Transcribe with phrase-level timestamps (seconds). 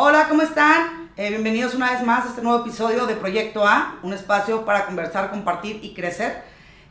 [0.00, 1.10] Hola, ¿cómo están?
[1.16, 4.86] Eh, bienvenidos una vez más a este nuevo episodio de Proyecto A, un espacio para
[4.86, 6.44] conversar, compartir y crecer.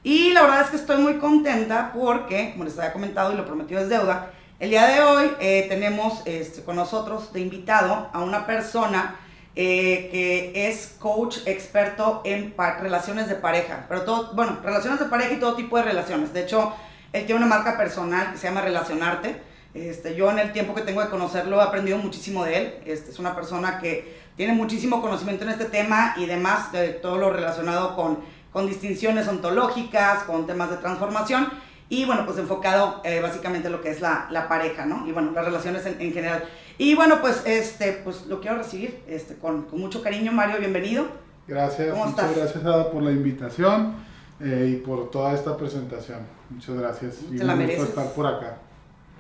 [0.04, 3.46] Y la verdad es que estoy muy contenta porque, como les había comentado y lo
[3.46, 8.20] prometido es deuda, el día de hoy eh, tenemos este, con nosotros de invitado a
[8.20, 9.16] una persona
[9.56, 15.32] eh, que es coach experto en relaciones de pareja, pero todo, bueno, relaciones de pareja
[15.32, 16.34] y todo tipo de relaciones.
[16.34, 16.74] De hecho,
[17.14, 19.47] él tiene una marca personal que se llama Relacionarte
[19.82, 22.74] este, yo en el tiempo que tengo de conocerlo he aprendido muchísimo de él.
[22.86, 27.18] Este, es una persona que tiene muchísimo conocimiento en este tema y demás, de todo
[27.18, 28.20] lo relacionado con,
[28.52, 31.48] con distinciones ontológicas, con temas de transformación
[31.90, 35.08] y bueno, pues enfocado eh, básicamente en lo que es la, la, pareja, ¿no?
[35.08, 36.44] Y bueno, las relaciones en, en, general.
[36.78, 41.06] Y bueno, pues, este, pues lo quiero recibir este, con, con mucho cariño, Mario, bienvenido.
[41.48, 43.96] Gracias, muchas gracias Ada por la invitación
[44.42, 46.20] eh, y por toda esta presentación.
[46.50, 47.16] Muchas gracias.
[47.30, 47.88] Te y la mereces.
[47.88, 48.58] estar por acá.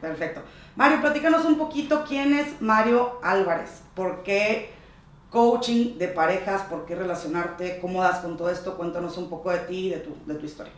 [0.02, 0.42] Perfecto.
[0.76, 4.70] Mario, platícanos un poquito quién es Mario Álvarez, por qué
[5.31, 9.59] coaching de parejas, por qué relacionarte, cómo das con todo esto, cuéntanos un poco de
[9.59, 10.73] ti y de tu, de tu historia.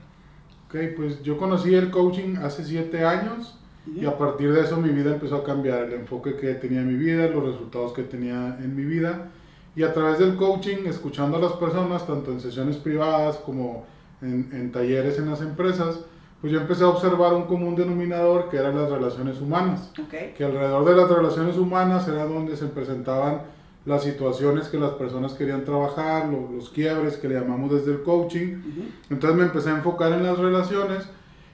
[0.68, 4.90] Ok, pues yo conocí el coaching hace siete años y a partir de eso mi
[4.90, 8.58] vida empezó a cambiar, el enfoque que tenía en mi vida, los resultados que tenía
[8.60, 9.32] en mi vida.
[9.76, 13.86] Y a través del coaching, escuchando a las personas, tanto en sesiones privadas como
[14.22, 16.00] en, en talleres en las empresas,
[16.42, 19.92] pues yo empecé a observar un común denominador que eran las relaciones humanas.
[20.38, 23.42] Que alrededor de las relaciones humanas era donde se presentaban
[23.86, 28.62] las situaciones que las personas querían trabajar, los, quiebres que le llamamos desde el coaching.
[29.10, 31.10] Entonces me empecé a enfocar en las relaciones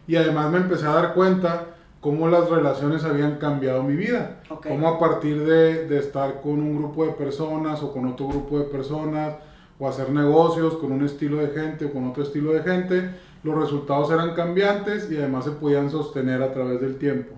[0.07, 1.67] y además me empecé a dar cuenta
[1.99, 4.41] cómo las relaciones habían cambiado mi vida.
[4.67, 8.59] Cómo a partir de, de estar con un grupo de personas o con otro grupo
[8.59, 9.35] de personas
[9.79, 13.09] o hacer negocios con un estilo de gente o con otro estilo de gente,
[13.45, 17.35] los resultados eran cambiantes y además se podían sostener a través del tiempo.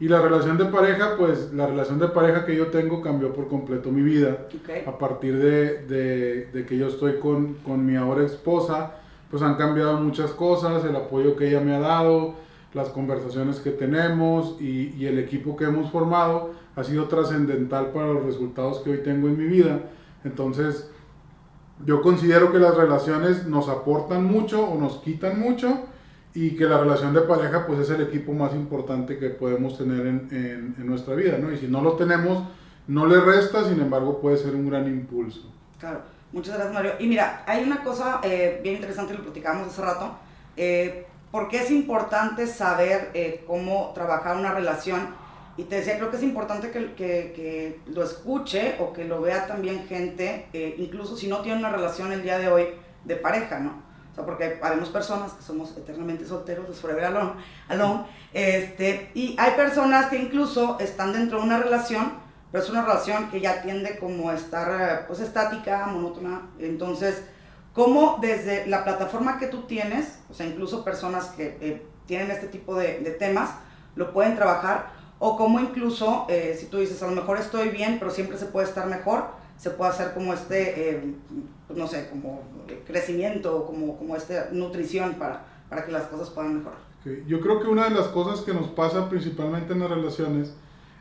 [0.00, 3.46] Y la relación de pareja, pues la relación de pareja que yo tengo cambió por
[3.48, 4.46] completo mi vida.
[4.86, 8.94] A partir de, de, de, que yo estoy con, con, mi ahora esposa,
[9.30, 12.34] pues han cambiado muchas cosas, el apoyo que ella me ha dado,
[12.72, 18.06] las conversaciones que tenemos y, y el equipo que hemos formado ha sido trascendental para
[18.12, 19.80] los resultados que hoy tengo en mi vida.
[20.24, 20.90] Entonces,
[21.84, 25.84] yo considero que las relaciones nos aportan mucho o nos quitan mucho
[26.34, 30.06] y que la relación de pareja pues es el equipo más importante que podemos tener
[30.06, 31.50] en, en, nuestra vida, ¿no?
[31.50, 32.44] Y si no lo tenemos,
[32.86, 35.50] no le resta, sin embargo puede ser un gran impulso.
[35.78, 36.00] Claro,
[36.32, 36.92] muchas gracias Mario.
[36.98, 40.18] Y mira, hay una cosa eh, bien interesante, lo platicábamos hace rato,
[40.56, 45.08] eh, porque es importante saber eh, cómo trabajar una relación
[45.56, 49.22] y te decía, creo que es importante que, que, que lo escuche o que lo
[49.22, 52.66] vea también gente, eh, incluso si no tiene una relación el día de hoy
[53.04, 53.82] de pareja, ¿no?
[54.12, 57.32] O sea, porque haremos personas que somos eternamente solteros, es forever alone,
[57.68, 62.12] alone este, y hay personas que incluso están dentro de una relación,
[62.52, 67.22] pero es una relación que ya tiende como a estar pues estática, monótona, entonces,
[67.72, 72.48] ¿cómo desde la plataforma que tú tienes, o sea, incluso personas que eh, tienen este
[72.48, 73.50] tipo de, de temas,
[73.94, 77.96] lo pueden trabajar o como incluso, eh, si tú dices, a lo mejor estoy bien,
[77.98, 79.24] pero siempre se puede estar mejor,
[79.56, 81.14] se puede hacer como este, eh,
[81.66, 82.42] pues no sé, como
[82.86, 86.78] crecimiento, como, como esta nutrición para, para que las cosas puedan mejorar.
[87.26, 90.52] Yo creo que una de las cosas que nos pasa principalmente en las relaciones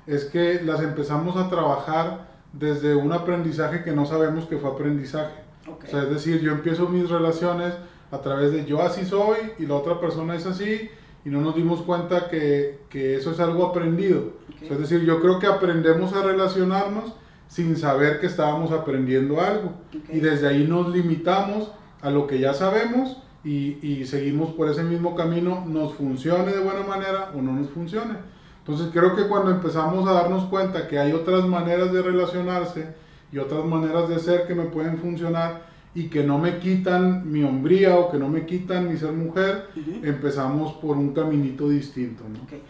[0.06, 5.34] es que las empezamos a trabajar desde un aprendizaje que no sabemos que fue aprendizaje.
[5.68, 7.74] O sea, es decir, yo empiezo mis relaciones
[8.12, 10.90] a través de yo así soy y la otra persona es así
[11.26, 14.34] y no nos dimos cuenta que, que eso es algo aprendido.
[14.62, 17.14] es decir, yo creo que aprendemos a relacionarnos
[17.48, 19.74] sin saber que estábamos aprendiendo algo.
[20.10, 21.72] Y desde ahí nos limitamos
[22.02, 26.60] a lo que ya sabemos y, y, seguimos por ese mismo camino, nos funcione de
[26.60, 28.16] buena manera o no nos funcione.
[28.60, 32.96] Entonces creo que cuando empezamos a darnos cuenta que hay otras maneras de relacionarse
[33.32, 37.42] y otras maneras de ser que me pueden funcionar, y que no me quitan mi
[37.44, 39.70] hombría o que no me quitan mi ser mujer,
[40.04, 42.26] empezamos por un caminito distinto.
[42.28, 42.44] ¿no?
[42.44, 42.62] Okay.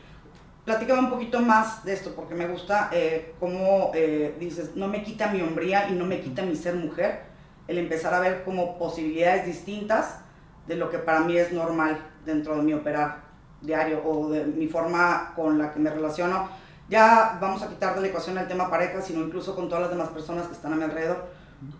[0.63, 5.01] Platícame un poquito más de esto, porque me gusta eh, cómo eh, dices, no me
[5.01, 7.23] quita mi hombría y no me quita mi ser mujer,
[7.67, 10.19] el empezar a ver como posibilidades distintas
[10.67, 11.97] de lo que para mí es normal
[12.27, 13.23] dentro de mi operar
[13.59, 16.47] diario o de mi forma con la que me relaciono.
[16.89, 19.91] Ya vamos a quitar de la ecuación el tema pareja, sino incluso con todas las
[19.91, 21.34] demás personas que están a mi alrededor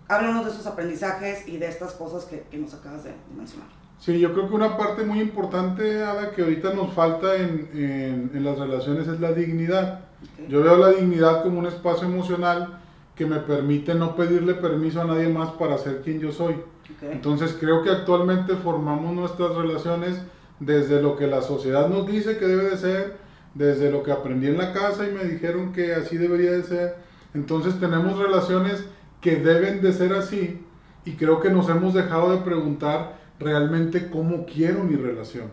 [0.08, 3.68] háblanos de esos aprendizajes y de estas cosas que, que nos acabas de, mencionar.
[4.00, 8.32] Sí, yo creo que una parte muy importante, Ada, que ahorita nos falta en, en,
[8.34, 10.02] en las relaciones es la dignidad.
[10.34, 10.48] Okay.
[10.50, 12.80] Yo veo la dignidad como un espacio emocional
[13.16, 16.56] que me permite no pedirle permiso a nadie más para ser quien yo soy.
[16.98, 17.12] Okay.
[17.14, 20.22] Entonces creo que actualmente formamos nuestras relaciones
[20.60, 23.18] desde lo que la sociedad nos dice que debe de ser,
[23.54, 26.98] desde lo que aprendí en la casa y me dijeron que así debería de ser,
[27.34, 28.86] Entonces tenemos relaciones
[29.22, 30.62] que deben de ser así
[31.04, 35.50] y creo que nos hemos dejado de preguntar realmente cómo quiero mi relación.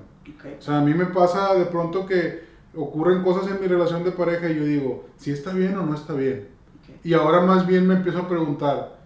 [0.59, 2.44] O sea, a mí me pasa de pronto que
[2.75, 5.94] ocurren cosas en mi relación de pareja y yo digo, si está bien o no
[5.94, 6.49] está bien.
[7.05, 8.99] Y ahora más bien me empiezo a preguntar,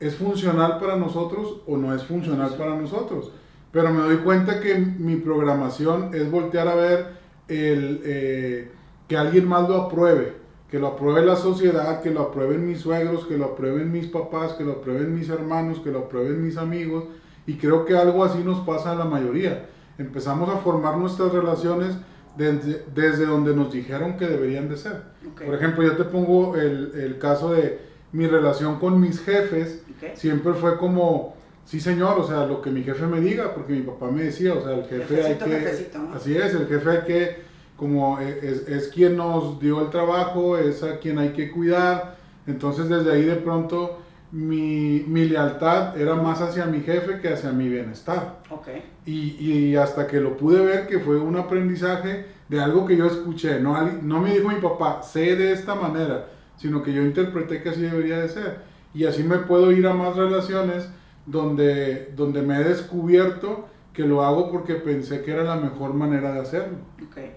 [0.00, 3.32] ¿es funcional para nosotros o no es funcional para nosotros?
[3.72, 7.06] Pero me doy cuenta que mi programación es voltear a ver
[7.48, 8.70] el, eh,
[9.06, 10.34] que alguien más lo apruebe,
[10.70, 14.54] que lo apruebe la sociedad, que lo aprueben mis suegros, que lo aprueben mis papás,
[14.54, 17.04] que lo aprueben mis hermanos, que lo aprueben mis amigos.
[17.46, 19.66] Y creo que algo así nos pasa a la mayoría.
[19.98, 21.96] Empezamos a formar nuestras relaciones
[22.36, 25.02] desde, desde donde nos dijeron que deberían de ser.
[25.44, 27.78] Por ejemplo, yo te pongo el, el, caso de
[28.12, 29.82] mi relación con mis jefes.
[30.14, 33.82] Siempre fue como, sí señor, o sea, lo que mi jefe me diga, porque mi
[33.82, 35.90] papá me decía, o sea, el jefe hay que...
[36.14, 37.36] Así es, el jefe hay que
[37.76, 42.16] como e, es, es, quien nos dio el trabajo, es a quien hay que cuidar.
[42.46, 43.98] Entonces desde ahí de pronto
[44.32, 48.40] mi, mi lealtad era más hacia mi jefe que hacia mi bienestar.
[48.50, 48.84] Okay.
[49.04, 53.06] Y, y, hasta que lo pude ver que fue un aprendizaje de algo que yo
[53.06, 53.60] escuché.
[53.60, 56.26] No, no me dijo mi papá, sé de esta manera,
[56.56, 58.58] sino que yo interpreté que así debería de ser.
[58.94, 60.88] Y así me puedo ir a más relaciones
[61.26, 66.32] donde, donde me he descubierto que lo hago porque pensé que era la mejor manera
[66.32, 66.78] de hacerlo.
[67.10, 67.32] Okay.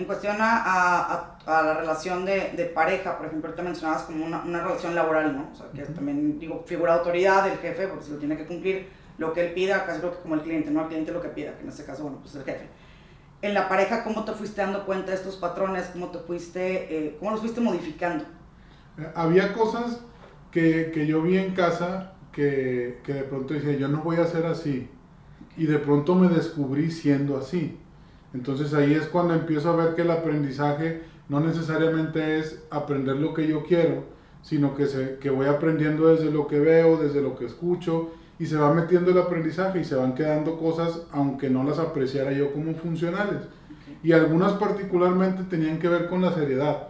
[0.00, 4.42] En cuestión a, a, la relación de, de, pareja, por ejemplo, te mencionabas como una,
[4.42, 5.50] una, relación laboral, ¿no?
[5.52, 8.46] O sea, que también, digo, figura de autoridad del jefe, porque se lo tiene que
[8.46, 8.88] cumplir
[9.18, 10.80] lo que él pida, casi lo que como el cliente, ¿no?
[10.80, 12.66] El cliente lo que pida, que en este caso, bueno, pues el jefe.
[13.42, 15.90] En la pareja, ¿cómo te fuiste dando cuenta de estos patrones?
[15.92, 18.24] ¿Cómo te fuiste, eh, cómo los fuiste modificando?
[18.96, 20.00] Eh, había cosas
[20.50, 24.24] que, que, yo vi en casa que, que de pronto decía, yo no voy a
[24.24, 24.88] ser así.
[25.58, 27.78] Y de pronto me descubrí siendo así.
[28.32, 33.34] Entonces ahí es cuando empiezo a ver que el aprendizaje no necesariamente es aprender lo
[33.34, 34.04] que yo quiero,
[34.42, 38.46] sino que, se, que voy aprendiendo desde lo que veo, desde lo que escucho, y
[38.46, 42.52] se va metiendo el aprendizaje y se van quedando cosas, aunque no las apreciara yo
[42.52, 43.42] como funcionales.
[44.02, 46.88] Y algunas particularmente tenían que ver con la seriedad.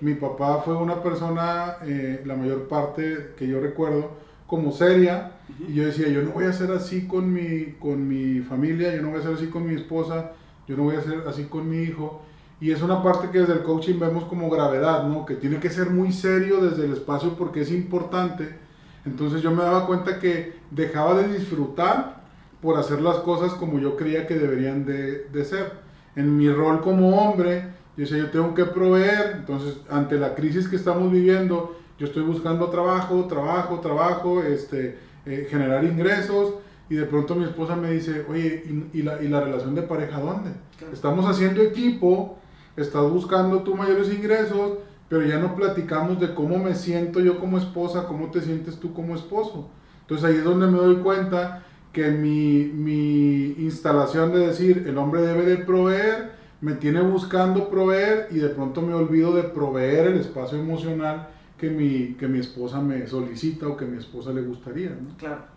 [0.00, 4.12] Mi papá fue una persona, eh, la mayor parte que yo recuerdo,
[4.46, 5.32] como seria,
[5.66, 9.02] y yo decía, yo no voy a ser así con mi, con mi familia, yo
[9.02, 10.32] no voy a ser así con mi esposa,
[10.66, 12.22] yo no voy a ser así con mi hijo.
[12.60, 15.26] Y es una parte que desde el coaching vemos como gravedad, ¿no?
[15.26, 18.56] Que tiene que ser muy serio desde el espacio porque es importante.
[19.04, 22.22] Entonces yo me daba cuenta que dejaba de disfrutar
[22.60, 25.72] por hacer las cosas como yo creía que deberían de, de ser.
[26.14, 27.62] En mi rol como hombre,
[27.96, 29.38] yo decía, yo tengo que proveer.
[29.38, 35.48] Entonces, ante la crisis que estamos viviendo, yo estoy buscando trabajo, trabajo, trabajo, este, eh,
[35.50, 36.54] generar ingresos
[36.88, 40.20] y de pronto mi esposa me dice, oye, ¿y, la, y la, relación de pareja
[40.20, 40.50] dónde?
[40.92, 42.38] Estamos haciendo equipo,
[42.76, 47.58] estás buscando tus mayores ingresos, pero ya no platicamos de cómo me siento yo como
[47.58, 49.68] esposa, cómo te sientes tú como esposo.
[50.02, 55.22] Entonces ahí es donde me doy cuenta que mi, mi instalación de decir el hombre
[55.22, 60.20] debe de proveer, me tiene buscando proveer y de pronto me olvido de proveer el
[60.20, 61.28] espacio emocional
[61.58, 64.90] que mi, que mi esposa me solicita o que mi esposa le gustaría.
[64.90, 65.16] ¿no?
[65.16, 65.51] Claro.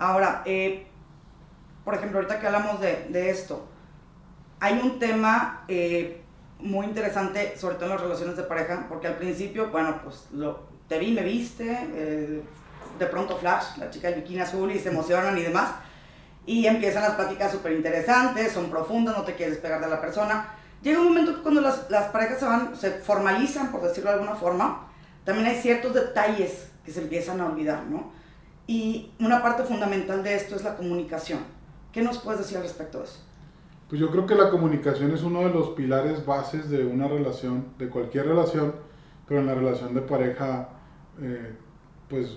[0.00, 0.86] Ahora, eh,
[1.84, 3.68] por ejemplo, ahorita que hablamos de, de esto,
[4.58, 6.22] hay un tema eh,
[6.58, 10.68] muy interesante, sobre todo en las relaciones de pareja, porque al principio, bueno, pues lo,
[10.88, 12.42] te vi, me viste, eh,
[12.98, 15.70] de pronto flash, la chica de bikini azul y se emocionan y demás,
[16.46, 20.54] y empiezan las pláticas súper interesantes, son profundas, no te quieres despegar de la persona.
[20.80, 24.34] Llega un momento cuando las, las parejas se van, se formalizan, por decirlo de alguna
[24.34, 24.88] forma,
[25.24, 28.18] también hay ciertos detalles que se empiezan a olvidar, ¿no?
[28.70, 31.40] Y una parte fundamental de esto es la comunicación.
[31.90, 33.18] ¿Qué nos puedes decir al respecto de eso?
[33.88, 37.64] Pues yo creo que la comunicación es uno de los pilares bases de una relación,
[37.78, 38.76] de cualquier relación,
[39.26, 40.68] pero en la relación de pareja,
[41.20, 41.52] eh,
[42.08, 42.36] pues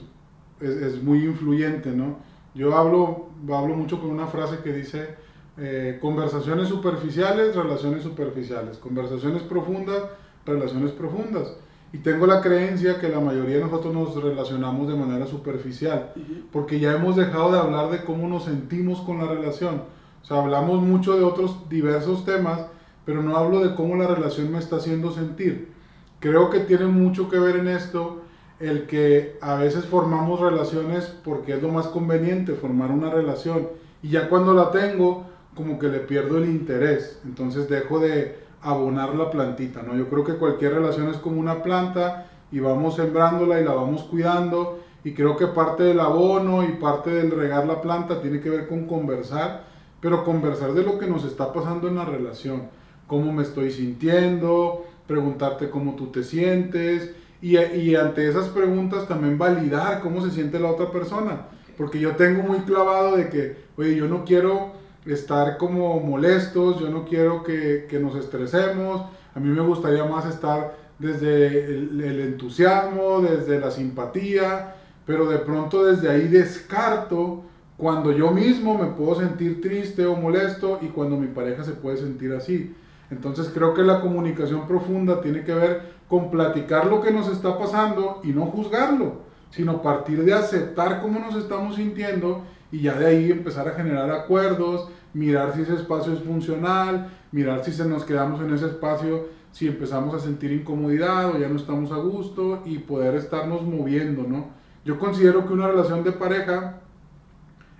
[0.59, 2.17] es, muy influyente, ¿no?
[2.55, 5.15] Yo hablo, hablo mucho con una frase que dice,
[5.59, 10.01] eh, conversaciones superficiales, relaciones superficiales, conversaciones profundas,
[10.47, 11.53] relaciones profundas.
[11.93, 16.11] Y tengo la creencia que la mayoría de nosotros nos relacionamos de manera superficial,
[16.51, 19.83] porque ya hemos dejado de hablar de cómo nos sentimos con la relación.
[20.23, 22.65] O sea, hablamos mucho de otros diversos temas,
[23.05, 25.71] pero no hablo de cómo la relación me está haciendo sentir.
[26.19, 28.23] Creo que tiene mucho que ver en esto
[28.59, 33.67] el que a veces formamos relaciones porque es lo más conveniente formar una relación
[34.01, 39.15] y ya cuando la tengo como que le pierdo el interés, entonces dejo de abonar
[39.15, 39.95] la plantita, ¿no?
[39.95, 44.03] Yo creo que cualquier relación es como una planta y vamos sembrándola y la vamos
[44.03, 48.49] cuidando y creo que parte del abono y parte del regar la planta tiene que
[48.49, 49.65] ver con conversar,
[49.99, 52.63] pero conversar de lo que nos está pasando en la relación,
[53.07, 59.37] cómo me estoy sintiendo, preguntarte cómo tú te sientes y, y ante esas preguntas también
[59.37, 61.47] validar cómo se siente la otra persona.
[61.77, 66.89] Porque yo tengo muy clavado de que, oye, yo no quiero estar como molestos, yo
[66.89, 69.01] no quiero que, que nos estresemos,
[69.35, 75.39] a mí me gustaría más estar desde el, el, entusiasmo, desde la simpatía, pero de
[75.39, 77.43] pronto desde ahí descarto
[77.77, 81.97] cuando yo mismo me puedo sentir triste o molesto y cuando mi pareja se puede
[81.97, 82.75] sentir así.
[83.09, 87.57] Entonces creo que la comunicación profunda tiene que ver con platicar lo que nos está
[87.57, 92.43] pasando y no juzgarlo, sino partir de aceptar cómo nos estamos sintiendo
[92.73, 97.63] y ya de ahí empezar a generar acuerdos, mirar si ese espacio es funcional, mirar
[97.63, 101.57] si se nos quedamos en ese espacio, si empezamos a sentir incomodidad o ya no
[101.57, 104.47] estamos a gusto y poder estarnos moviendo, ¿no?
[104.83, 106.81] Yo considero que una relación de pareja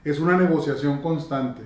[0.03, 1.63] es una negociación constante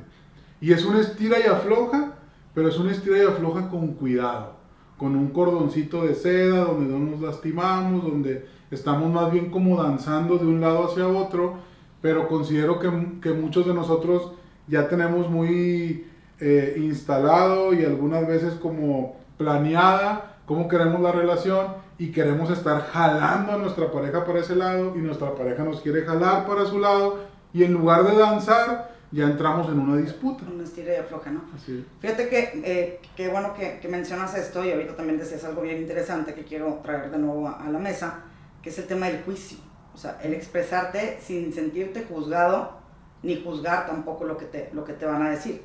[0.61, 2.13] y es una estira y afloja,
[2.53, 4.53] pero es una estira y afloja con cuidado,
[4.97, 10.37] con un cordoncito de seda donde no nos lastimamos, donde estamos más bien como danzando
[10.37, 11.66] de un lado hacia otro,
[12.01, 12.89] pero considero que,
[13.21, 14.31] que muchos de nosotros
[14.67, 16.07] ya tenemos muy
[16.39, 23.53] eh, instalado y algunas veces como planeada cómo queremos la relación y queremos estar jalando
[23.53, 27.19] a nuestra pareja para ese lado y nuestra pareja nos quiere jalar para su lado
[27.53, 30.43] y en lugar de danzar ya entramos en una disputa.
[30.53, 31.41] Una estira y afloja, ¿no?
[31.55, 35.61] Así Fíjate que, eh, qué bueno que, que, mencionas esto y ahorita también decías algo
[35.61, 38.25] bien interesante que quiero traer de nuevo a, a la mesa,
[38.61, 39.57] que es el tema del juicio.
[39.97, 42.77] O sea, el expresarte sin sentirte juzgado
[43.23, 45.63] ni juzgar tampoco lo que te, lo que te van a decir.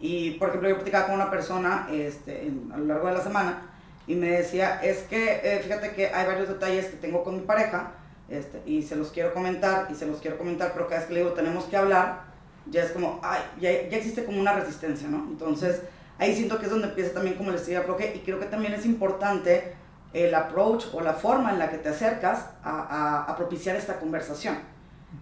[0.00, 3.62] Y, por ejemplo, yo platicaba con una persona este, a lo largo de la semana
[4.08, 7.42] y me decía, es que eh, fíjate que hay varios detalles que tengo con mi
[7.42, 7.92] pareja
[8.28, 11.14] este, y se los quiero comentar y se los quiero comentar, pero cada vez que
[11.14, 12.24] le digo tenemos que hablar,
[12.66, 15.18] ya es como, ay, ya, ya existe como una resistencia, ¿no?
[15.30, 15.82] Entonces,
[16.18, 18.74] ahí siento que es donde empieza también como el estilo afloje y creo que también
[18.74, 19.74] es importante
[20.12, 23.98] el approach o la forma en la que te acercas a, a, a propiciar esta
[24.00, 24.56] conversación.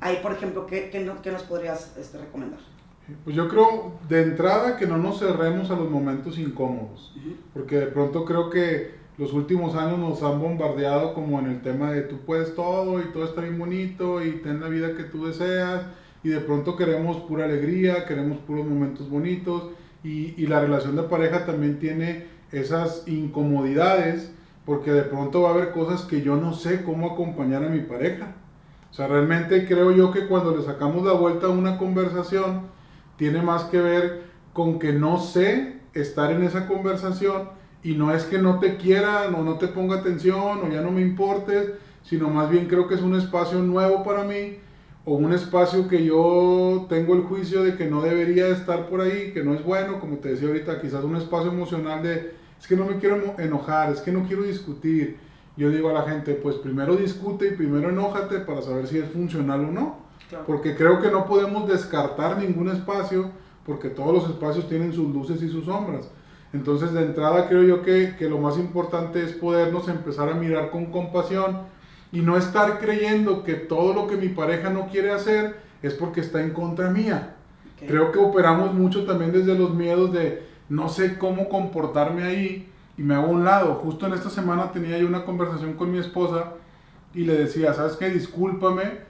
[0.01, 2.61] Ahí, por ejemplo, ¿qué, qué, qué nos podrías este, recomendar?
[3.25, 7.15] Pues yo creo de entrada que no nos cerremos a los momentos incómodos,
[7.55, 11.93] porque de pronto creo que los últimos años nos han bombardeado como en el tema
[11.93, 15.27] de tú puedes todo y todo está bien bonito y ten la vida que tú
[15.27, 15.83] deseas
[16.25, 19.71] y de pronto queremos pura alegría, queremos puros momentos bonitos
[20.03, 24.33] y, y la relación de pareja también tiene esas incomodidades
[24.67, 27.81] porque de pronto va a haber cosas que yo no sé cómo acompañar a mi
[27.81, 28.35] pareja.
[28.91, 32.63] O sea, realmente creo yo que cuando le sacamos la vuelta a una conversación,
[33.17, 37.51] tiene más que ver con que no sé estar en esa conversación
[37.83, 40.91] y no es que no te quiera o no te ponga atención o ya no
[40.91, 41.71] me importes,
[42.03, 44.59] sino más bien creo que es un espacio nuevo para mí
[45.05, 49.31] o un espacio que yo tengo el juicio de que no debería estar por ahí,
[49.33, 52.77] que no es bueno, como te decía ahorita, quizás un espacio emocional de, es que
[52.77, 55.19] no me quiero enojar, es que no quiero discutir.
[55.57, 59.09] Yo digo a la gente, pues primero discute y primero enójate para saber si es
[59.11, 60.07] funcional o no.
[60.47, 63.31] Porque creo que no podemos descartar ningún espacio
[63.65, 66.09] porque todos los espacios tienen sus luces y sus sombras.
[66.53, 70.71] Entonces de entrada creo yo que, que, lo más importante es podernos empezar a mirar
[70.71, 71.59] con compasión
[72.13, 76.21] y no estar creyendo que todo lo que mi pareja no quiere hacer es porque
[76.21, 77.35] está en contra mía.
[77.77, 77.89] Okay.
[77.89, 82.69] Creo que operamos mucho también desde los miedos de no sé cómo comportarme ahí
[82.99, 83.75] y me hago a un lado.
[83.75, 86.55] Justo en esta semana tenía yo una conversación con mi esposa
[87.15, 88.11] y le decía, ¿sabes qué?
[88.11, 89.07] Discúlpame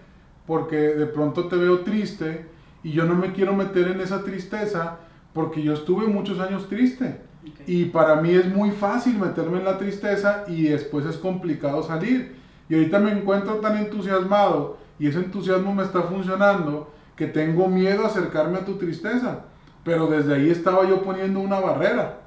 [0.46, 2.46] porque de pronto te veo triste
[2.82, 4.98] y yo no me quiero meter en esa tristeza
[5.32, 7.20] porque yo estuve muchos años triste.
[7.52, 7.82] Okay.
[7.82, 12.36] Y para mí es muy fácil meterme en la tristeza y después es complicado salir.
[12.68, 18.04] Y ahorita me encuentro tan entusiasmado y ese entusiasmo me está funcionando que tengo miedo
[18.04, 19.44] a acercarme a tu tristeza.
[19.86, 22.18] Pero desde ahí estaba yo poniendo una barrera.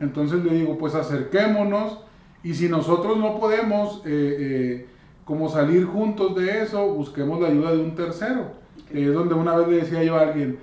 [0.00, 1.98] Entonces le digo, pues acerquémonos
[2.42, 4.00] y si nosotros no podemos...
[4.06, 4.88] Eh, eh,
[5.28, 8.46] como salir juntos de eso, busquemos la ayuda de un tercero.
[8.86, 9.04] Okay.
[9.04, 10.58] es donde una vez le decía yo a alguien,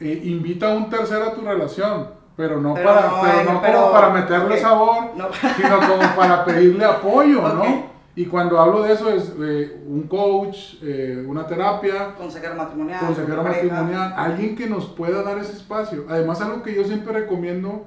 [0.00, 3.60] eh, invita a un tercero a tu relación, pero no, pero para, no, pero no
[3.60, 4.58] pero, como para meterle okay.
[4.58, 5.28] sabor, no.
[5.56, 7.56] sino como para pedirle apoyo, okay.
[7.56, 7.89] ¿no?
[8.16, 13.44] Y cuando hablo de eso es eh, un coach, eh, una terapia, consejero matrimonial, consejero
[13.44, 16.06] matrimonial, alguien que nos pueda dar ese espacio.
[16.08, 17.86] Además, algo que yo siempre recomiendo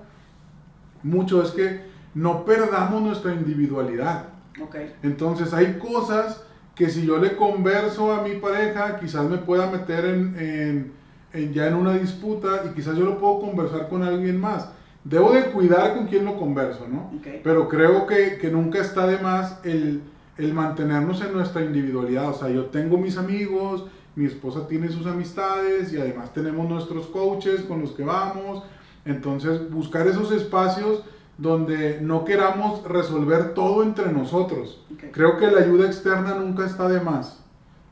[1.03, 1.81] mucho es que
[2.15, 4.25] no perdamos nuestra individualidad.
[4.61, 4.95] Okay.
[5.03, 6.43] Entonces hay cosas
[6.75, 10.93] que si yo le converso a mi pareja, quizás me pueda meter en, en,
[11.33, 14.69] en, ya en una disputa y quizás yo lo puedo conversar con alguien más.
[15.03, 17.11] Debo de cuidar con quién lo converso, ¿no?
[17.19, 17.41] Okay.
[17.43, 20.01] Pero creo que, que, nunca está de más el,
[20.37, 22.29] el mantenernos en nuestra individualidad.
[22.29, 23.85] O sea, yo tengo mis amigos,
[24.15, 28.63] mi esposa tiene sus amistades y además tenemos nuestros coaches con los que vamos.
[29.05, 31.03] Entonces, buscar esos espacios
[31.37, 34.81] donde no queramos resolver todo entre nosotros.
[35.11, 37.43] Creo que la ayuda externa nunca está de más.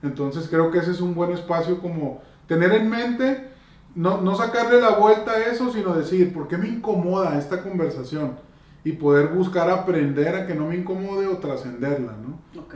[0.03, 3.50] Entonces creo que ese es un buen espacio como tener en mente,
[3.95, 8.38] no, no sacarle la vuelta a eso, sino decir, ¿por qué me incomoda esta conversación?
[8.84, 12.62] Y poder buscar aprender a que no me incomode o trascenderla, ¿no?
[12.62, 12.76] Ok.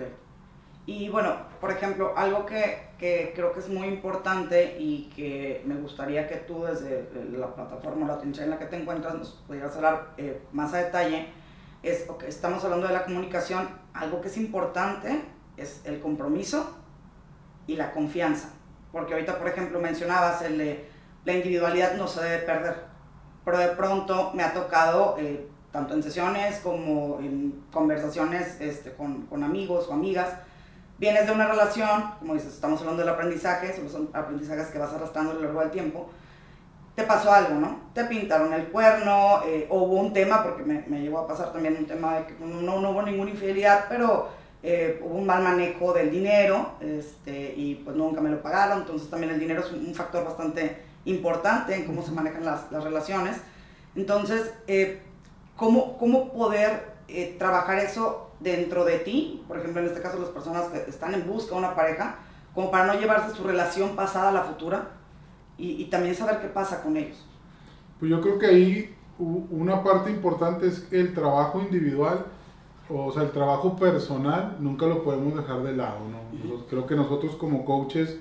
[0.86, 5.76] Y bueno, por ejemplo, algo que, que, creo que es muy importante y que me
[5.76, 9.76] gustaría que tú desde la plataforma, la trinchera en la que te encuentras, nos pudieras
[9.76, 11.30] hablar eh, más a detalle,
[11.82, 15.24] es, ok, estamos hablando de la comunicación, algo que es importante
[15.58, 16.78] es el compromiso
[17.66, 18.54] y la confianza.
[18.92, 20.86] Porque ahorita, por ejemplo, mencionabas el
[21.26, 22.86] la individualidad no se debe perder,
[23.44, 29.24] pero de pronto me ha tocado, eh, tanto en sesiones como en conversaciones este, con,
[29.24, 30.30] con amigos o amigas,
[30.98, 35.32] vienes de una relación, como dices, estamos hablando del aprendizaje, son aprendizajes que vas arrastrando
[35.32, 36.10] a lo largo del tiempo,
[36.96, 37.78] te pasó algo, ¿no?
[37.94, 41.76] Te pintaron el cuerno, eh, hubo un tema, porque me, me, llegó a pasar también
[41.76, 44.30] un tema de que no, no hubo ninguna infidelidad, pero
[44.64, 49.10] eh, hubo un mal manejo del dinero, este, y pues nunca me lo pagaron, entonces
[49.10, 53.36] también el dinero es un, factor bastante importante en cómo se manejan las, las relaciones.
[53.94, 55.02] Entonces, eh,
[55.56, 56.96] ¿cómo, ¿cómo poder
[57.38, 61.28] trabajar eso dentro de ti, por ejemplo en este caso las personas que están en
[61.28, 62.18] busca de una pareja,
[62.54, 64.90] como para no llevarse su relación pasada a la futura
[65.58, 67.26] y, también saber qué pasa con ellos.
[68.00, 72.26] Pues yo creo que ahí una parte importante es el trabajo individual,
[72.90, 76.66] o sea, el trabajo personal, nunca lo podemos dejar de lado, ¿no?
[76.70, 78.20] Creo que nosotros como coaches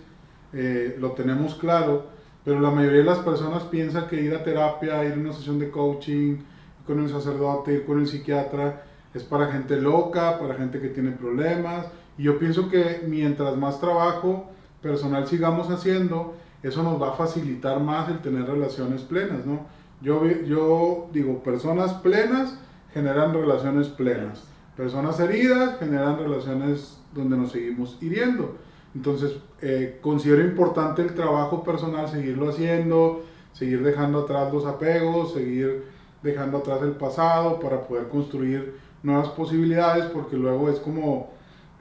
[0.53, 2.07] eh, lo tenemos claro,
[2.45, 5.59] pero la mayoría de las personas piensa que ir a terapia, ir a una sesión
[5.59, 6.39] de coaching,
[6.87, 11.13] con el sacerdote, ir con el psiquiatra, es para gente loca, para gente que tiene
[11.13, 11.87] problemas.
[12.19, 14.51] Y yo pienso que mientras más trabajo
[14.83, 19.67] personal sigamos haciendo, eso nos va a facilitar más el tener relaciones plenas, ¿no?
[20.01, 22.59] Yo, yo digo, personas plenas
[22.93, 24.45] generan relaciones plenas.
[24.77, 28.57] Personas heridas generan relaciones donde nos seguimos hiriendo.
[28.95, 35.85] Entonces, eh, considero importante el trabajo personal, seguirlo haciendo, seguir dejando atrás los apegos, seguir
[36.25, 41.31] dejando atrás el pasado para poder construir nuevas posibilidades porque luego es como,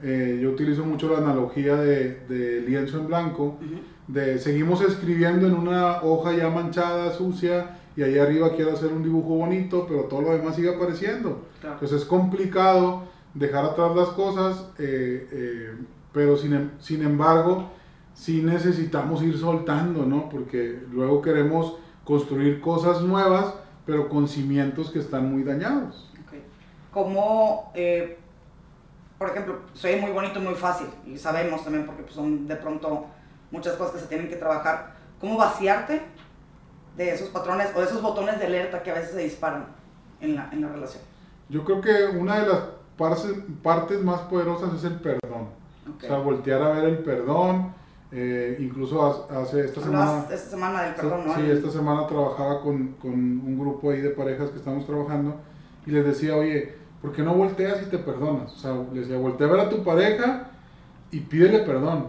[0.02, 3.56] eh, yo utilizo mucho la analogía de, lienzo en blanco,
[4.06, 9.02] de seguimos escribiendo en una hoja ya manchada, sucia, y ahí arriba quiero hacer un
[9.02, 11.46] dibujo bonito, pero todo lo demás sigue apareciendo.
[11.62, 15.70] Entonces es complicado dejar atrás las cosas, eh, eh,
[16.12, 17.70] pero sin, em, sin embargo,
[18.12, 20.28] sí necesitamos ir soltando, ¿no?
[20.28, 23.54] Porque luego queremos construir cosas nuevas,
[23.86, 26.10] pero con cimientos que están muy dañados
[26.94, 28.16] cómo, eh,
[29.18, 33.06] por ejemplo, soy muy bonito, muy fácil, y sabemos también porque pues, son de pronto
[33.50, 36.02] muchas cosas que se tienen que trabajar, cómo vaciarte
[36.96, 39.66] de esos patrones o de esos botones de alerta que a veces se disparan
[40.20, 41.02] en la, en la relación.
[41.48, 42.60] Yo creo que una de las
[42.96, 45.48] partes, partes más poderosas es el perdón.
[45.98, 47.74] O sea, voltear a ver el perdón.
[48.12, 50.26] Eh, incluso hace esta semana...
[50.30, 51.34] Esta semana del perdón, ¿no?
[51.34, 55.36] Sí, esta semana trabajaba con, con, un grupo ahí de parejas que estamos trabajando
[55.86, 58.52] y les decía, oye, ¿por qué no volteas y te perdonas?
[58.52, 60.50] O sea, le decía, voltea a ver a tu pareja
[61.10, 62.08] y pídele perdón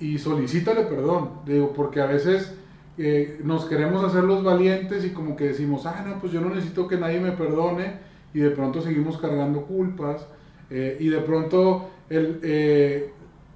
[0.00, 1.30] y solicítale perdón.
[1.46, 2.54] Digo, porque a veces
[2.98, 6.50] eh, nos queremos hacer los valientes y como que decimos, ah, no, pues yo no
[6.50, 7.98] necesito que nadie me perdone
[8.32, 10.26] y de pronto seguimos cargando culpas
[10.70, 12.40] eh, y de pronto el,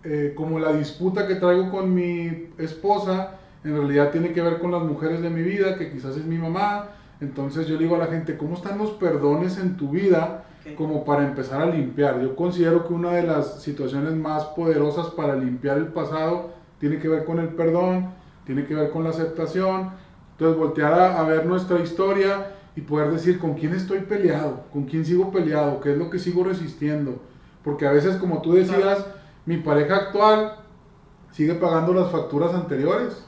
[0.05, 4.71] eh, como la disputa que traigo con mi esposa en realidad tiene que ver con
[4.71, 6.91] las mujeres de mi vida, que quizás es mi mamá.
[7.21, 10.45] Entonces yo digo a la gente, ¿cómo están los perdones en tu vida?
[10.77, 12.21] como para empezar a limpiar.
[12.21, 17.09] Yo considero que una de las situaciones más poderosas para limpiar el pasado tiene que
[17.09, 18.11] ver con el perdón,
[18.45, 19.91] tiene que ver con la aceptación.
[20.33, 25.05] Entonces voltear a, ver nuestra historia y poder decir con quién estoy peleado, con quién
[25.05, 27.23] sigo peleado, qué es lo que sigo resistiendo.
[27.65, 29.05] Porque a veces, como tú decías,
[29.49, 30.57] mi pareja actual
[31.33, 33.25] sigue pagando las facturas anteriores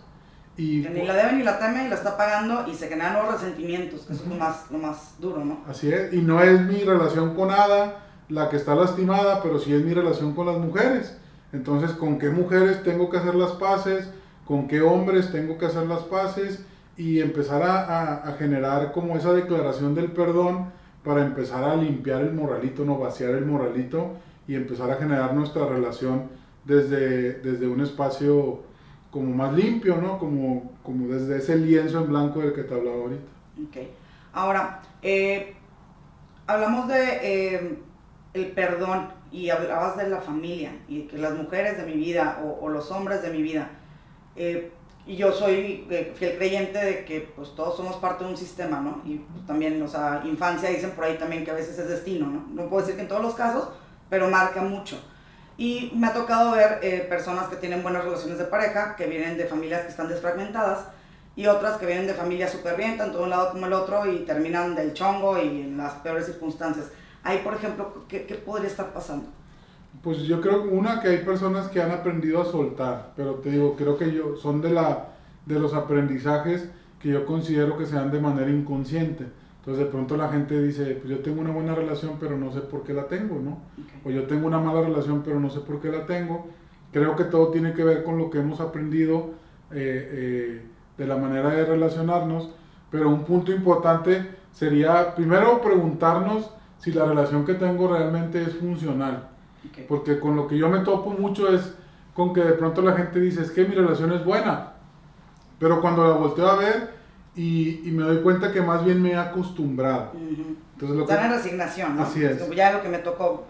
[0.55, 3.15] y, que ni la debe ni la teme y la está pagando y se generan
[3.15, 5.61] los resentimientos, que es lo más, lo más duro, ¿no?
[5.67, 9.73] Así es, y no es mi relación con Ada la que está lastimada, pero sí
[9.73, 11.17] es mi relación con las mujeres.
[11.55, 14.11] Entonces, ¿con qué mujeres tengo que hacer las paces?
[14.45, 16.63] ¿Con qué hombres tengo que hacer las paces?
[16.99, 20.71] Y empezar a, a, generar como esa declaración del perdón
[21.03, 24.17] para empezar a limpiar el moralito, no vaciar el moralito
[24.51, 26.29] y empezar a generar nuestra relación
[26.65, 28.65] desde, desde un espacio
[29.13, 30.19] como más limpio, ¿no?
[30.19, 33.23] Como, como desde ese lienzo en blanco del que te hablaba ahorita.
[33.69, 33.77] Ok.
[34.33, 35.55] Ahora, eh,
[36.49, 37.79] hablamos de eh,
[38.35, 42.69] el perdón y hablabas de la familia y que las mujeres de mi vida o,
[42.69, 43.71] los hombres de mi vida,
[44.35, 44.73] eh,
[45.07, 48.81] y yo soy eh, fiel creyente de que pues todos somos parte de un sistema,
[48.81, 49.01] ¿no?
[49.05, 52.27] Y pues, también, o sea, infancia dicen por ahí también que a veces es destino,
[52.27, 52.47] ¿no?
[52.53, 53.69] No puedo decir que en todos los casos,
[54.11, 55.01] pero marca mucho.
[55.57, 59.39] Y me ha tocado ver eh, personas que tienen buenas relaciones de pareja, que vienen
[59.39, 60.87] de familias que están desfragmentadas,
[61.37, 64.21] y otras que vienen de familias súper bien, tanto un lado como el otro, y
[64.21, 66.87] terminan del chongo y en las peores circunstancias.
[67.23, 69.29] Ahí, por ejemplo, ¿qué, qué podría estar pasando?
[70.03, 73.77] Pues yo creo una que hay personas que han aprendido a soltar, pero te digo,
[73.77, 75.09] creo que yo son de la
[75.47, 76.69] de los aprendizajes
[77.01, 79.27] que yo considero que se dan de manera inconsciente.
[79.61, 82.61] Entonces de pronto la gente dice, pues yo tengo una buena relación, pero no sé
[82.61, 83.59] por qué la tengo, ¿no?
[84.07, 86.49] O yo tengo una mala relación, pero no sé por qué la tengo.
[86.93, 89.33] Creo que todo tiene que ver con lo que hemos aprendido
[89.71, 92.51] eh, eh, de la manera de relacionarnos,
[92.91, 99.29] pero un punto importante sería primero preguntarnos si la relación que tengo realmente es funcional.
[99.87, 101.75] Porque con lo que yo me topo mucho es
[102.15, 104.73] con que de pronto la gente dice, es que mi relación es buena,
[105.59, 107.00] pero cuando la volteo a ver
[107.35, 110.13] y, y me doy cuenta que más bien me he acostumbrado.
[110.15, 112.03] Entonces, lo Están en resignación, ¿no?
[112.03, 112.49] Así es.
[112.51, 113.47] Ya lo que me tocó,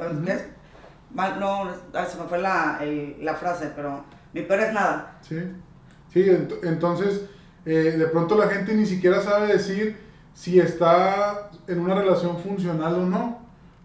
[1.39, 1.71] no,
[2.07, 2.81] se me fue la,
[3.21, 5.19] la, frase, pero mi peor es nada.
[5.23, 5.41] Sí,
[6.13, 6.27] sí
[6.63, 7.23] entonces
[7.65, 9.97] eh, de pronto la gente ni siquiera sabe decir
[10.35, 13.39] si está en una relación funcional o no,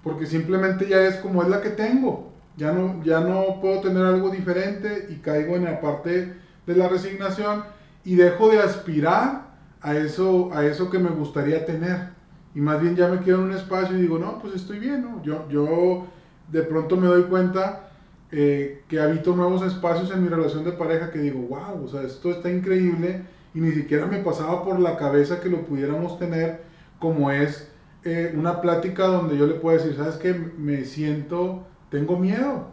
[0.03, 2.31] porque simplemente ya es como es la que tengo.
[2.57, 6.33] Ya no, ya no puedo tener algo diferente y caigo en la parte
[6.65, 7.65] de la resignación
[8.05, 9.44] y dejo de aspirar
[9.85, 12.09] a eso, a eso que me gustaría tener.
[12.55, 15.03] Y más bien ya me quedo en un espacio y digo, no, pues estoy bien,
[15.03, 15.21] ¿no?
[15.21, 16.07] Yo, yo
[16.51, 17.91] de pronto me doy cuenta
[18.31, 22.01] eh, que habito nuevos espacios en mi relación de pareja que digo, wow, o sea,
[22.01, 23.21] esto está increíble
[23.53, 26.63] y ni siquiera me pasaba por la cabeza que lo pudiéramos tener
[26.97, 27.71] como es
[28.03, 30.33] eh, una plática donde yo le puedo decir, ¿sabes qué?
[30.33, 32.69] Me siento, tengo miedo.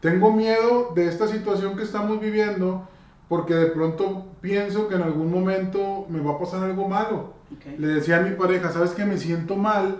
[0.00, 2.86] Tengo miedo de esta situación que estamos viviendo
[3.28, 7.34] porque de pronto pienso que en algún momento me va a pasar algo malo.
[7.78, 9.96] Le decía a mi pareja, ¿sabes que me siento mal?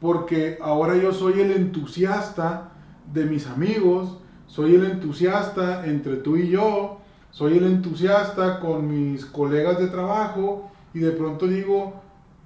[0.00, 2.72] Porque ahora yo soy el entusiasta
[3.12, 9.24] de mis amigos, soy el entusiasta entre tú y yo, soy el entusiasta con mis
[9.26, 11.94] colegas de trabajo y de pronto digo,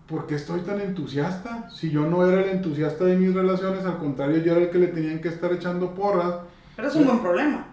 [0.09, 1.71] ¿por qué estoy tan entusiasta?
[1.71, 4.79] Si yo no era el entusiasta de mis relaciones, al contrario, yo era el que
[4.79, 6.35] le tenían que estar echando porras
[6.77, 7.67] pero es un buen problema.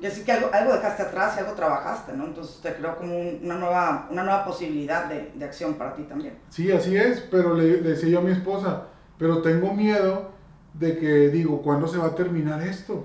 [0.00, 2.24] Y así que algo, algo dejaste atrás y algo trabajaste, ¿no?
[2.24, 6.34] Entonces te creo como una, nueva, una nueva posibilidad de, de acción para ti también.
[6.48, 10.30] Sí, así es, pero le, le, decía yo a mi esposa, pero tengo miedo
[10.74, 13.04] de que digo, ¿cuándo se va a terminar esto?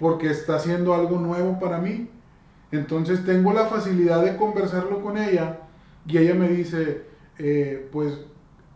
[0.00, 2.08] Porque está haciendo algo nuevo para mí.
[2.72, 5.58] Entonces tengo la facilidad de conversarlo con ella
[6.06, 7.04] y ella me dice,
[7.38, 8.18] eh, pues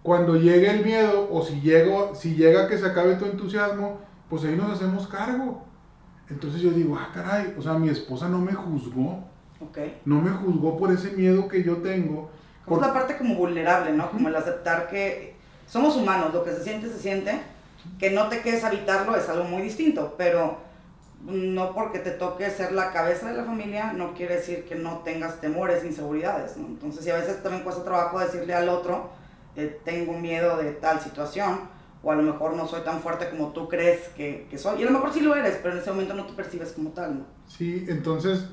[0.02, 4.44] cuando llegue el miedo o si, llego, si llega que se acabe tu entusiasmo, pues
[4.44, 5.66] ahí nos hacemos cargo.
[6.30, 9.24] Entonces yo digo, ah, caray, o sea, mi esposa no me juzgó.
[9.70, 10.00] Okay.
[10.04, 12.30] No me juzgó por ese miedo que yo tengo.
[12.70, 14.10] Es la parte como vulnerable, ¿no?
[14.10, 15.34] Como el aceptar que
[15.66, 17.40] somos humanos, lo que se siente, se siente.
[17.98, 20.58] Que no te quedes habitarlo es algo muy distinto, pero
[21.22, 24.98] no porque te toque ser la cabeza de la familia, no quiere decir que no
[24.98, 26.66] tengas temores, inseguridades, ¿no?
[26.66, 29.10] Entonces, si a veces también cuesta trabajo decirle al otro,
[29.56, 31.60] eh, tengo miedo de tal situación,
[32.02, 34.80] o a lo mejor no soy tan fuerte como tú crees que, que, soy.
[34.80, 36.90] Y a lo mejor sí lo eres, pero en ese momento no te percibes como
[36.90, 37.24] tal, ¿no?
[37.46, 38.46] Sí, entonces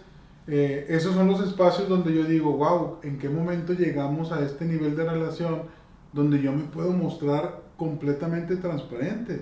[0.48, 4.64] eh, esos son los espacios donde yo digo, wow, ¿en qué momento llegamos a este
[4.64, 5.64] nivel de relación
[6.14, 9.42] donde yo me puedo mostrar completamente transparente?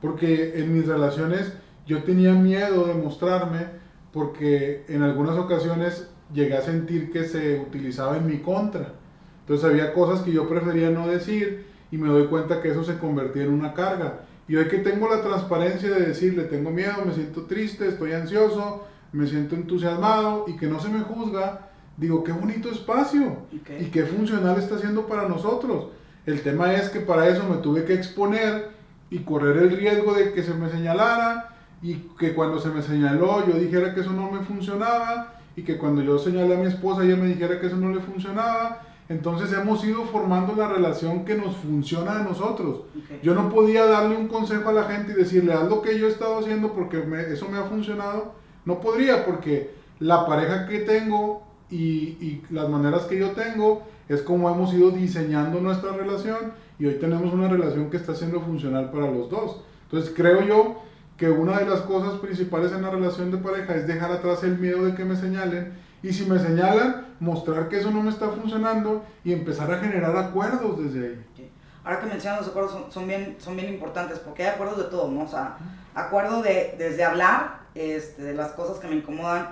[0.00, 1.52] Porque en mis relaciones
[1.86, 3.66] yo tenía miedo de mostrarme
[4.12, 8.92] porque en algunas ocasiones llegué a sentir que se utilizaba en mi contra.
[9.40, 12.98] Entonces había cosas que yo prefería no decir y me doy cuenta que eso se
[12.98, 14.22] convertía en una carga.
[14.48, 18.84] Y hoy que tengo la transparencia de decirle, tengo miedo, me siento triste, estoy ansioso,
[19.12, 24.02] me siento entusiasmado y que no se me juzga, digo, qué bonito espacio y qué
[24.06, 25.90] funcional está haciendo para nosotros.
[26.26, 28.70] El tema es que para eso me tuve que exponer
[29.08, 33.46] y correr el riesgo de que se me señalara y que cuando se me señaló
[33.46, 37.04] yo dijera que eso no me funcionaba y que cuando yo señalé a mi esposa
[37.04, 41.34] ella me dijera que eso no le funcionaba entonces hemos ido formando la relación que
[41.34, 42.84] nos funciona a nosotros.
[43.22, 46.06] Yo no podía darle un consejo a la gente y decirle, haz lo que yo
[46.06, 48.32] he estado haciendo porque eso me ha funcionado.
[48.64, 54.22] No podría porque la pareja que tengo y, y, las maneras que yo tengo es
[54.22, 58.90] como hemos ido diseñando nuestra relación y hoy tenemos una relación que está siendo funcional
[58.90, 59.60] para los dos.
[59.84, 60.76] Entonces creo yo
[61.18, 64.58] que una de las cosas principales en la relación de pareja es dejar atrás el
[64.58, 68.28] miedo de que me señalen y si me señalan, mostrar que eso no me está
[68.28, 71.50] funcionando y empezar a generar acuerdos desde ahí.
[71.82, 75.10] Ahora que mencionas los acuerdos son, bien, son bien importantes porque hay acuerdos de todo,
[75.10, 75.22] ¿no?
[75.22, 75.56] O sea,
[75.94, 79.48] acuerdo de, desde hablar este, de las cosas que me incomodan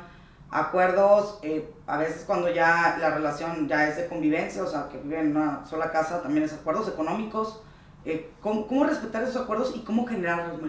[0.51, 4.99] acuerdos, eh, a veces cuando ya la relación ya es de convivencia, o sea, que
[4.99, 7.62] viven en una sola casa, también es acuerdos económicos.
[8.05, 10.61] Eh, ¿cómo, ¿cómo, respetar esos acuerdos y cómo generarlos,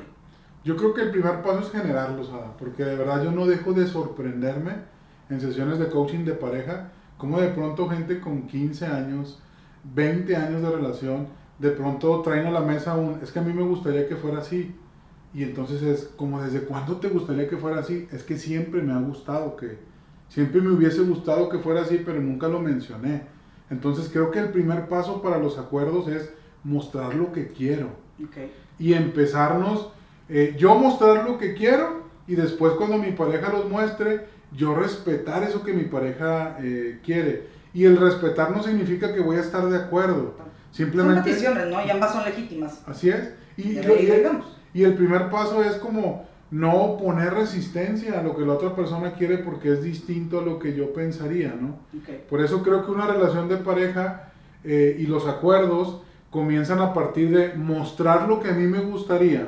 [0.64, 3.86] Yo creo que el primer paso es generarlos, porque de verdad yo no dejo de
[3.86, 4.93] sorprenderme
[5.34, 9.40] en sesiones de coaching de pareja, como de pronto gente con 15 años,
[9.96, 11.28] 20 años de relación,
[11.60, 14.40] de pronto traen a la mesa un, es que a mí me gustaría que fuera
[14.40, 14.76] así.
[15.34, 18.08] Y entonces es como, ¿desde cuándo te gustaría que fuera así?
[18.12, 19.80] Es que siempre me ha gustado que,
[20.30, 23.24] siempre me hubiese gustado que fuera así, pero nunca lo mencioné.
[23.70, 26.32] Entonces creo que el primer paso para los acuerdos es
[26.64, 27.90] mostrar lo que quiero.
[28.78, 29.90] Y empezarnos,
[30.30, 35.44] eh, yo mostrar lo que quiero y después cuando mi pareja los muestre, yo respetar
[35.44, 37.48] eso que mi pareja eh, quiere.
[37.74, 40.36] Y el respetar no significa que voy a estar de acuerdo.
[40.72, 41.86] Simplemente, son peticiones, ¿no?
[41.86, 42.82] Y ambas son legítimas.
[42.86, 43.34] Así es.
[43.58, 43.80] Y,
[44.74, 49.14] y el primer paso es como no poner resistencia a lo que la otra persona
[49.14, 51.80] quiere porque es distinto a lo que yo pensaría, ¿no?
[52.30, 54.32] Por eso creo que una relación de pareja
[54.64, 59.48] eh, y los acuerdos comienzan a partir de mostrar lo que a mí me gustaría,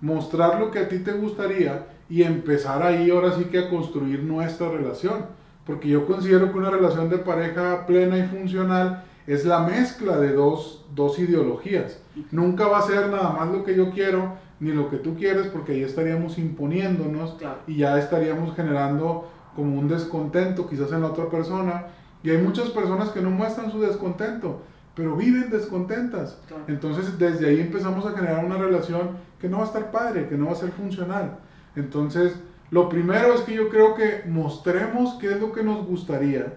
[0.00, 4.22] mostrar lo que a ti te gustaría y empezar ahí ahora sí que a construir
[4.22, 5.26] nuestra relación.
[5.64, 10.32] Porque yo considero que una relación de pareja plena y funcional es la mezcla de
[10.32, 12.00] dos, dos ideologías.
[12.30, 15.48] Nunca va a ser nada más lo que yo quiero, ni lo que tú quieres,
[15.48, 21.28] porque ahí estaríamos imponiéndonos y ya estaríamos generando como un descontento quizás en la otra
[21.28, 21.86] persona.
[22.22, 24.62] Y hay muchas personas que no muestran su descontento,
[24.94, 26.38] pero viven descontentas.
[26.68, 30.36] Entonces desde ahí empezamos a generar una relación que no va a estar padre, que
[30.36, 31.38] no va a ser funcional.
[31.76, 32.34] Entonces,
[32.70, 36.54] lo primero es que yo creo que mostremos qué es lo que nos gustaría.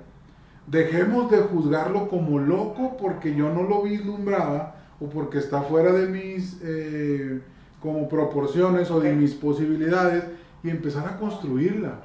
[0.65, 6.07] Dejemos de juzgarlo como loco porque yo no lo vislumbraba o porque está fuera de
[6.07, 6.59] mis...
[6.63, 7.41] Eh,
[7.81, 10.23] como proporciones o de mis posibilidades
[10.63, 11.99] y empezar a construirla.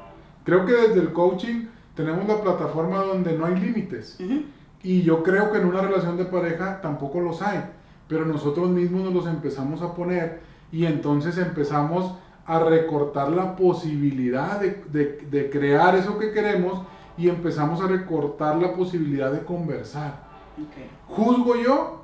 [0.45, 4.19] Creo que desde el coaching tenemos la plataforma donde no hay límites.
[4.83, 7.65] Y yo creo que en una relación de pareja tampoco los hay.
[8.09, 12.15] Pero nosotros mismos nos los empezamos a poner y entonces empezamos
[12.47, 16.83] a recortar la posibilidad de, de, de crear eso que queremos
[17.17, 20.25] y empezamos a recortar la posibilidad de conversar.
[21.09, 22.03] Juzgo yo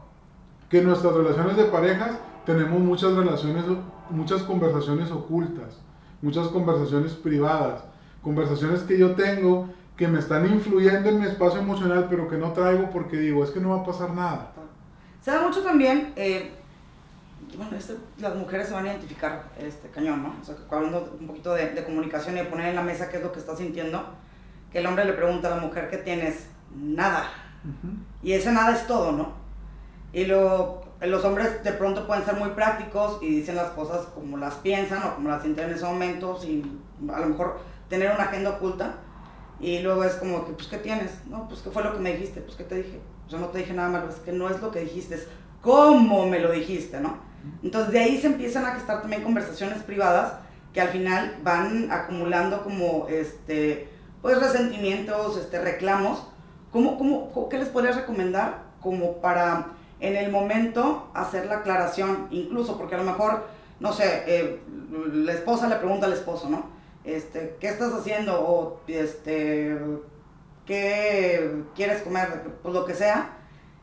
[0.69, 3.65] que nuestras relaciones de parejas tenemos muchas relaciones,
[4.09, 5.79] muchas conversaciones ocultas,
[6.23, 7.85] muchas conversaciones privadas,
[8.23, 12.53] conversaciones que yo tengo que me están influyendo en mi espacio emocional, pero que no
[12.53, 14.53] traigo porque digo, es que no va a pasar nada.
[15.21, 16.53] Se da mucho también, eh,
[17.57, 20.35] bueno, este, las mujeres se van a identificar este cañón, ¿no?
[20.41, 23.23] O sea, hablando un poquito de, comunicación y de poner en la mesa qué es
[23.23, 24.05] lo que está sintiendo,
[24.73, 26.47] que el hombre le pregunta a la mujer, ¿qué tienes?
[26.75, 27.29] Nada.
[28.23, 29.33] Y ese nada es todo, ¿no?
[30.13, 34.37] Y lo, los hombres de pronto pueden ser muy prácticos y dicen las cosas como
[34.37, 36.81] las piensan o como las sienten en ese momento, sin
[37.13, 38.95] a lo mejor tener una agenda oculta.
[39.61, 41.27] Y luego es como que, pues, ¿qué tienes?
[41.27, 42.41] No, pues, ¿qué fue lo que me dijiste?
[42.41, 43.01] Pues, ¿qué te dije?
[43.29, 45.29] Yo no te dije nada malo, es que no es lo que dijiste, es
[45.61, 47.30] cómo me lo dijiste, ¿no?
[47.63, 50.35] Entonces, de ahí se empiezan a gestar también conversaciones privadas
[50.73, 53.89] que al final van acumulando como, este,
[54.23, 56.27] pues, resentimientos, este, reclamos.
[56.71, 59.67] ¿Cómo, cómo, ¿Qué les podrías recomendar como para
[60.01, 63.47] en el momento hacer la aclaración, incluso porque a lo mejor,
[63.81, 64.61] no sé, eh,
[65.13, 66.71] la esposa le pregunta al esposo, ¿no?
[67.05, 68.41] Este, ¿qué estás haciendo?
[68.41, 69.79] O, este,
[70.67, 72.29] ¿qué quieres comer?
[72.63, 73.37] Pues lo que sea.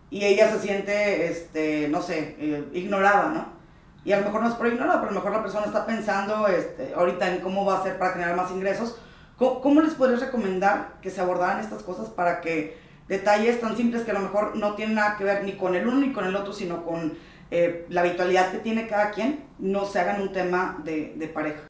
[0.09, 3.57] Y ella se siente, este, no sé, eh, ignorada, ¿no?
[4.05, 5.85] Y a lo mejor no es por ignorada, pero a lo mejor la persona está
[5.85, 8.97] pensando este, ahorita en cómo va a hacer para generar más ingresos.
[9.37, 14.03] ¿Cómo, cómo les podrías recomendar que se abordaran estas cosas para que detalles tan simples
[14.03, 16.25] que a lo mejor no tienen nada que ver ni con el uno ni con
[16.25, 17.13] el otro, sino con
[17.49, 21.61] eh, la habitualidad que tiene cada quien, no se hagan un tema de, de pareja.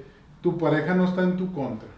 [0.42, 1.90] Tu pareja no está en tu contra,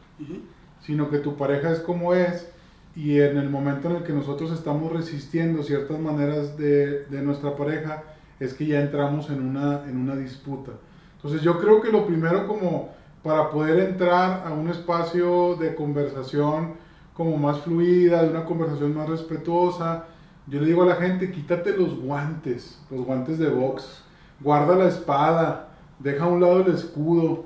[0.81, 2.49] sino que tu pareja es como es
[2.95, 7.55] y en el momento en el que nosotros estamos resistiendo ciertas maneras de, de nuestra
[7.55, 8.03] pareja,
[8.39, 10.71] es que ya entramos en una, en una disputa.
[11.15, 12.89] Entonces yo creo que lo primero como
[13.23, 16.73] para poder entrar a un espacio de conversación,
[17.13, 20.05] como más fluida, de una conversación más respetuosa.
[20.47, 24.03] Yo le digo a la gente, quítate los guantes, los guantes de box,
[24.39, 25.67] guarda la espada,
[25.99, 27.43] deja a un lado el escudo.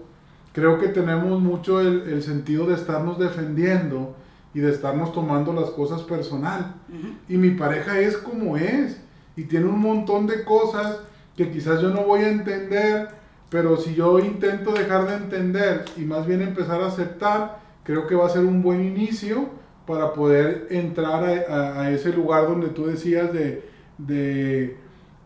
[0.53, 4.15] Creo que tenemos mucho el, sentido de estarnos defendiendo
[4.53, 6.75] y de estarnos tomando las cosas personal.
[7.27, 9.01] Y mi pareja es como es
[9.35, 10.99] y tiene un montón de cosas
[11.35, 13.09] que quizás yo no voy a entender,
[13.49, 18.15] pero si yo intento dejar de entender y más bien empezar a aceptar, creo que
[18.15, 19.49] va a ser un buen inicio
[19.87, 23.67] para poder entrar a, ese lugar donde tú decías de,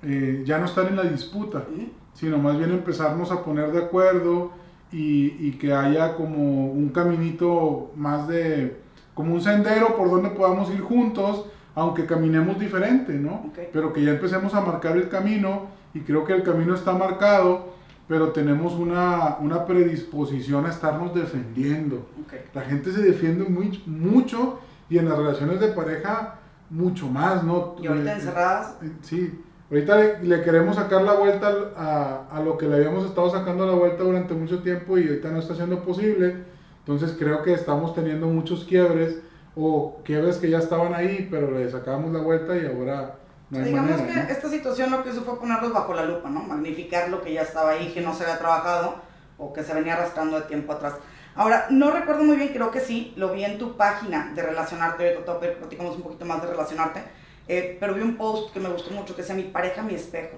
[0.03, 1.65] eh, ya no estar en la disputa,
[2.13, 4.51] sino más bien empezarnos a poner de acuerdo
[4.91, 8.77] y, y, que haya como un caminito más de,
[9.17, 13.51] como un sendero por donde podamos ir juntos, aunque caminemos diferente, ¿no?
[13.73, 17.73] Pero que ya empecemos a marcar el camino y creo que el camino está marcado,
[18.07, 22.07] pero tenemos una, una predisposición a estarnos defendiendo.
[22.53, 26.35] La gente se defiende muy, mucho y en las relaciones de pareja
[26.69, 27.75] mucho más, ¿no?
[27.81, 28.77] Y ahorita encerradas.
[28.83, 33.31] Eh, sí, ahorita le, queremos sacar la vuelta a, a, lo que le habíamos estado
[33.31, 36.55] sacando la vuelta durante mucho tiempo y ahorita no está siendo posible.
[36.87, 39.17] Entonces creo que estamos teniendo muchos quiebres
[39.57, 43.15] o quiebres que ya estaban ahí, pero le sacamos la vuelta y ahora
[43.49, 46.29] no hay Digamos manera, que esta situación lo que hizo fue ponerlos bajo la lupa,
[46.29, 46.43] ¿no?
[46.43, 48.95] Magnificar lo que ya estaba ahí, que no se había trabajado
[49.37, 50.93] o que se venía arrastrando de tiempo atrás.
[51.35, 55.13] Ahora, no recuerdo muy bien, creo que sí, lo vi en tu página de Relacionarte,
[55.13, 57.03] ahorita platicamos un poquito más de Relacionarte,
[57.49, 60.37] eh, pero vi un post que me gustó mucho que decía mi pareja, mi espejo.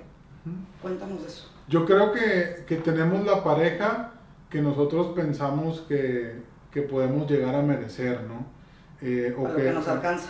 [0.82, 1.48] Cuéntanos de eso.
[1.68, 4.14] Yo creo que, que tenemos la pareja
[4.50, 8.46] que nosotros pensamos que, que podemos llegar a merecer, ¿no?
[9.02, 10.30] Eh, o que, nos alcanza.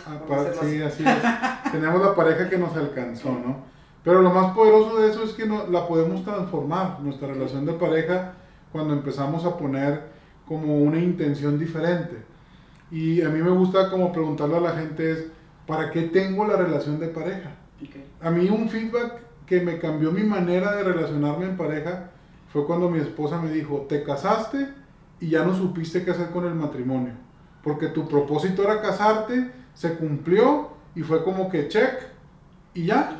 [0.60, 1.72] sí, así es.
[1.72, 3.70] tenemos la pareja que nos alcanzó, ¿no?
[4.04, 7.72] Pero lo más poderoso de eso es que no, la podemos transformar, nuestra relación de
[7.72, 8.34] pareja,
[8.72, 10.04] cuando empezamos a poner
[10.46, 12.16] como una intención diferente.
[12.90, 15.26] Y a mí me gusta como preguntarle a la gente es,
[15.66, 17.50] ¿para qué tengo la relación de pareja?
[18.20, 22.10] A mí un feedback que me cambió mi manera de relacionarme en pareja
[22.52, 24.68] fue cuando mi esposa me dijo, te casaste
[25.20, 27.12] y ya no supiste qué hacer con el matrimonio.
[27.62, 31.94] Porque tu propósito era casarte, se cumplió y fue como que check
[32.74, 33.16] y ya.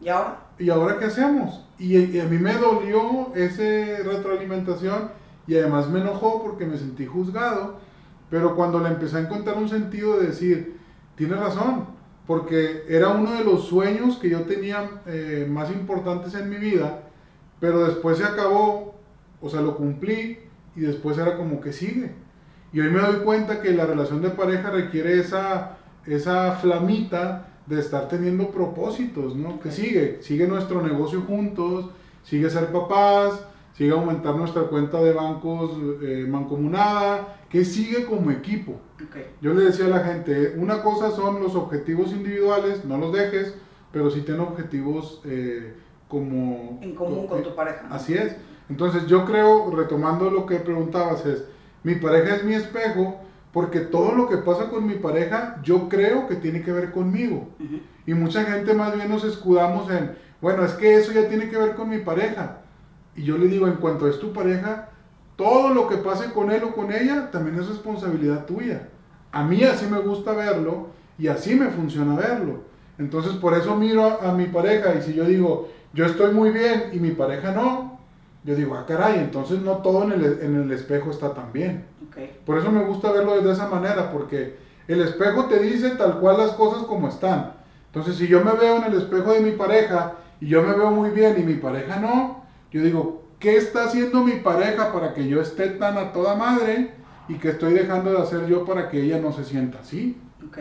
[0.00, 0.46] ¿Y ahora?
[0.58, 1.66] ¿Y ahora qué hacemos?
[1.78, 5.10] Y, y a mí me dolió esa retroalimentación
[5.46, 7.76] y además me enojó porque me sentí juzgado,
[8.28, 10.78] pero cuando le empecé a encontrar un sentido de decir,
[11.16, 11.86] tiene razón,
[12.26, 17.09] porque era uno de los sueños que yo tenía eh, más importantes en mi vida,
[17.60, 18.94] pero después se acabó,
[19.40, 20.38] o sea, lo cumplí
[20.74, 22.12] y después era como que sigue.
[22.72, 27.80] Y hoy me doy cuenta que la relación de pareja requiere esa, esa flamita de
[27.80, 29.60] estar teniendo propósitos, ¿no?
[29.60, 31.90] Que sigue, sigue nuestro negocio juntos,
[32.22, 33.44] sigue ser papás,
[33.74, 38.80] sigue aumentar nuestra cuenta de bancos eh, mancomunada, que sigue como equipo.
[39.40, 43.54] Yo le decía a la gente, una cosa son los objetivos individuales, no los dejes,
[43.92, 45.74] pero sí ten objetivos eh,
[46.10, 46.78] como...
[46.82, 47.86] En común con, tu pareja.
[47.90, 48.36] Así es.
[48.68, 51.44] Entonces yo creo, retomando lo que preguntabas, es,
[51.82, 53.18] mi pareja es mi espejo,
[53.52, 57.48] porque todo lo que pasa con mi pareja, yo creo que tiene que ver conmigo.
[58.06, 61.56] Y mucha gente más bien nos escudamos en, bueno, es que eso ya tiene que
[61.56, 62.58] ver con mi pareja.
[63.16, 64.90] Y yo le digo, en cuanto es tu pareja,
[65.36, 68.88] todo lo que pase con él o con ella también es responsabilidad tuya.
[69.32, 72.64] A mí así me gusta verlo y así me funciona verlo.
[72.98, 76.90] Entonces por eso miro a, mi pareja y si yo digo, yo estoy muy bien
[76.92, 77.98] y mi pareja no,
[78.44, 81.84] yo digo, ah, caray, entonces no todo en el, en el espejo está tan bien.
[82.44, 84.56] Por eso me gusta verlo de esa manera, porque
[84.88, 87.54] el espejo te dice tal cual las cosas como están.
[87.86, 90.90] Entonces si yo me veo en el espejo de mi pareja y yo me veo
[90.90, 95.26] muy bien y mi pareja no, yo digo, ¿qué está haciendo mi pareja para que
[95.28, 96.92] yo esté tan a toda madre
[97.28, 100.20] y que estoy dejando de hacer yo para que ella no se sienta así?
[100.46, 100.58] Ok.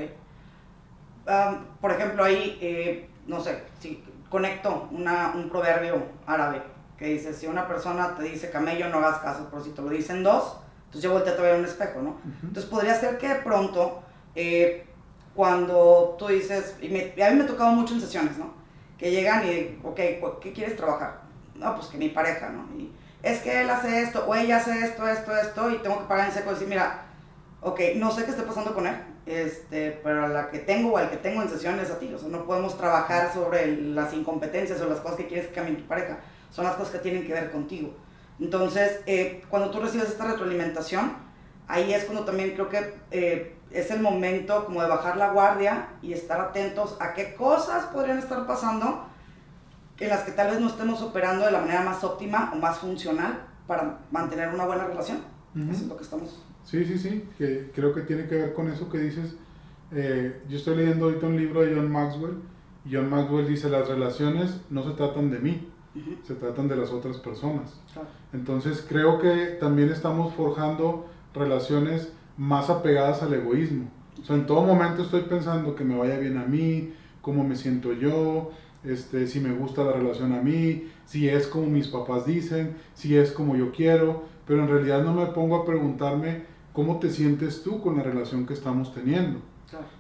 [1.80, 6.62] por ejemplo, ahí, eh, no sé, si conecto una, un proverbio árabe
[6.98, 9.90] que dice, si una persona te dice camello, no hagas caso, pero si te lo
[9.90, 12.18] dicen dos, entonces yo volteo a ver un espejo, ¿no?
[12.44, 14.02] Entonces podría ser que de pronto,
[14.36, 14.86] eh,
[15.34, 16.88] cuando tú dices, y,
[17.22, 18.54] a mí me ha tocado mucho en sesiones, ¿no?
[18.98, 19.96] Que llegan y, ok,
[20.42, 21.30] ¿qué quieres trabajar?
[21.60, 22.66] no, pues que mi pareja, ¿no?
[22.78, 26.06] Y es que él hace esto, o ella hace esto, esto, esto, y tengo que
[26.06, 27.04] parar en seco y decir, mira,
[27.62, 28.96] ok, no sé qué esté pasando con él,
[29.30, 32.18] este, pero la que tengo o al que tengo en sesión es a ti, o
[32.18, 35.86] sea, no podemos trabajar sobre las incompetencias o las cosas que quieres que cambie tu
[35.86, 36.18] pareja,
[36.50, 37.94] son las cosas que tienen que ver contigo.
[38.40, 41.14] Entonces, eh, cuando tú recibes esta retroalimentación,
[41.68, 45.90] ahí es cuando también creo que eh, es el momento como de bajar la guardia
[46.02, 49.06] y estar atentos a qué cosas podrían estar pasando
[50.00, 52.80] en las que tal vez no estemos operando de la manera más óptima o más
[52.80, 55.20] funcional para mantener una buena relación.
[55.56, 56.49] Eso es lo que estamos.
[56.70, 59.36] Sí, sí, sí, que creo que tiene que ver con eso que dices.
[59.92, 62.36] Eh, yo estoy leyendo ahorita un libro de John Maxwell
[62.86, 65.68] y John Maxwell dice las relaciones no se tratan de mí,
[66.22, 67.82] se tratan de las otras personas.
[68.34, 73.90] Entonces creo que también estamos forjando relaciones más apegadas al egoísmo.
[74.22, 77.56] O sea, en todo momento estoy pensando que me vaya bien a mí, cómo me
[77.56, 78.52] siento yo,
[78.84, 83.18] este, si me gusta la relación a mí, si es como mis papás dicen, si
[83.18, 87.64] es como yo quiero, pero en realidad no me pongo a preguntarme cómo te sientes
[87.64, 89.40] tú con la relación que estamos teniendo.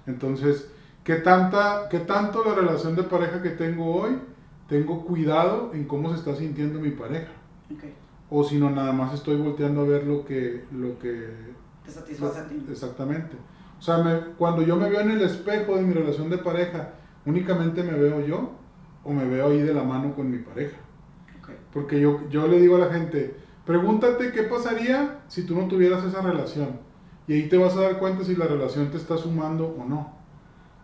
[0.07, 0.71] Entonces,
[1.03, 4.17] ¿qué, tanta, ¿qué tanto la relación de pareja que tengo hoy,
[4.67, 7.31] tengo cuidado en cómo se está sintiendo mi pareja?
[8.31, 10.63] o si no nada más estoy volteando a ver lo que...
[10.71, 11.29] Lo que
[11.83, 12.63] Te satisface a ti.
[12.69, 13.35] Exactamente.
[13.79, 16.93] O sea, me- cuando yo me veo en el espejo de mi relación de pareja,
[17.25, 18.51] únicamente me veo yo
[19.03, 20.77] o me veo ahí de la mano con mi pareja.
[21.41, 21.49] Ok.
[21.73, 23.35] Porque yo, yo le digo a la gente,
[23.69, 26.79] pregúntate qué pasaría si tú no tuvieras esa relación.
[27.27, 30.11] Y ahí te vas a dar cuenta si la relación te está sumando o no.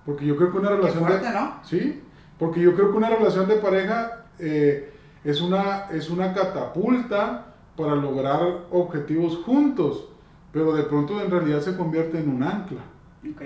[0.05, 1.33] Porque yo creo que una relación fuerte, de...
[1.33, 1.59] ¿no?
[1.63, 2.03] Sí,
[2.37, 7.95] porque yo creo que una relación de pareja eh, es, una, es una catapulta para
[7.95, 10.07] lograr objetivos juntos,
[10.51, 12.81] pero de pronto en realidad se convierte en un ancla.
[13.27, 13.41] Ok.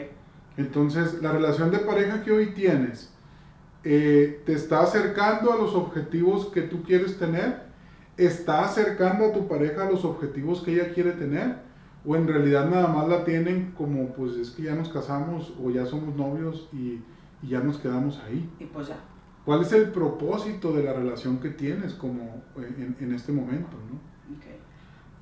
[0.57, 3.13] Entonces, la relación de pareja que hoy tienes
[3.85, 7.68] eh, te está acercando a los objetivos que tú quieres tener,
[8.25, 11.57] está acercando a tu pareja a los objetivos que ella quiere tener,
[12.05, 15.69] o en realidad nada más la tienen como, pues es que ya nos casamos o
[15.69, 17.01] ya somos novios y,
[17.41, 18.49] y ya nos quedamos ahí.
[18.59, 18.97] Y pues ya.
[19.45, 23.77] ¿Cuál es el propósito de la relación que tienes como en, en este momento?
[23.89, 23.95] ¿no?
[24.35, 24.43] Ok.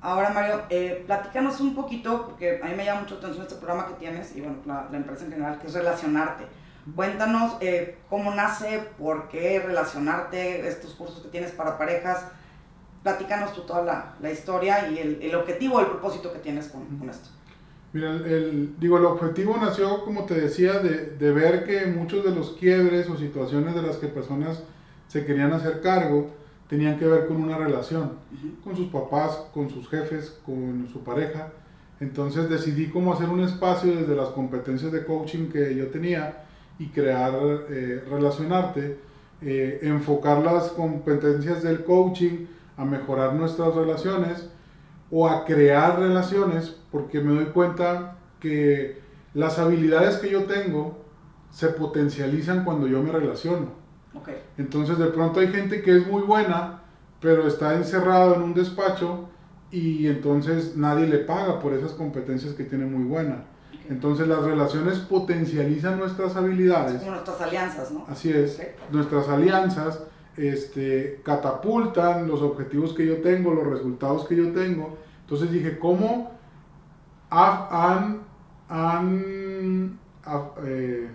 [0.00, 3.86] Ahora, Mario, eh, platícanos un poquito, porque a mí me llama mucho atención este programa
[3.88, 6.44] que tienes y bueno, la, la empresa en general, que es relacionarte.
[6.94, 12.26] Cuéntanos eh, cómo nace, por qué relacionarte, estos cursos que tienes para parejas.
[13.02, 16.84] Platícanos tú toda la, la historia y el, el objetivo, el propósito que tienes con,
[16.98, 17.30] con esto.
[17.92, 22.24] Mira, el, el- digo, el objetivo nació, como te decía, de, de ver que muchos
[22.24, 24.62] de los quiebres o situaciones de las que personas
[25.08, 26.30] se querían hacer cargo
[26.68, 28.60] tenían que ver con una relación, Ujú.
[28.62, 31.48] con sus papás, con sus jefes, con su pareja.
[32.00, 36.44] Entonces decidí cómo hacer un espacio desde las competencias de coaching que yo tenía
[36.78, 37.32] y crear
[37.70, 38.98] eh, Relacionarte,
[39.40, 42.46] eh, enfocar las competencias del coaching
[42.78, 44.48] a mejorar nuestras relaciones
[45.10, 49.00] o a crear relaciones porque me doy cuenta que
[49.34, 51.04] las habilidades que yo tengo
[51.50, 53.76] se potencializan cuando yo me relaciono.
[54.56, 56.82] Entonces de pronto hay gente que es muy buena,
[57.20, 59.28] pero está encerrado en un despacho
[59.70, 63.44] y entonces nadie le paga por esas competencias que tiene muy buena.
[63.88, 66.98] Entonces las relaciones potencializan nuestras Es habilidades.
[67.00, 68.04] como nuestras alianzas, ¿no?
[68.08, 68.60] Así es.
[68.90, 70.02] Nuestras alianzas
[70.38, 74.96] este, catapultan los objetivos que yo tengo, los resultados que yo tengo.
[75.22, 76.32] Entonces dije, ¿cómo
[77.30, 78.20] ha- han,
[78.68, 81.08] han ha- eh,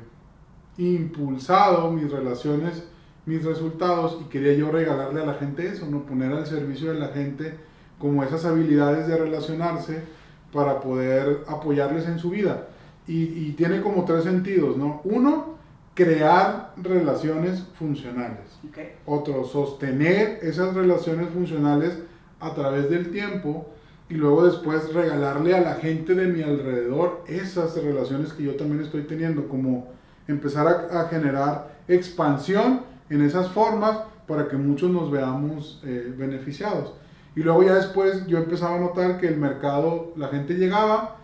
[0.78, 2.84] impulsado mis relaciones,
[3.26, 4.20] mis resultados?
[4.22, 6.04] Y quería yo regalarle a la gente eso, ¿no?
[6.04, 7.56] Poner al servicio de la gente
[8.00, 10.04] como esas habilidades de relacionarse
[10.52, 12.68] para poder apoyarles en su vida.
[13.08, 15.02] Y, y tiene como tres sentidos, ¿no?
[15.04, 15.53] Uno,
[15.94, 18.60] crear relaciones funcionales.
[18.68, 18.78] Ok.
[19.06, 22.00] Otro, sostener esas relaciones funcionales
[22.40, 23.70] a través del tiempo
[24.10, 28.82] y luego después regalarle a la gente de mi alrededor esas relaciones que yo también
[28.82, 29.88] estoy teniendo, como
[30.28, 36.94] empezar a, a generar expansión en esas formas para que muchos nos veamos eh, beneficiados.
[37.36, 41.18] Y luego ya después yo empezaba a notar que el mercado, la gente llegaba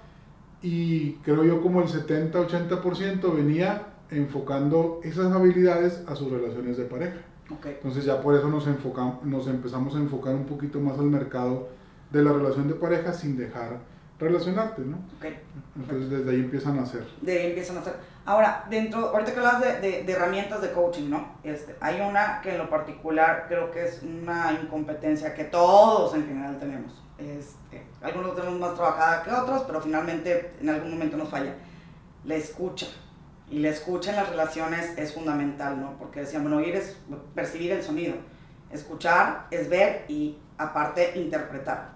[0.62, 7.18] y creo yo como el 70-80% venía enfocando esas habilidades a sus relaciones de pareja.
[7.52, 7.66] Ok.
[7.68, 11.70] Entonces ya por eso nos, enfocamos, nos empezamos a enfocar un poquito más al mercado
[12.12, 13.78] de la relación de pareja sin dejar
[14.20, 14.98] relacionarte, ¿no?
[15.18, 15.26] Ok.
[15.78, 17.06] Entonces desde ahí empiezan a hacer.
[17.22, 17.94] de ahí empiezan a hacer.
[18.26, 21.36] Ahora, dentro, ahorita que hablas de, de- de herramientas de coaching, ¿no?
[21.44, 26.28] Este, hay una que en lo particular creo que es una incompetencia que todos en
[26.28, 27.02] general tenemos.
[27.18, 31.56] Este, algunos tenemos más trabajada que otros, pero finalmente en algún momento nos falla.
[32.26, 32.88] La escucha.
[33.50, 35.98] Y la escucha en las relaciones es fundamental, ¿no?
[35.98, 36.98] Porque decían, bueno, oír es
[37.34, 38.16] percibir el sonido.
[38.72, 41.92] Escuchar es ver y aparte interpretar.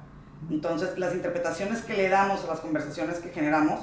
[0.49, 3.81] Entonces, las interpretaciones que le damos a las conversaciones que generamos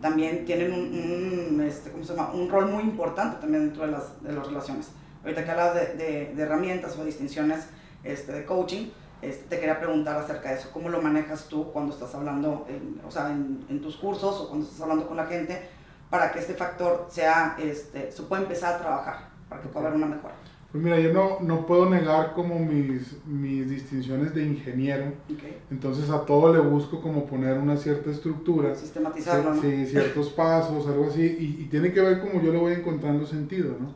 [0.00, 2.32] también tienen un, un, este, ¿cómo se llama?
[2.32, 4.90] un rol muy importante también dentro de las, de las relaciones.
[5.22, 7.66] Ahorita que hablas de, de, de herramientas o distinciones
[8.02, 8.88] este, de coaching,
[9.22, 10.70] este, te quería preguntar acerca de eso.
[10.72, 14.48] ¿Cómo lo manejas tú cuando estás hablando, en, o sea, en, en, tus cursos o
[14.48, 15.68] cuando estás hablando con la gente
[16.12, 19.96] para que este factor sea, este, se pueda empezar a trabajar, para que pueda haber
[19.96, 20.34] una mejora?
[20.70, 25.56] Pues mira, yo no, no puedo negar como mis, mis distinciones de ingeniero, Okay.
[25.70, 29.62] entonces a todo le busco como poner una cierta estructura, Sistematizarlo, ¿no?
[29.62, 33.26] sí, ciertos pasos, algo así, y, y tiene que ver como yo le voy encontrando
[33.26, 33.94] sentido, ¿no?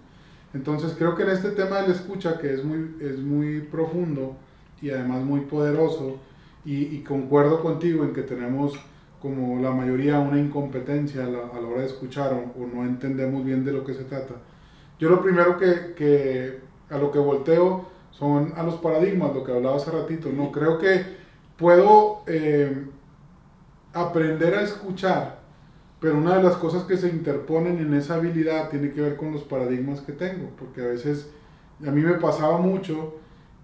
[0.54, 4.36] Entonces creo que en este tema de la escucha, que es muy, es muy profundo
[4.80, 6.16] y además muy poderoso,
[6.64, 8.72] y, y concuerdo contigo en que tenemos
[9.20, 12.84] como la mayoría una incompetencia a la, a la hora de escuchar o, o, no
[12.84, 14.34] entendemos bien de lo que se trata.
[14.98, 16.60] Yo lo primero que, que
[16.90, 20.50] a lo que volteo son a los paradigmas, lo que hablaba hace ratito, ¿no?
[20.50, 21.04] Creo que
[21.58, 22.86] puedo eh,
[23.92, 25.40] aprender a escuchar,
[26.00, 29.32] pero una de las cosas que se interponen en esa habilidad tiene que ver con
[29.32, 31.30] los paradigmas que tengo, porque a veces
[31.86, 33.16] a mí me pasaba mucho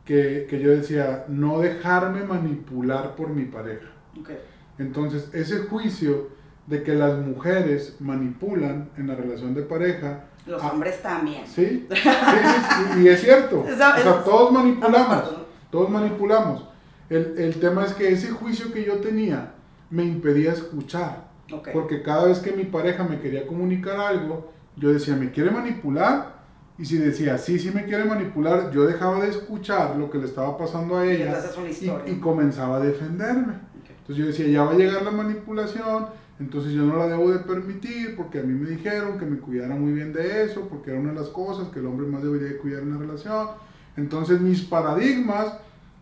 [0.05, 3.89] que, que yo decía, no dejarme manipular por mi pareja.
[4.21, 4.52] Okay.
[4.83, 6.29] Entonces, ese juicio
[6.67, 10.25] de que las mujeres manipulan en la relación de pareja.
[10.47, 11.47] Los hombres también.
[11.47, 13.61] Sí, sí, sí, y es cierto.
[13.73, 15.25] o sea, todos manipulamos.
[15.71, 16.69] Todos manipulamos.
[17.09, 19.53] El, el, tema es que ese juicio que yo tenía
[19.91, 21.31] me impedía escuchar.
[21.73, 26.43] Porque cada vez que mi pareja me quería comunicar algo, yo decía, ¿me quiere manipular?
[26.79, 30.25] Y si decía, sí, sí me quiere manipular, yo dejaba de escuchar lo que le
[30.25, 31.39] estaba pasando a ella
[31.81, 33.55] y, y, comenzaba a defenderme.
[34.03, 36.07] Entonces yo decía, ya va a llegar la manipulación,
[36.41, 39.77] entonces yo no la debo de permitir porque a mí me dijeron que me cuidara
[39.77, 42.49] muy bien de eso, porque era una de las cosas que el hombre más debería
[42.49, 43.49] de cuidar en la relación.
[43.97, 45.55] Entonces mis paradigmas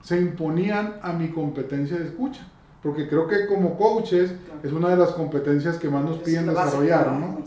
[0.03, 2.41] se imponían a mi competencia de escucha,
[2.83, 4.33] porque creo que como coaches
[4.63, 7.43] es una de las competencias que más nos piden desarrollar, ¿no?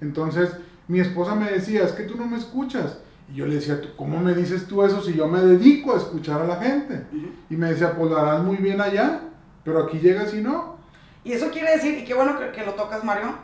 [0.00, 0.50] Entonces
[0.88, 2.98] mi esposa me decía, es que tú no me escuchas.
[3.32, 6.42] Y yo le decía, ¿cómo me dices tú eso si yo me dedico a escuchar
[6.42, 7.02] a la gente?
[7.48, 9.20] Y me decía, pues lo harás muy bien allá,
[9.64, 10.76] pero aquí llegas y no.
[11.24, 13.34] Y eso quiere decir, y qué bueno que, lo tocas, Mario,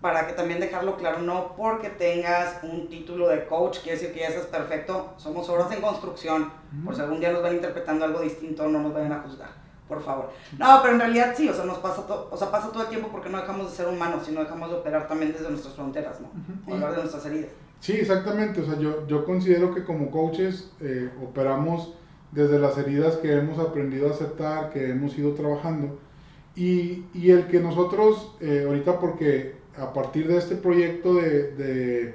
[0.00, 4.20] para que también dejarlo claro, no porque tengas un título de coach, quiere decir que
[4.20, 6.52] ya estás perfecto, somos obras en construcción,
[6.84, 9.48] por si algún día nos van interpretando algo distinto, no nos vayan a juzgar,
[9.88, 10.30] por favor.
[10.58, 13.08] No, pero en realidad sí, o sea, nos pasa, o sea, pasa todo el tiempo
[13.10, 16.72] porque no dejamos de ser humanos, sino dejamos de operar también desde nuestras fronteras, ¿no?
[16.72, 17.50] Hablar de nuestras heridas.
[17.80, 21.94] Sí, exactamente, o sea, yo, yo considero que como coaches eh, operamos
[22.34, 25.98] desde las heridas que hemos aprendido a aceptar, que hemos ido trabajando,
[26.56, 32.14] y, y el que nosotros, eh, ahorita porque a partir de este proyecto de, de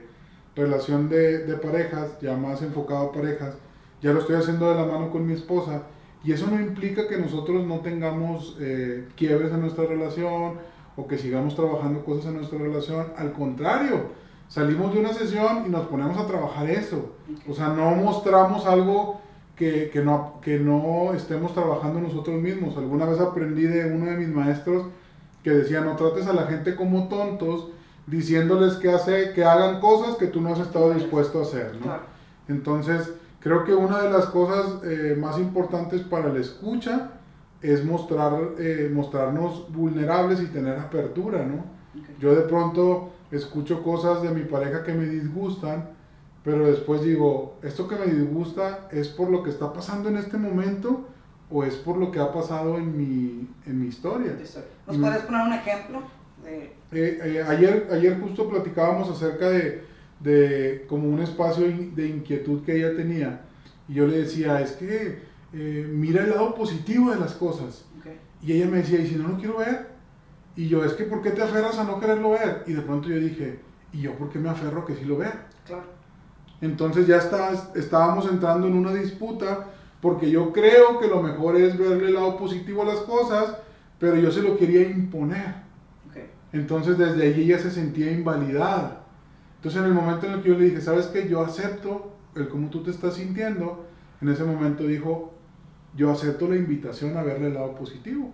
[0.55, 3.55] relación de, de, parejas, ya más enfocado a parejas,
[4.01, 5.83] ya lo estoy haciendo de la mano con mi esposa,
[6.23, 10.55] y eso no implica que nosotros no tengamos eh, quiebres en nuestra relación
[10.97, 14.07] o que sigamos trabajando cosas en nuestra relación, al contrario,
[14.49, 17.13] salimos de una sesión y nos ponemos a trabajar eso,
[17.47, 19.21] o sea, no mostramos algo
[19.59, 22.77] que, que, no, que no estemos trabajando nosotros mismos.
[22.77, 24.85] Alguna vez aprendí de uno de mis maestros
[25.43, 27.67] que decía, no trates a la gente como tontos
[28.07, 31.73] diciéndoles que, hace, que hagan cosas que tú no has estado dispuesto a hacer.
[31.85, 31.91] ¿no?
[32.47, 37.11] Entonces, creo que una de las cosas eh, más importantes para la escucha
[37.61, 41.45] es mostrar, eh, mostrarnos vulnerables y tener apertura.
[41.45, 41.65] ¿no?
[42.17, 45.98] Yo de pronto escucho cosas de mi pareja que me disgustan
[46.43, 50.37] pero después digo, ¿esto que me disgusta es por lo que está pasando en este
[50.37, 51.07] momento
[51.49, 54.37] o es por lo que ha pasado en mi, en mi historia?
[54.87, 56.01] ¿Nos puedes poner un ejemplo?
[56.45, 59.83] Eh, eh, ayer, ayer justo platicábamos acerca de,
[60.19, 63.41] de, como un espacio de inquietud que ella tenía
[63.89, 65.19] y yo le decía, es que
[65.51, 67.85] eh, mira el lado positivo de las cosas.
[68.41, 69.89] Y ella me decía, ¿y si no lo quiero ver?
[70.55, 72.63] Y yo, es que ¿por qué te aferras a no quererlo ver?
[72.67, 73.59] Y de pronto yo dije,
[73.91, 75.47] ¿y yo por qué me aferro a que sí lo vea?
[75.65, 75.83] Claro.
[76.61, 79.67] Entonces ya está, estábamos entrando en una disputa
[80.01, 83.57] porque yo creo que lo mejor es verle el lado positivo a las cosas,
[83.97, 85.69] pero yo se lo quería imponer.
[86.51, 89.03] Entonces desde ahí ella se sentía invalidada.
[89.57, 91.27] Entonces en el momento en el que yo le dije, ¿sabes qué?
[91.27, 93.85] Yo acepto el cómo tú te estás sintiendo,
[94.21, 95.33] en ese momento dijo,
[95.95, 98.31] yo acepto la invitación a verle el lado positivo.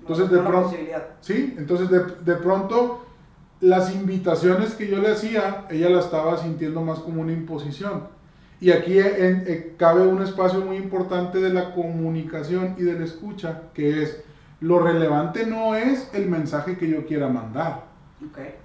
[0.00, 0.74] Entonces de pronto...
[1.20, 3.07] Sí, entonces de, de pronto
[3.60, 8.04] las invitaciones que yo le hacía, ella la estaba sintiendo más como una imposición.
[8.60, 13.62] Y aquí en, cabe un espacio muy importante de la comunicación y de la escucha,
[13.74, 14.22] que es,
[14.60, 17.86] lo relevante no es el mensaje que yo quiera mandar.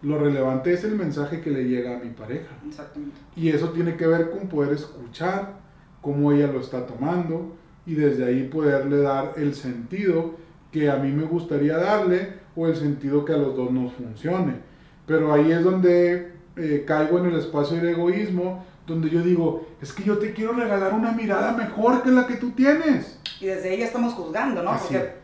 [0.02, 2.50] Lo relevante es el mensaje que le llega a mi pareja.
[2.68, 3.18] Exactamente.
[3.36, 5.54] Y eso tiene que ver con poder escuchar
[6.02, 10.36] cómo ella lo está tomando y desde ahí poderle dar el sentido
[10.72, 14.73] que a mí me gustaría darle o el sentido que a los dos nos funcione
[15.06, 19.94] pero ahí es donde eh, caigo en el espacio del egoísmo, donde yo digo, es
[19.94, 23.20] que yo te quiero regalar una mirada mejor que la que tú tienes.
[23.40, 24.72] Y desde ahí estamos juzgando, ¿no?
[24.72, 25.24] Porque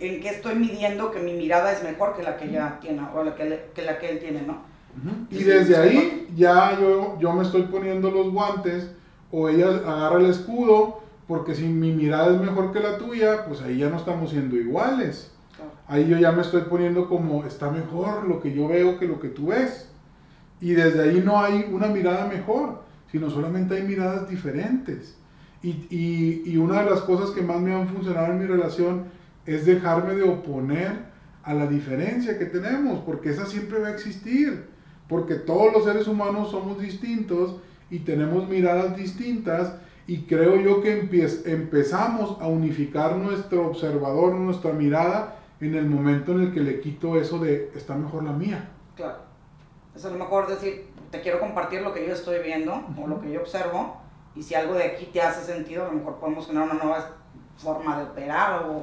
[0.00, 3.24] en qué estoy midiendo que mi mirada es mejor que la que ella tiene o
[3.24, 4.62] la que, que la que él tiene, ¿no?
[5.28, 8.92] Y desde ahí ya yo, yo me estoy poniendo los guantes
[9.32, 13.60] o ella agarra el escudo porque si mi mirada es mejor que la tuya, pues
[13.62, 15.33] ahí ya no estamos siendo iguales
[15.88, 19.20] ahí yo ya me estoy poniendo como está mejor lo que yo veo que lo
[19.20, 19.90] que tú ves.
[20.60, 25.16] Y desde ahí no hay una mirada mejor, sino solamente hay miradas diferentes.
[25.62, 29.04] Y, y, una de las cosas que más me han funcionado en mi relación
[29.46, 34.66] es dejarme de oponer a la diferencia que tenemos, porque esa siempre va a existir,
[35.08, 37.56] porque todos los seres humanos somos distintos
[37.90, 39.74] y tenemos miradas distintas
[40.06, 41.08] y creo yo que
[41.46, 47.16] empezamos a unificar nuestro observador, nuestra mirada en el momento en el que le quito
[47.16, 48.68] eso de está mejor la mía.
[48.96, 49.18] Claro.
[49.94, 53.20] Es a lo mejor decir, te quiero compartir lo que yo estoy viendo o lo
[53.20, 53.96] que yo observo
[54.34, 57.10] y si algo de aquí te hace sentido, a lo mejor podemos generar una nueva
[57.56, 58.82] forma de operar o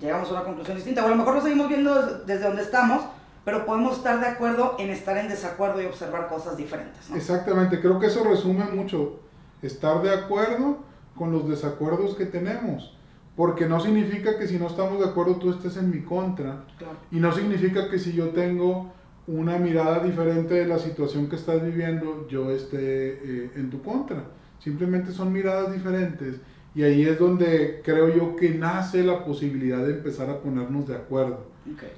[0.00, 1.02] llegamos a una conclusión distinta.
[1.02, 1.94] O a lo mejor lo seguimos viendo
[2.24, 3.02] desde, donde estamos,
[3.44, 7.10] pero podemos estar de acuerdo en estar en desacuerdo y observar cosas diferentes.
[7.14, 9.20] Exactamente, creo que eso resume mucho
[9.62, 10.78] estar de acuerdo
[11.16, 12.94] con los desacuerdos que tenemos.
[13.36, 16.64] Porque no significa que si no estamos de acuerdo tú estés en mi contra.
[17.10, 18.92] Y no significa que si yo tengo
[19.26, 24.24] una mirada diferente de la situación que estás viviendo, yo esté eh, en tu contra.
[24.58, 26.40] Simplemente son miradas diferentes.
[26.74, 30.96] Y ahí es donde creo yo que nace la posibilidad de empezar a ponernos de
[30.96, 31.46] acuerdo.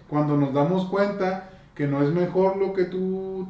[0.09, 3.49] Cuando nos damos cuenta que no es mejor lo que tú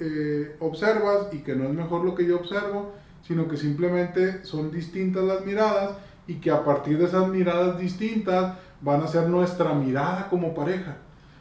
[0.00, 4.70] eh, observas y que no es mejor lo que yo observo, sino que simplemente son
[4.70, 5.96] distintas las miradas
[6.32, 10.96] y que a partir de esas miradas distintas van a ser nuestra mirada como pareja.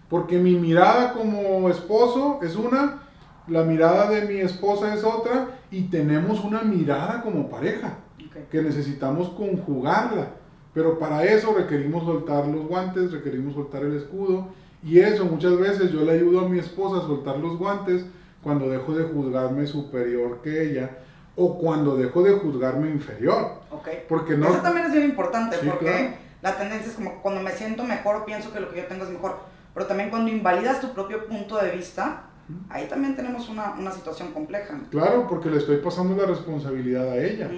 [0.09, 3.03] Porque mi mirada como esposo es una,
[3.47, 7.99] la mirada de mi esposa es otra y tenemos una mirada como pareja
[8.49, 10.31] que necesitamos conjugarla.
[10.73, 14.49] Pero para eso requerimos soltar los guantes, requerimos soltar el escudo
[14.83, 18.05] y eso muchas veces yo le ayudo a mi esposa a soltar los guantes
[18.43, 20.97] cuando dejo de juzgarme superior que ella
[21.35, 23.61] o cuando dejo de juzgarme inferior.
[24.07, 24.49] Porque no...
[24.49, 28.51] Eso también es bien importante, porque la tendencia es como cuando me siento mejor, pienso
[28.51, 29.39] que lo que yo tengo es mejor.
[29.73, 32.23] Pero también cuando invalidas tu propio punto de vista,
[32.69, 34.79] ahí también tenemos una, una situación compleja.
[34.89, 37.49] Claro, porque le estoy pasando la responsabilidad a ella.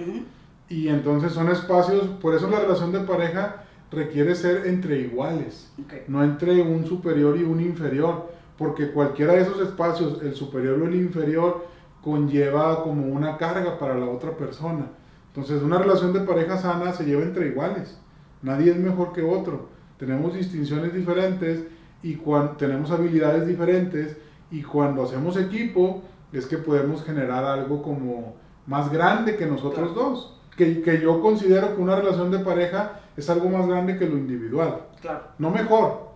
[0.68, 5.70] Y entonces son espacios, por eso la relación de pareja requiere ser entre iguales,
[6.08, 10.86] no entre un superior y un inferior, porque cualquiera de esos espacios, el superior o
[10.86, 11.66] el inferior,
[12.04, 14.84] conlleva como una carga para la otra persona.
[15.28, 17.98] Entonces, una relación de pareja sana se lleva entre iguales.
[18.42, 19.68] Nadie es mejor que otro.
[19.98, 21.64] Tenemos distinciones diferentes
[22.02, 24.18] y cuando tenemos habilidades diferentes
[24.50, 26.02] y cuando hacemos equipo
[26.32, 28.34] es que podemos generar algo como
[28.66, 30.38] más grande que nosotros dos.
[30.56, 34.16] Que, que, yo considero que una relación de pareja es algo más grande que lo
[34.16, 34.82] individual.
[35.00, 35.22] Claro.
[35.38, 36.10] No mejor,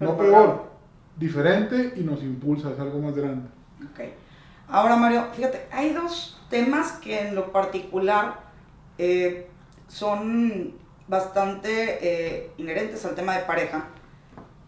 [0.00, 0.64] no peor,
[1.16, 3.48] diferente y nos impulsa, es algo más grande.
[3.92, 4.12] Okay.
[4.70, 8.40] Ahora, Mario, fíjate, hay dos temas que en lo particular
[8.98, 9.48] eh,
[9.88, 10.74] son
[11.06, 13.86] bastante eh, inherentes al tema de pareja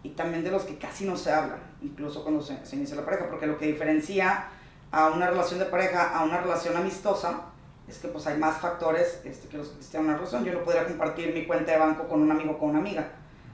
[0.03, 3.29] y también de los que casi no se hablan, incluso cuando se, inicia la pareja,
[3.29, 4.49] porque lo que diferencia
[4.91, 7.43] a una relación de pareja a una relación amistosa
[7.87, 10.45] es que pues hay más factores este, que los que existen en una relación.
[10.47, 13.07] Yo no podría compartir mi cuenta de banco con un amigo o con una amiga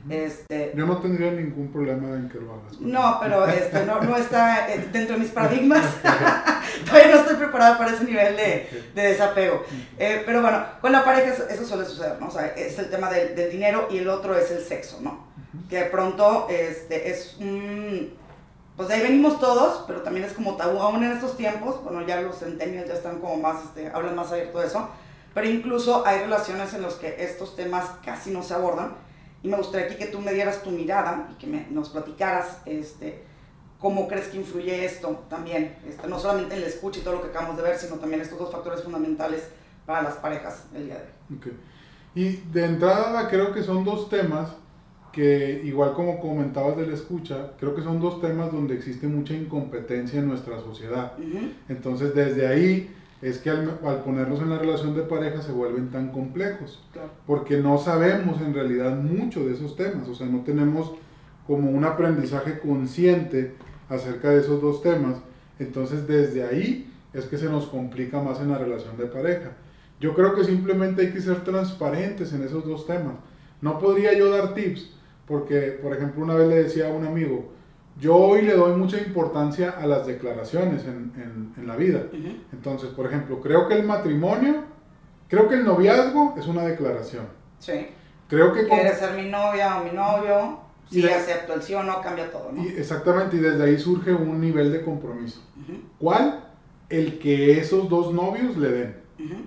[0.08, 2.80] este, Yo no tendría ningún problema en que lo hagas.
[2.80, 5.84] No, pero este, no, no está eh, dentro de mis paradigmas.
[6.86, 9.62] Todavía no estoy preparada para ese nivel de, de desapego.
[9.98, 12.28] Eh, pero bueno, con la pareja eso, suele suceder, ¿no?
[12.28, 15.26] O sea, es el tema del, del, dinero y el otro es el sexo, ¿no?
[15.68, 18.14] Que de pronto este, es un...
[18.76, 21.82] Pues de ahí venimos todos, pero también es como tabú aún en estos tiempos.
[21.82, 24.88] Bueno, ya los centenios ya están como más, este, hablan más abierto de eso.
[25.32, 29.05] Pero incluso hay relaciones en las que estos temas casi no se abordan
[29.46, 32.62] y me gustaría aquí que tú me dieras tu mirada y que me, nos platicaras
[32.66, 33.22] este,
[33.78, 37.22] cómo crees que influye esto también, este, no solamente en el escucha y todo lo
[37.22, 39.44] que acabamos de ver, sino también estos dos factores fundamentales
[39.86, 41.38] para las parejas el día de hoy.
[41.38, 41.58] Okay.
[42.16, 44.50] Y de entrada creo que son dos temas
[45.12, 50.18] que, igual como comentabas del escucha, creo que son dos temas donde existe mucha incompetencia
[50.18, 51.12] en nuestra sociedad.
[51.68, 52.92] Entonces, desde ahí
[53.22, 56.82] es que al, ponerlos en la relación de pareja se vuelven tan complejos,
[57.26, 60.92] porque no sabemos en realidad mucho de esos temas, o sea, no tenemos
[61.46, 63.54] como un aprendizaje consciente
[63.88, 65.16] acerca de esos dos temas,
[65.58, 69.52] entonces desde ahí es que se nos complica más en la relación de pareja.
[69.98, 73.14] Yo creo que simplemente hay que ser transparentes en esos dos temas.
[73.62, 74.90] No podría yo dar tips,
[75.26, 77.50] porque por ejemplo una vez le decía a un amigo,
[77.98, 82.02] yo hoy le doy mucha importancia a las declaraciones en, en, la vida.
[82.52, 84.64] Entonces, por ejemplo, creo que el matrimonio,
[85.28, 87.26] creo que el noviazgo es una declaración.
[87.58, 87.88] Sí.
[88.28, 88.66] Creo que...
[88.66, 92.52] Quieres ser mi novia o mi novio, si acepto el sí o no, cambia todo,
[92.52, 92.62] ¿no?
[92.62, 95.40] Y exactamente, y desde ahí surge un nivel de compromiso.
[95.98, 96.44] ¿Cuál?
[96.88, 98.96] El que esos dos novios le den.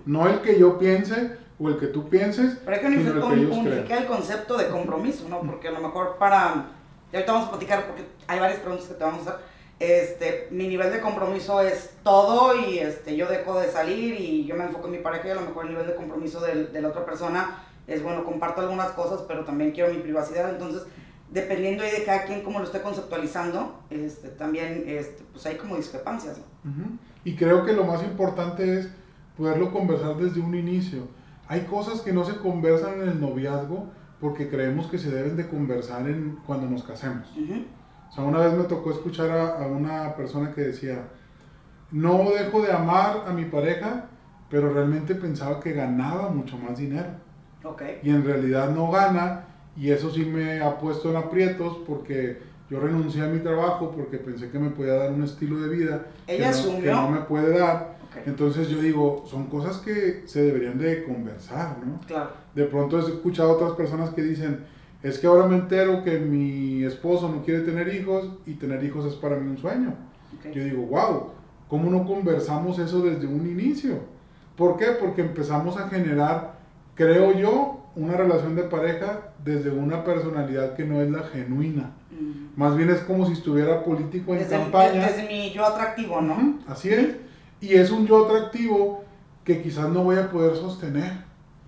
[0.05, 2.57] No el que yo piense o el que tú pienses.
[2.65, 5.41] Pero hay que unificar el concepto de compromiso, ¿no?
[5.41, 6.78] Porque a lo mejor para
[7.11, 9.45] y ahorita vamos a platicar porque hay varias preguntas que te vamos a hacer.
[9.79, 14.55] Este, mi nivel de compromiso es todo y este, yo dejo de salir y yo
[14.55, 16.81] me enfoco en mi pareja y a lo mejor el nivel de compromiso de, de
[16.81, 20.49] la otra persona es, bueno, comparto algunas cosas, pero también quiero mi privacidad.
[20.49, 20.83] Entonces,
[21.31, 26.37] dependiendo de cada quien cómo lo esté conceptualizando, este, también este, pues hay como discrepancias.
[27.23, 28.89] Y creo que lo más importante es
[29.37, 31.07] poderlo conversar desde un inicio.
[31.47, 33.87] Hay cosas que no se conversan en el noviazgo
[34.19, 37.27] porque creemos que se deben de conversar en, cuando nos casemos.
[38.09, 41.07] O sea, una vez me tocó escuchar a, una persona que decía,
[41.91, 44.09] no dejo de amar a mi pareja
[44.49, 47.09] pero realmente pensaba que ganaba mucho más dinero.
[47.63, 47.99] Okay.
[48.03, 49.45] Y en realidad no gana,
[49.77, 54.17] y eso sí me ha puesto en aprietos porque yo renuncié a mi trabajo porque
[54.17, 57.19] pensé que me podía dar un estilo de vida Ella que, no, que no me
[57.21, 57.98] puede dar.
[58.21, 58.31] Okay.
[58.31, 61.99] Entonces yo digo, son cosas que se deberían de conversar, ¿no?
[62.07, 62.31] Claro.
[62.53, 64.65] De pronto he escuchado a otras personas que dicen,
[65.01, 69.05] es que ahora me entero que mi esposo no quiere tener hijos y tener hijos
[69.05, 69.93] es para mí un sueño.
[70.39, 70.53] Okay.
[70.53, 71.31] Yo digo, wow,
[71.67, 73.99] ¿cómo no conversamos eso desde un inicio?
[74.55, 74.87] ¿Por qué?
[74.99, 76.55] Porque empezamos a generar,
[76.95, 81.91] creo yo, una relación de pareja desde una personalidad que no es la genuina.
[82.11, 82.59] Mm.
[82.59, 85.07] Más bien es como si estuviera político en Desde, campaña.
[85.07, 86.59] desde mi yo atractivo, ¿no?
[86.67, 87.15] Así es.
[87.61, 89.03] Y es un yo atractivo
[89.43, 91.11] que quizás no voy a poder sostener.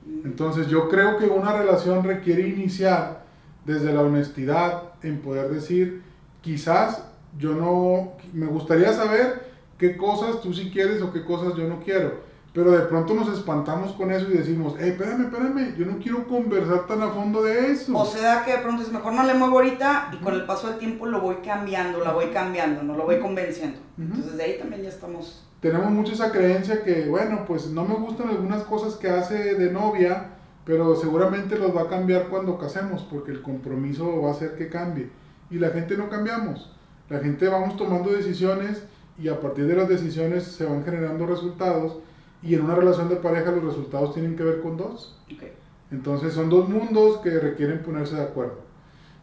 [0.05, 0.25] Mm.
[0.25, 3.25] Entonces yo creo que una relación requiere iniciar
[3.65, 6.03] desde la honestidad en poder decir,
[6.41, 7.03] quizás
[7.37, 11.79] yo no, me gustaría saber qué cosas tú sí quieres o qué cosas yo no
[11.79, 12.30] quiero.
[12.53, 16.27] Pero de pronto nos espantamos con eso y decimos, hey, espérame, espérame, yo no quiero
[16.27, 17.97] conversar tan a fondo de eso.
[17.97, 20.67] O sea que de pronto es mejor no le muevo ahorita y con el paso
[20.67, 23.79] del tiempo lo voy cambiando, la voy cambiando, no lo voy convenciendo.
[23.97, 24.03] Ujú.
[24.03, 25.47] Entonces de ahí también ya estamos.
[25.61, 29.71] tenemos mucho esa creencia que, bueno, pues no me gustan algunas cosas que hace de
[29.71, 30.31] novia,
[30.65, 34.67] pero seguramente los va a cambiar cuando casemos, porque el compromiso va a hacer que
[34.67, 35.09] cambie.
[35.49, 36.75] Y la gente no cambiamos.
[37.09, 38.83] La gente vamos tomando decisiones
[39.17, 41.99] y a partir de las decisiones se van generando resultados.
[42.43, 45.19] Y en una relación de pareja los resultados tienen que ver con dos.
[45.33, 45.43] Ok.
[45.91, 48.59] Entonces son dos mundos que requieren ponerse de acuerdo.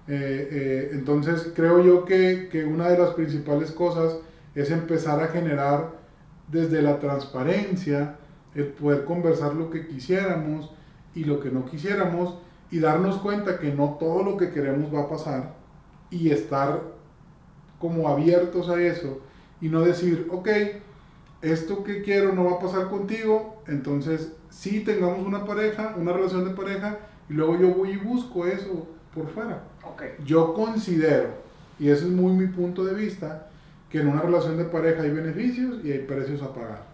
[0.06, 4.18] Eh, eh, entonces creo yo que, que una de las principales cosas
[4.54, 5.90] es empezar a generar
[6.50, 8.16] desde la transparencia
[8.54, 10.70] el poder conversar lo que quisiéramos
[11.14, 12.38] y lo que no quisiéramos
[12.70, 15.54] y darnos cuenta que no todo lo que queremos va a pasar
[16.10, 16.82] y estar
[17.78, 19.20] como abiertos a eso
[19.60, 20.48] y no decir, ok,
[21.42, 26.44] esto que quiero no va a pasar contigo, entonces sí tengamos una pareja, una relación
[26.44, 29.62] de pareja, y luego yo voy y busco eso por fuera.
[30.24, 31.28] Yo considero,
[31.78, 33.48] y ese es muy mi punto de vista,
[33.90, 36.86] que en una relación de pareja hay beneficios y hay precios a pagar.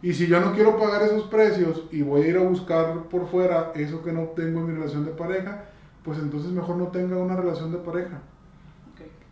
[0.00, 3.26] Y si yo no quiero pagar esos precios y voy a ir a buscar por
[3.28, 5.64] fuera eso que no tengo en mi relación de pareja,
[6.04, 8.20] pues entonces mejor no tenga una relación de pareja.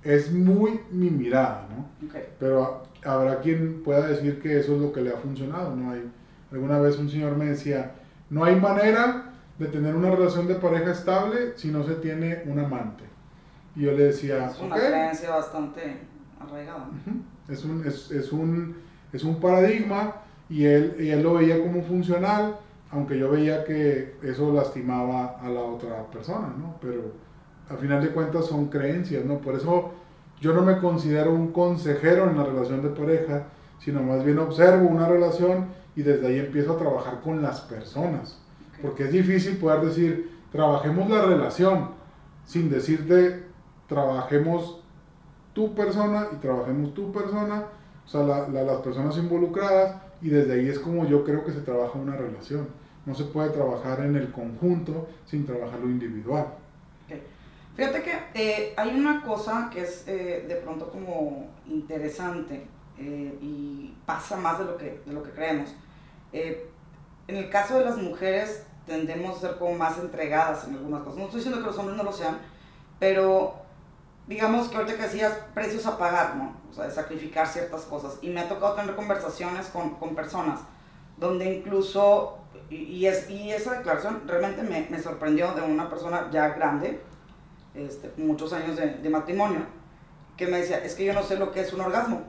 [0.02, 2.08] Es muy mi mirada, ¿no?
[2.38, 5.90] Pero habrá quien pueda decir que eso es lo que le ha funcionado, ¿no?
[5.92, 6.02] Hay,
[6.52, 7.92] alguna vez un señor me decía,
[8.30, 12.58] no hay manera de tener una relación de pareja estable si no se tiene un
[12.58, 13.04] amante.
[13.74, 14.80] Y yo le decía, Es una "Ok".
[14.82, 15.98] creencia bastante
[16.40, 16.88] arraigada.
[17.48, 18.76] es, un, es, es un,
[19.12, 20.14] es un paradigma
[20.48, 22.56] y él, y él lo veía como funcional,
[22.90, 26.76] aunque yo veía que eso lastimaba a la otra persona, ¿no?
[26.80, 27.12] Pero
[27.68, 29.38] a final de cuentas son creencias, ¿no?
[29.38, 29.92] Por eso
[30.40, 33.44] yo no me considero un consejero en la relación de pareja,
[33.78, 35.66] sino más bien observo una relación
[35.96, 38.40] y desde ahí empiezo a trabajar con las personas.
[38.80, 41.90] Porque es difícil poder decir, trabajemos la relación,
[42.44, 43.44] sin decirte,
[43.88, 44.80] trabajemos
[45.52, 47.64] tu persona y trabajemos tu persona,
[48.04, 51.52] o sea, la- la- las personas involucradas, y desde ahí es como yo creo que
[51.52, 52.68] se trabaja una relación.
[53.06, 56.46] No se puede trabajar en el conjunto sin trabajar lo individual.
[57.78, 62.66] Fíjate que eh, hay una cosa que es eh, de pronto como interesante
[62.98, 65.70] eh, y pasa más de lo que, de lo que creemos.
[66.32, 66.68] Eh,
[67.28, 71.18] en el caso de las mujeres tendemos a ser como más entregadas en algunas cosas.
[71.18, 72.38] No estoy diciendo que los hombres no lo sean,
[72.98, 73.54] pero
[74.26, 76.56] digamos que ahorita que decías precios a pagar, ¿no?
[76.68, 78.18] O sea, de sacrificar ciertas cosas.
[78.22, 80.58] Y me ha tocado tener conversaciones con, con personas
[81.16, 82.38] donde incluso,
[82.70, 87.00] y, y es, y esa declaración realmente me, me sorprendió de una persona ya grande,
[87.86, 89.60] este, muchos años de, de matrimonio,
[90.36, 92.22] que me decía, es que yo no sé lo que es un orgasmo.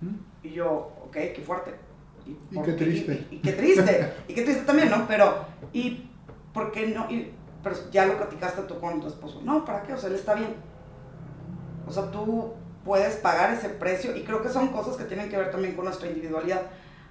[0.00, 0.46] ¿Mm?
[0.46, 1.74] Y yo, ok, qué fuerte.
[2.26, 3.26] Y por qué triste.
[3.30, 4.12] Y, y qué triste.
[4.28, 5.06] y qué triste también, ¿no?
[5.06, 6.08] Pero, ¿y
[6.52, 7.10] por qué no?
[7.10, 7.32] Y,
[7.62, 9.40] pero ya lo platicaste tú con tu esposo.
[9.42, 9.92] No, ¿para qué?
[9.92, 10.54] O sea, él está bien.
[11.86, 12.54] O sea, tú
[12.84, 15.84] puedes pagar ese precio y creo que son cosas que tienen que ver también con
[15.84, 16.62] nuestra individualidad.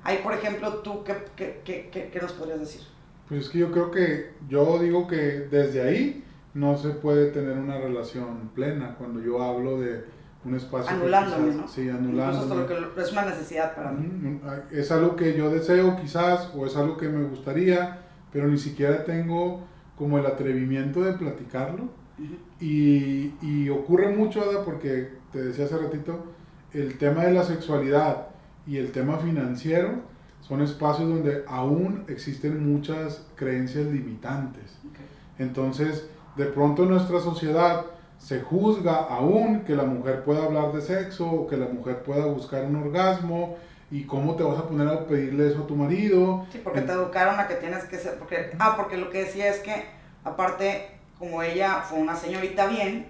[0.04, 2.82] Ahí, por ejemplo, tú, ¿qué, qué, qué, qué, qué nos podrías decir?
[3.28, 7.58] Pues es que yo creo que, yo digo que desde ahí no se puede tener
[7.58, 10.04] una relación plena cuando yo hablo de
[10.44, 10.92] un espacio.
[10.96, 11.68] Anulándome, quizás- ¿no?
[11.68, 12.56] Sí, anulándome.
[12.82, 14.08] lo que es una necesidad para mí.
[14.08, 14.40] Ujú,
[14.72, 18.00] Es algo que yo deseo quizás o es algo que me gustaría,
[18.34, 19.62] pero ni siquiera tengo
[19.98, 21.90] como el atrevimiento de platicarlo.
[22.60, 26.24] Y, y ocurre mucho, Ada, porque te decía hace ratito,
[26.74, 28.28] el tema de la sexualidad
[28.68, 30.02] y el tema financiero
[30.42, 34.78] son espacios donde aún existen muchas creencias limitantes.
[35.40, 37.86] Entonces, de pronto en nuestra sociedad
[38.18, 42.26] se juzga aún que la mujer pueda hablar de sexo o que la mujer pueda
[42.26, 43.58] buscar un orgasmo
[43.90, 46.46] y cómo te vas a poner a pedirle eso a tu marido.
[46.52, 49.50] Sí, porque te educaron a que tienes que ser, porque, ah, porque lo que decía
[49.50, 49.86] es que,
[50.24, 53.08] aparte, como ella fue una señorita bien,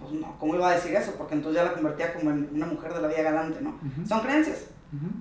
[0.00, 1.12] pues no, ¿cómo iba a decir eso?
[1.16, 3.78] Porque entonces ya la convertía como en una mujer de la vida galante, ¿no?
[4.06, 4.66] Son creencias.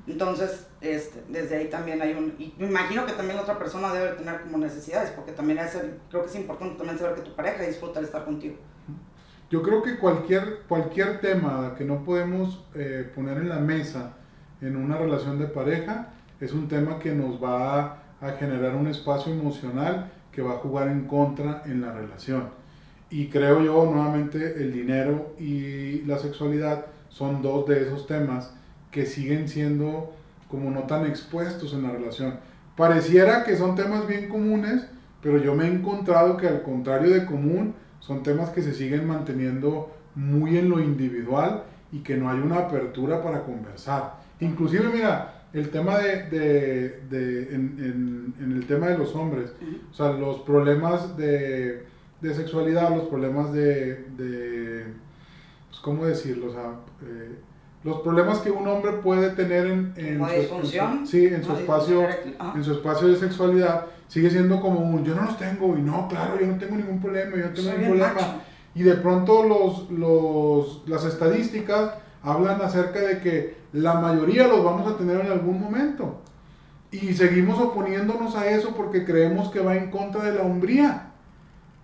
[0.05, 2.35] Entonces, este, desde ahí también hay un...
[2.37, 5.77] Y me imagino que también otra persona debe tener como necesidades, porque también es
[6.09, 8.55] creo que es importante también saber que tu pareja disfruta de estar contigo.
[9.49, 14.13] Yo creo que cualquier, cualquier tema que no podemos eh, poner en la mesa
[14.61, 16.09] en una relación de pareja
[16.41, 20.57] es un tema que nos va a, a generar un espacio emocional que va a
[20.57, 22.49] jugar en contra en la relación.
[23.09, 28.53] Y creo yo, nuevamente, el dinero y la sexualidad son dos de esos temas
[28.91, 30.13] que siguen siendo
[30.49, 32.35] como no tan expuestos en la relación.
[32.75, 34.85] Pareciera que son temas bien comunes,
[35.21, 39.07] pero yo me he encontrado que al contrario de común, son temas que se siguen
[39.07, 44.15] manteniendo muy en lo individual y que no hay una apertura para conversar.
[44.39, 49.53] Inclusive, mira, el tema de, de, de en, en, el tema de los hombres,
[49.91, 51.85] o sea, los problemas de,
[52.21, 54.85] de sexualidad, los problemas de, de
[55.69, 56.47] pues, ¿cómo decirlo?
[56.47, 56.71] O sea,
[57.03, 57.35] eh,
[57.83, 60.67] los problemas que un hombre puede tener en, en, su,
[61.05, 62.07] sí, en, su espacio,
[62.55, 66.07] en su espacio de sexualidad sigue siendo como un yo no los tengo y no,
[66.09, 68.41] claro, yo no tengo ningún problema, yo no tengo ningún problema.
[68.75, 74.91] Y de pronto los, los, las estadísticas hablan acerca de que la mayoría los vamos
[74.91, 76.21] a tener en algún momento.
[76.91, 81.11] Y seguimos oponiéndonos a eso porque creemos que va en contra de la hombría.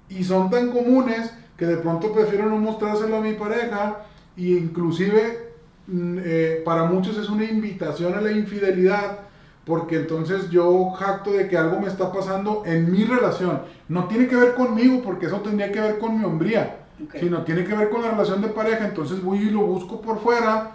[0.09, 3.99] Y son tan comunes que de pronto prefiero no mostrárselo a mi pareja
[4.35, 5.46] e inclusive
[5.89, 9.19] eh, para muchos es una invitación a la infidelidad,
[9.65, 13.61] porque entonces yo jacto de que algo me está pasando en mi relación.
[13.87, 16.77] No tiene que ver conmigo, porque eso tendría que ver con mi hombría,
[17.19, 18.85] sino tiene que ver con la relación de pareja.
[18.85, 20.71] Entonces voy y lo busco por fuera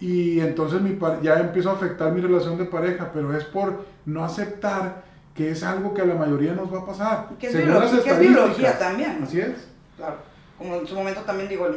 [0.00, 4.24] y entonces mi, ya empiezo a afectar mi relación de pareja, pero es por no
[4.24, 5.04] aceptar
[5.34, 7.28] que es algo que a la mayoría nos va a pasar.
[7.38, 9.20] Que es, biología, también.
[9.22, 9.68] Así es.
[9.96, 10.33] Claro
[10.64, 11.68] como en su momento también digo,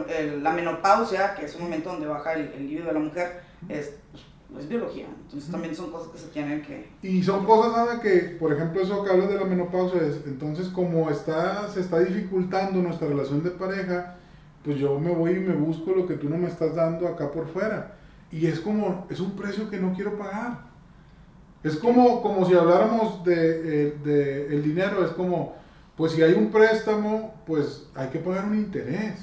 [0.42, 3.96] la menopausia, que es un momento donde baja el, el libido de la mujer, es,
[4.50, 5.08] pues, es biología.
[5.26, 6.90] Entonces también son cosas que se tienen que...
[7.02, 8.00] Y son cosas, ¿sabes?
[8.00, 12.00] Que, por ejemplo, eso que hablas de la menopausia, es, entonces como está, se está
[12.00, 14.16] dificultando nuestra relación de pareja,
[14.64, 17.30] pues yo me voy y me busco lo que tú no me estás dando acá
[17.30, 17.98] por fuera.
[18.32, 20.60] Y es como, es un precio que no quiero pagar.
[21.62, 25.58] Es como, como si habláramos de, eh, de el dinero, es como
[25.98, 29.16] pues si hay un préstamo, pues hay que pagar un interés.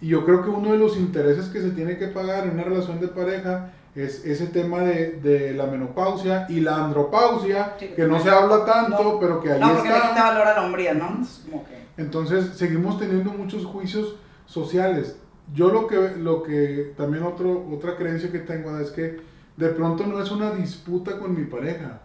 [0.00, 2.64] Y yo creo que uno de los intereses que se tiene que pagar en una
[2.64, 8.18] relación de pareja es ese tema de, de la menopausia y la andropausia, que no
[8.18, 10.08] se habla tanto, pero que ahí no, porque está.
[10.08, 11.20] quita valor a la hombría, ¿no?
[11.96, 14.16] Entonces seguimos teniendo muchos juicios
[14.46, 15.16] sociales.
[15.52, 19.20] Yo lo que, lo que también otro, otra creencia que tengo es que
[19.56, 22.00] de pronto no es una disputa con mi pareja,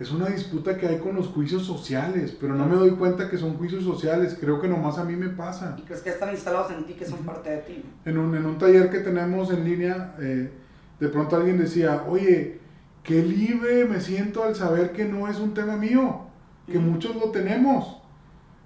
[0.00, 3.36] es una disputa que hay con los juicios sociales, pero no me doy cuenta que
[3.36, 5.76] son juicios sociales, creo que nomás a mí me pasa.
[5.78, 7.84] Y crees que están instalados en ti, que son parte de ti.
[8.06, 10.50] En un, en un taller que tenemos en línea, eh,
[10.98, 12.60] de pronto alguien decía, oye,
[13.02, 16.20] qué libre me siento al saber que no es un tema mío,
[16.66, 18.00] que muchos lo tenemos.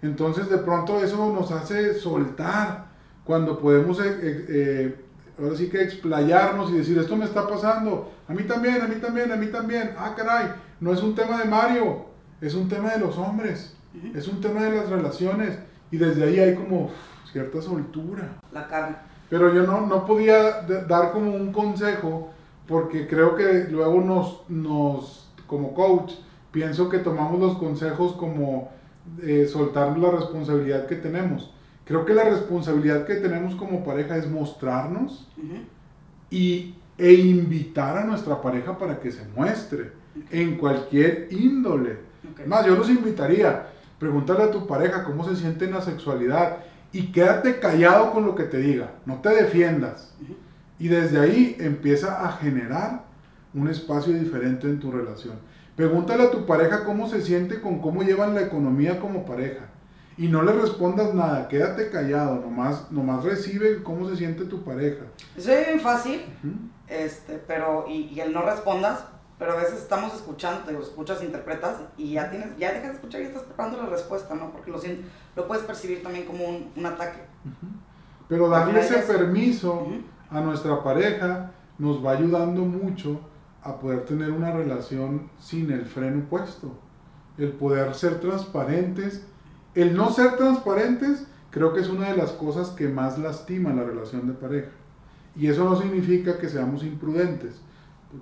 [0.03, 2.87] Entonces de pronto eso nos hace soltar
[3.24, 5.05] cuando podemos, eh, eh,
[5.37, 9.01] ahora sí que explayarnos y decir, esto me está pasando, a mí también, a mí
[9.01, 12.06] también, a mí también, ah caray no es un tema de Mario,
[12.40, 13.74] es un tema de los hombres,
[14.14, 15.58] es un tema de las relaciones
[15.90, 16.90] y desde ahí hay como
[17.30, 18.40] cierta soltura.
[18.52, 18.96] La carne.
[19.30, 22.30] Pero yo no, no podía dar como un consejo
[22.66, 26.12] porque creo que luego nos, nos como coach,
[26.50, 28.70] pienso que tomamos los consejos como
[29.22, 31.52] eh, soltar la responsabilidad que tenemos.
[31.84, 35.28] Creo que la responsabilidad que tenemos como pareja es mostrarnos
[36.30, 39.92] y, e invitar a nuestra pareja para que se muestre
[40.30, 41.98] en cualquier índole.
[42.46, 43.66] Más, yo los invitaría,
[43.98, 46.58] pregúntale a tu pareja cómo se siente en la sexualidad
[46.92, 50.14] y quédate callado con lo que te diga, no te defiendas.
[50.78, 53.04] Y desde ahí empieza a generar
[53.52, 55.34] un espacio diferente en tu relación.
[55.76, 59.66] Pregúntale a tu pareja cómo se siente con cómo llevan la economía como pareja.
[60.16, 65.04] Y no le respondas nada, quédate callado, nomás, nomás recibe cómo se siente tu pareja.
[65.36, 66.20] Eso es bien fácil,
[66.86, 69.04] este, pero, y, y el no respondas,
[69.39, 73.20] pero a veces estamos escuchando, te escuchas, interpretas y ya tienes, ya dejas de escuchar
[73.22, 74.53] y estás preparando la respuesta, ¿no?
[74.53, 74.78] Porque lo,
[75.35, 77.20] lo puedes percibir también como un, un ataque.
[78.28, 79.89] Pero darle ese permiso
[80.30, 83.20] a nuestra pareja nos va ayudando mucho
[83.62, 86.78] a poder tener una relación sin el freno puesto.
[87.37, 89.26] El poder ser transparentes.
[89.74, 93.82] El no ser transparentes creo que es una de las cosas que más lastima la
[93.82, 94.70] relación de pareja.
[95.35, 97.61] Y eso no significa que seamos imprudentes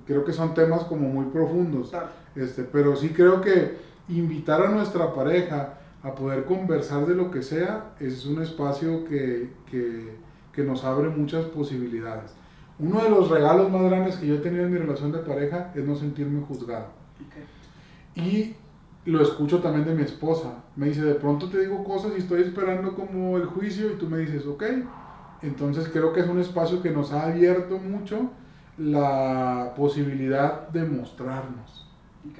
[0.07, 1.91] creo que son temas como muy profundos.
[1.91, 2.09] Claro.
[2.35, 3.77] Este, pero sí creo que
[4.09, 9.51] invitar a nuestra pareja a poder conversar de lo que sea es un espacio que,
[9.71, 10.17] que,
[10.53, 12.33] que nos abre muchas posibilidades.
[12.79, 15.73] Uno de los regalos más grandes que yo he tenido en mi relación de pareja
[15.75, 16.87] es no sentirme juzgado.
[17.21, 18.17] Ok.
[18.17, 18.57] Y
[19.05, 20.65] lo escucho también de mi esposa.
[20.75, 24.09] Me dice, de pronto te digo cosas y estoy esperando como el juicio y tú
[24.09, 24.65] me dices, ok.
[25.43, 28.31] Entonces creo que es un espacio que nos ha abierto mucho
[28.79, 31.87] la posibilidad de mostrarnos.
[32.31, 32.39] Ok.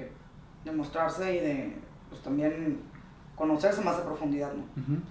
[0.65, 1.75] De mostrarse y de,
[2.09, 2.79] pues también
[3.35, 4.63] conocerse más de profundidad, ¿no?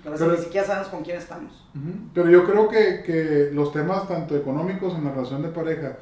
[0.03, 1.66] Que a veces Pero- ni siquiera sabemos con quién estamos.
[2.14, 5.97] Pero yo creo que, que los temas tanto económicos en la relación de pareja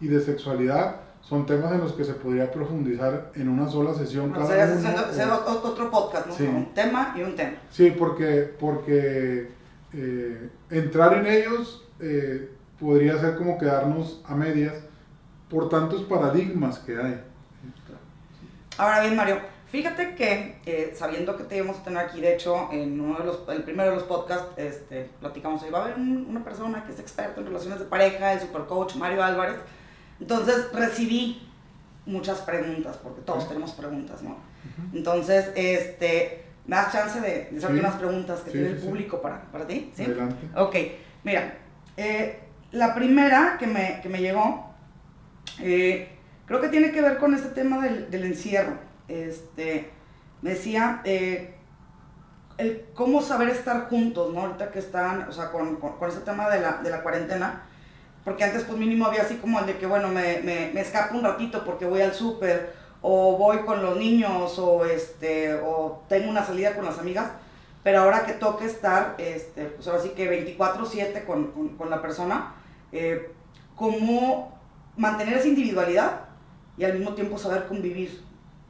[0.00, 4.30] y de sexualidad son temas en los que se podría profundizar en una sola sesión
[4.30, 6.34] cada sea, uno, hacer o- otro otro podcast, ¿no?
[6.34, 6.44] Sí.
[6.46, 7.54] Un tema y un tema.
[7.70, 9.48] Sí, porque, porque
[9.92, 12.50] eh, entrar en ellos eh,
[12.80, 14.74] podría ser como quedarnos a medias
[15.50, 17.20] por tantos paradigmas que hay.
[18.78, 19.38] Ahora bien, Mario,
[19.70, 23.24] fíjate que eh, sabiendo que te íbamos a tener aquí, de hecho, en uno de
[23.24, 26.84] los, el primero de los podcasts, este, platicamos ahí, va a haber un- una persona
[26.84, 29.56] que es experta en relaciones de pareja, el supercoach Mario Álvarez.
[30.20, 31.48] Entonces recibí
[32.04, 33.48] muchas preguntas, porque todos Ok.
[33.48, 34.36] tenemos preguntas, ¿no?
[34.92, 37.80] Entonces, este, ¿me das chance de, de hacerte Sí.
[37.80, 38.86] unas preguntas que Sí, tiene sí, el sí.
[38.88, 39.90] público para, para ti?
[39.94, 40.04] ¿Sí?
[40.04, 40.36] Adelante.
[40.56, 40.76] Ok,
[41.24, 41.54] mira,
[41.96, 42.40] eh,
[42.76, 44.70] la primera que me, que me llegó,
[45.60, 46.08] eh,
[46.46, 48.74] creo que tiene que ver con este tema del, encierro.
[49.08, 49.90] Este,
[50.42, 51.54] me decía, eh,
[52.58, 54.40] el cómo saber estar juntos, ¿no?
[54.40, 57.62] Ahorita que están, o sea, con, con, ese tema de la, de la cuarentena,
[58.24, 61.16] porque antes pues mínimo había así como el de que, bueno, me, me, me escapo
[61.16, 66.28] un ratito porque voy al súper, o voy con los niños, o, este, o tengo
[66.28, 67.30] una salida con las amigas,
[67.82, 72.02] pero ahora que toca estar, este, pues ahora sí que 24/7 con, con, con la
[72.02, 72.55] persona,
[72.92, 73.32] eh,
[73.74, 74.58] cómo
[74.96, 76.20] mantener esa individualidad
[76.78, 78.20] y al mismo tiempo saber convivir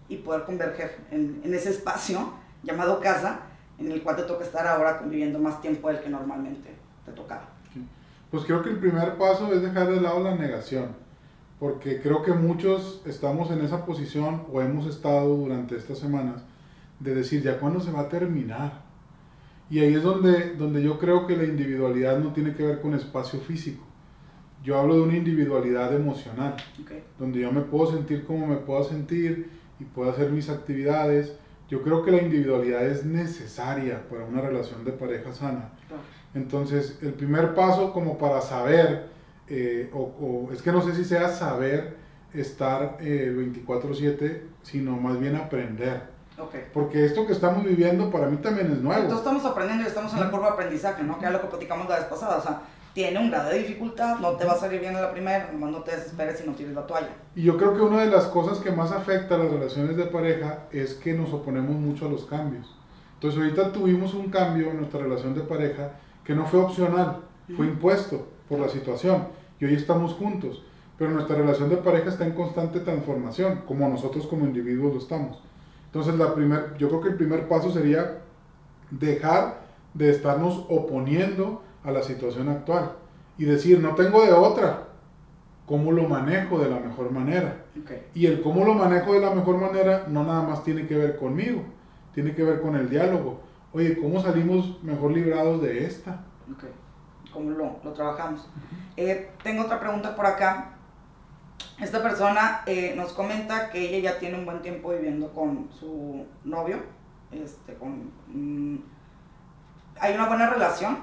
[0.09, 3.41] y poder converger en, en ese espacio llamado casa,
[3.79, 7.49] en el cual te toca estar ahora conviviendo más tiempo del que normalmente te tocaba.
[8.31, 10.89] Pues creo que el primer paso es dejar de lado la negación,
[11.61, 16.43] porque creo que muchos estamos en esa posición o hemos estado durante estas semanas
[16.99, 18.85] de decir, ¿ya cuándo se va a terminar?
[19.71, 22.95] Y ahí es donde, donde yo creo que la individualidad no tiene que ver con
[22.95, 23.86] espacio físico.
[24.67, 27.05] Yo hablo de una individualidad emocional, Okay.
[27.21, 29.49] donde yo me puedo sentir como me puedo sentir
[29.79, 31.37] y puedo hacer mis actividades.
[31.69, 35.69] Yo creo que la individualidad es necesaria para una relación de pareja sana.
[35.87, 36.03] Claro.
[36.35, 39.07] Entonces, el primer paso como para saber,
[39.49, 41.97] eh, o, o es que no sé si sea saber
[42.35, 46.03] estar eh, 24/7, sino más bien aprender.
[46.39, 46.55] Ok.
[46.75, 49.17] Porque esto que estamos viviendo para mí también es Entonces nuevo.
[49.17, 51.19] estamos aprendiendo y estamos en la curva de aprendizaje, ¿no?
[51.21, 52.37] Que es lo que platicamos la vez pasada.
[52.39, 52.61] O sea,
[52.97, 55.71] tiene un grado de dificultad, no te va a salir bien en la primera, nomás
[55.71, 57.11] no te desesperes si no tires la toalla.
[57.35, 60.07] Y yo creo que una de las cosas que más afecta a las relaciones de
[60.07, 62.75] pareja es que nos oponemos mucho a los cambios.
[63.13, 65.91] Entonces ahorita tuvimos un cambio en nuestra relación de pareja
[66.25, 67.19] que no fue opcional,
[67.55, 69.29] fue impuesto por la situación
[69.61, 70.65] y hoy estamos juntos.
[70.97, 75.43] Pero nuestra relación de pareja está en constante transformación, como nosotros como individuos lo estamos.
[75.85, 78.23] Entonces la primer, yo creo que el primer paso sería
[78.91, 82.93] dejar de estarnos oponiendo a la situación actual
[83.39, 84.89] y decir, no tengo de otra,
[85.67, 87.65] ¿cómo lo manejo de la mejor manera?
[87.81, 87.93] Ok.
[88.15, 91.17] Y el cómo lo manejo de la mejor manera no nada más tiene que ver
[91.17, 91.63] conmigo,
[92.13, 93.41] tiene que ver con el diálogo.
[93.73, 96.25] Oye, ¿cómo salimos mejor librados de esta?
[96.53, 96.65] Ok.
[97.33, 98.49] ¿Cómo lo, lo trabajamos?
[98.97, 100.73] Eh, tengo otra pregunta por acá.
[101.79, 106.25] Esta persona eh, nos comenta que ella ya tiene un buen tiempo viviendo con su
[106.45, 106.79] novio.
[107.31, 108.79] Este, con, mm,
[110.01, 110.99] hay una buena relación,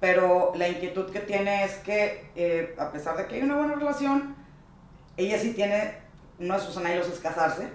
[0.00, 3.74] pero la inquietud que tiene es que, eh, a pesar de que hay una buena
[3.74, 4.36] relación,
[5.16, 5.94] ella sí tiene,
[6.38, 7.68] uno de sus anhelos es casarse,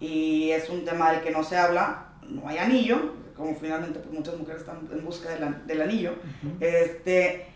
[0.00, 4.14] y es un tema del que no se habla, no hay anillo, como finalmente pues,
[4.14, 6.14] muchas mujeres están en busca del, an- del anillo,
[6.60, 7.46] este,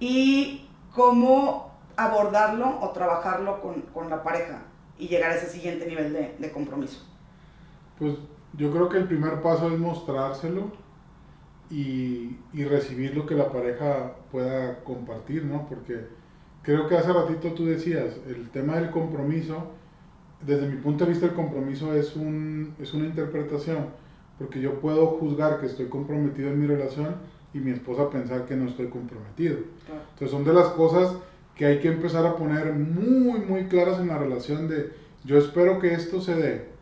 [0.00, 4.62] y cómo abordarlo o trabajarlo con, con la pareja
[4.98, 7.04] y llegar a ese siguiente nivel de, de compromiso.
[7.98, 8.14] Pues
[8.54, 10.72] yo creo que el primer paso es mostrárselo
[11.70, 15.66] y, y recibir lo que la pareja pueda compartir, ¿no?
[15.68, 16.06] Porque
[16.62, 19.72] creo que hace ratito tú decías, el tema del compromiso,
[20.44, 23.86] desde mi punto de vista el compromiso es, un, es una interpretación,
[24.38, 27.16] porque yo puedo juzgar que estoy comprometido en mi relación
[27.54, 29.58] y mi esposa pensar que no estoy comprometido.
[30.10, 31.16] Entonces son de las cosas
[31.54, 34.90] que hay que empezar a poner muy, muy claras en la relación de
[35.24, 36.75] yo espero que esto se dé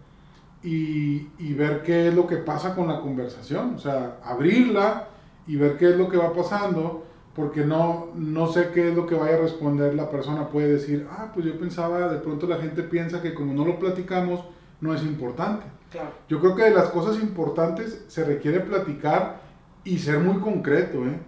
[0.64, 5.08] y, y ver qué es lo que pasa con la conversación, o sea, abrirla
[5.46, 7.04] y ver qué es lo que va pasando,
[7.34, 10.48] porque no, no sé qué es lo que vaya a responder la persona.
[10.48, 13.78] Puede decir, ah, pues yo pensaba, de pronto la gente piensa que como no lo
[13.78, 14.44] platicamos,
[14.80, 15.66] no es importante.
[15.90, 16.12] Claro.
[16.28, 19.42] Yo creo que de las cosas importantes se requiere platicar
[19.84, 21.04] y ser muy concreto.
[21.06, 21.18] ¿eh?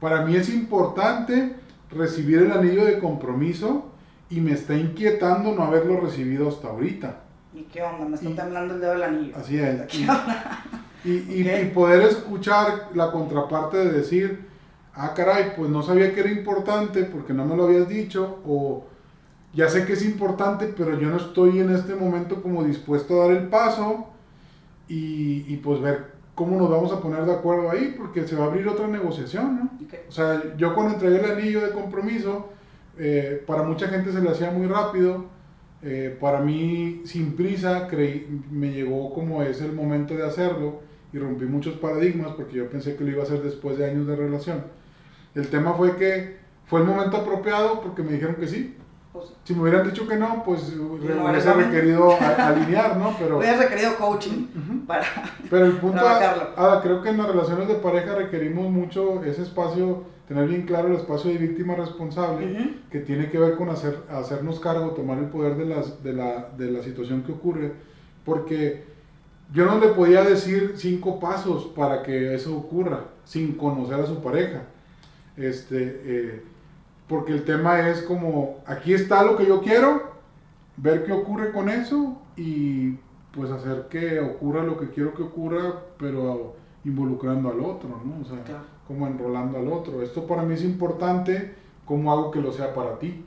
[0.00, 1.56] Para mí es importante
[1.90, 3.86] recibir el anillo de compromiso
[4.28, 7.20] y me está inquietando no haberlo recibido hasta ahorita.
[7.62, 8.04] ¿Y qué onda?
[8.04, 9.36] Me está temblando el dedo del anillo.
[9.36, 9.80] Así es.
[11.04, 14.46] Y, y, y, poder escuchar la contraparte de decir,
[14.94, 18.84] ah, caray, pues no sabía que era importante porque no me lo habías dicho, o
[19.52, 23.26] ya sé que es importante, pero yo no estoy en este momento como dispuesto a
[23.26, 24.10] dar el paso
[24.86, 28.44] y, y pues ver cómo nos vamos a poner de acuerdo ahí, porque se va
[28.44, 29.70] a abrir otra negociación, ¿no?
[30.08, 32.50] O sea, yo cuando entregué el anillo de compromiso,
[32.96, 35.26] eh, para mucha gente se le hacía muy rápido,
[35.82, 40.80] eh, para mí sin prisa creí, me llegó como es el momento de hacerlo
[41.12, 44.06] y rompí muchos paradigmas porque yo pensé que lo iba a hacer después de años
[44.06, 44.64] de relación.
[45.34, 48.76] El tema fue que fue el momento apropiado porque me dijeron que sí,
[49.12, 53.14] pues, si me hubieran dicho que no, pues hubiese requerido alinear, ¿no?
[53.18, 54.46] Pero, hubiese requerido coaching
[54.86, 55.04] para
[55.50, 56.00] Pero el punto,
[56.82, 60.94] creo que en las relaciones de pareja requerimos mucho ese espacio, tener bien claro el
[60.94, 65.56] espacio de víctima responsable, que tiene que ver con hacer, hacernos cargo, tomar el poder
[65.56, 67.72] de, las, de, la, de la situación que ocurre,
[68.24, 68.84] porque
[69.52, 74.20] yo no le podía decir cinco pasos para que eso ocurra, sin conocer a su
[74.22, 74.62] pareja.
[75.36, 76.00] Este...
[76.04, 76.42] Eh,
[77.08, 80.12] porque el tema es como, aquí está lo que yo quiero,
[80.78, 82.92] ver qué ocurre con eso y
[83.32, 88.22] pues hacer que ocurra lo que quiero que ocurra, pero involucrando al otro, ¿no?
[88.22, 90.02] O sea, como enrolando al otro.
[90.02, 91.54] Esto para mí es importante,
[91.84, 93.24] ¿cómo hago que lo sea para ti?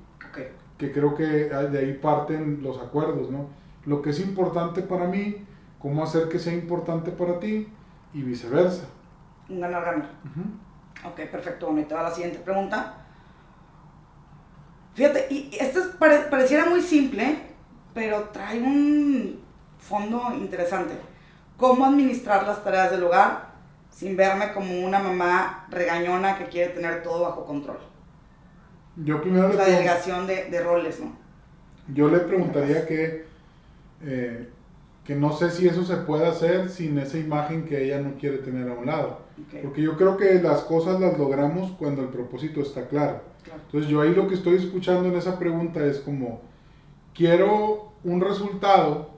[0.77, 3.47] Que creo que de ahí parten los acuerdos, ¿no?
[3.85, 5.45] Lo que es importante para mí,
[5.79, 7.67] cómo hacer que sea importante para ti
[8.13, 8.85] y viceversa.
[9.47, 10.09] Un ganar-ganar.
[11.05, 11.67] Ok, perfecto.
[11.67, 13.05] Bueno, y te va la siguiente pregunta.
[14.95, 17.37] Fíjate, y esto pareciera muy simple,
[17.93, 19.39] pero trae un
[19.77, 20.95] fondo interesante.
[21.57, 23.44] ¿Cómo administrar las tareas del hogar
[23.95, 27.77] sin verme como una mamá regañona que quiere tener todo bajo control?
[28.97, 31.15] Yo primero La delegación de, de, roles, ¿no?
[31.93, 33.25] Yo le preguntaría que,
[34.03, 34.49] eh,
[35.05, 38.39] que no sé si eso se puede hacer sin esa imagen que ella no quiere
[38.39, 39.21] tener a un lado.
[39.61, 43.21] Porque yo creo que las cosas las logramos cuando el propósito está claro.
[43.65, 46.41] Entonces yo ahí lo que estoy escuchando en esa pregunta es como,
[47.13, 49.14] quiero un resultado,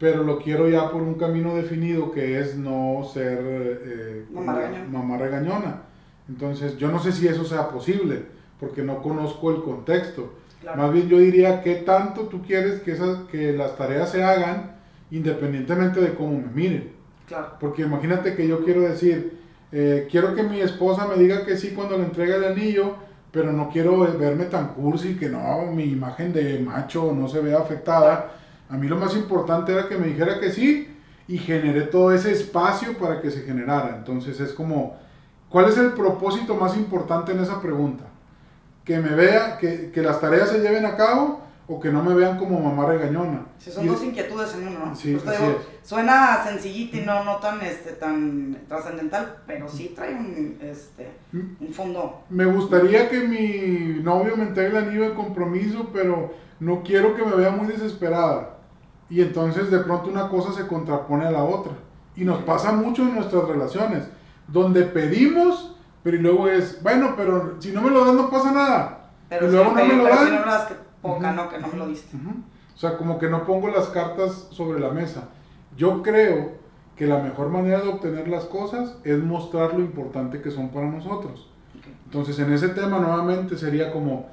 [0.00, 5.82] pero lo quiero ya por un camino definido que es no ser eh, mamá, regañona.
[6.26, 8.22] Entonces yo no sé si eso sea posible,
[8.58, 10.32] porque no conozco el contexto.
[10.74, 14.76] Más bien yo diría, ¿qué tanto tú quieres que, esas, que las tareas se hagan
[15.10, 16.92] independientemente de cómo me miren?
[17.60, 19.38] Porque imagínate que yo quiero decir,
[19.70, 22.94] eh, quiero que mi esposa me diga que sí cuando le entregue el anillo,
[23.30, 27.58] pero no quiero verme tan cursi que no, mi imagen de macho no se vea
[27.58, 28.39] afectada.
[28.70, 30.88] A mí lo más importante era que me dijera que sí
[31.26, 33.96] y generé todo ese espacio para que se generara.
[33.96, 34.96] Entonces es como,
[35.48, 38.04] ¿cuál es el propósito más importante en esa pregunta?
[38.84, 41.40] Que me vea, que, que las tareas se lleven a cabo
[41.70, 43.46] o que no me vean como mamá regañona.
[43.58, 44.96] Sí, son dos inquietudes en uno, ¿no?
[44.96, 45.38] Sí, pues
[45.84, 51.64] suena sencillito y no, no tan, este, tan trascendental, pero sí trae un, este, mm.
[51.64, 52.24] un fondo.
[52.28, 57.24] Me gustaría que mi novio me entregue el anillo de compromiso, pero no quiero que
[57.24, 58.56] me vea muy desesperada.
[59.10, 61.72] Y entonces de pronto una cosa se contrapone a la otra.
[62.16, 64.08] Y nos pasa mucho en nuestras relaciones,
[64.48, 68.52] donde pedimos, pero y luego es, bueno, pero si no me lo dan no pasa
[68.52, 69.10] nada.
[69.28, 70.68] Pero y luego no me lo dan
[71.02, 71.48] poca, ¿no?
[71.48, 72.16] Que no me lo diste.
[72.74, 75.28] O sea, como que no pongo las cartas sobre la mesa.
[75.76, 76.52] Yo creo
[76.96, 80.86] que la mejor manera de obtener las cosas es mostrar lo importante que son para
[80.86, 81.50] nosotros.
[82.04, 84.28] Entonces, en ese tema nuevamente sería como,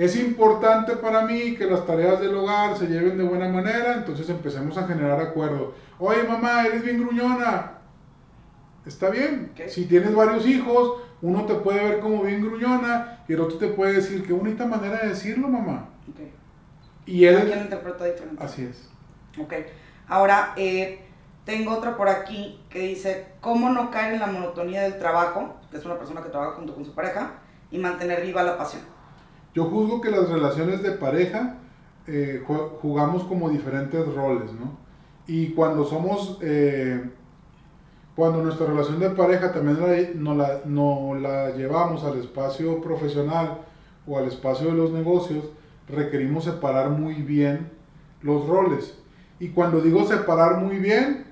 [0.00, 4.30] es importante para mí que las tareas del hogar se lleven de buena manera, entonces
[4.30, 5.74] empecemos a generar acuerdos.
[5.98, 7.72] Oye, mamá, eres bien gruñona.
[8.86, 9.52] Está bien.
[9.68, 13.68] Si tienes varios hijos, uno te puede ver como bien gruñona y el otro te
[13.68, 15.90] puede decir, qué bonita manera de decirlo, mamá.
[17.04, 17.50] Y él...
[17.50, 18.42] lo interpreta diferente.
[18.42, 18.88] Así es.
[19.38, 19.52] Ok.
[20.08, 21.04] Ahora, eh,
[21.44, 25.56] tengo otra por aquí que dice, ¿cómo no caer en la monotonía del trabajo?
[25.70, 27.32] Que es una persona que trabaja junto con su pareja
[27.70, 28.80] y mantener viva la pasión.
[29.54, 31.56] Yo juzgo que las relaciones de pareja
[32.06, 32.42] eh,
[32.80, 34.78] jugamos como diferentes roles, ¿no?
[35.26, 37.10] Y cuando somos, eh,
[38.16, 43.58] cuando nuestra relación de pareja también no la, no la llevamos al espacio profesional
[44.06, 45.44] o al espacio de los negocios,
[45.88, 47.70] requerimos separar muy bien
[48.22, 48.98] los roles.
[49.38, 51.26] Y cuando digo separar muy bien,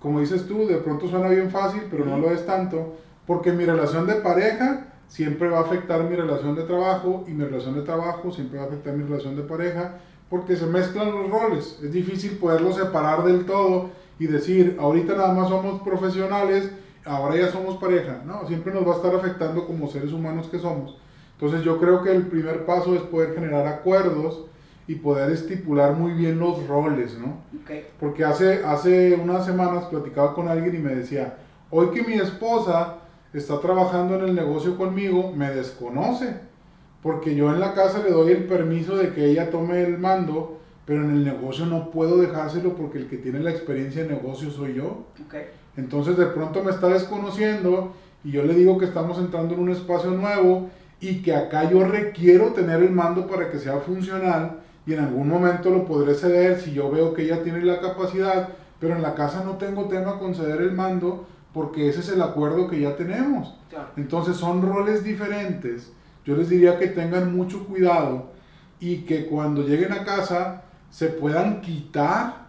[0.00, 2.96] como dices tú, de pronto suena bien fácil, pero no lo es tanto,
[3.26, 7.44] porque mi relación de pareja siempre va a afectar mi relación de trabajo y mi
[7.44, 9.98] relación de trabajo siempre va a afectar mi relación de pareja
[10.28, 11.78] porque se mezclan los roles.
[11.82, 16.70] Es difícil poderlos separar del todo y decir, ahorita nada más somos profesionales,
[17.04, 18.22] ahora ya somos pareja.
[18.26, 20.98] No, siempre nos va a estar afectando como seres humanos que somos.
[21.32, 24.46] Entonces yo creo que el primer paso es poder generar acuerdos
[24.86, 27.38] y poder estipular muy bien los roles, ¿no?
[27.98, 31.36] Porque hace, hace unas semanas platicaba con alguien y me decía,
[31.70, 32.98] hoy que mi esposa
[33.38, 36.36] está trabajando en el negocio conmigo, me desconoce,
[37.02, 40.58] porque yo en la casa le doy el permiso de que ella tome el mando,
[40.86, 44.50] pero en el negocio no puedo dejárselo porque el que tiene la experiencia de negocio
[44.50, 45.06] soy yo.
[45.76, 47.92] Entonces de pronto me está desconociendo
[48.22, 50.70] y yo le digo que estamos entrando en un espacio nuevo
[51.00, 55.28] y que acá yo requiero tener el mando para que sea funcional y en algún
[55.28, 59.14] momento lo podré ceder si yo veo que ella tiene la capacidad, pero en la
[59.14, 62.96] casa no tengo tema con ceder el mando porque ese es el acuerdo que ya
[62.96, 63.54] tenemos.
[63.96, 65.92] Entonces son roles diferentes.
[66.26, 68.32] Yo les diría que tengan mucho cuidado
[68.80, 72.48] y que cuando lleguen a casa se puedan quitar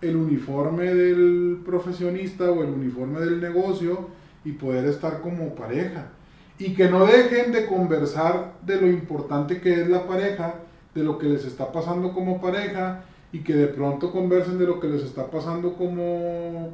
[0.00, 4.08] el uniforme del profesionista o el uniforme del negocio
[4.44, 6.10] y poder estar como pareja.
[6.56, 10.54] Y que no dejen de conversar de lo importante que es la pareja,
[10.94, 13.02] de lo que les está pasando como pareja
[13.32, 16.72] y que de pronto conversen de lo que les está pasando como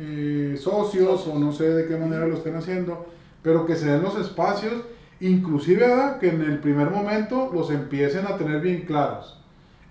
[0.00, 3.06] eh, socios o no sé de qué manera lo estén haciendo,
[3.42, 4.72] pero que se den los espacios,
[5.20, 5.86] inclusive
[6.20, 9.38] que en el primer momento los empiecen a tener bien claros.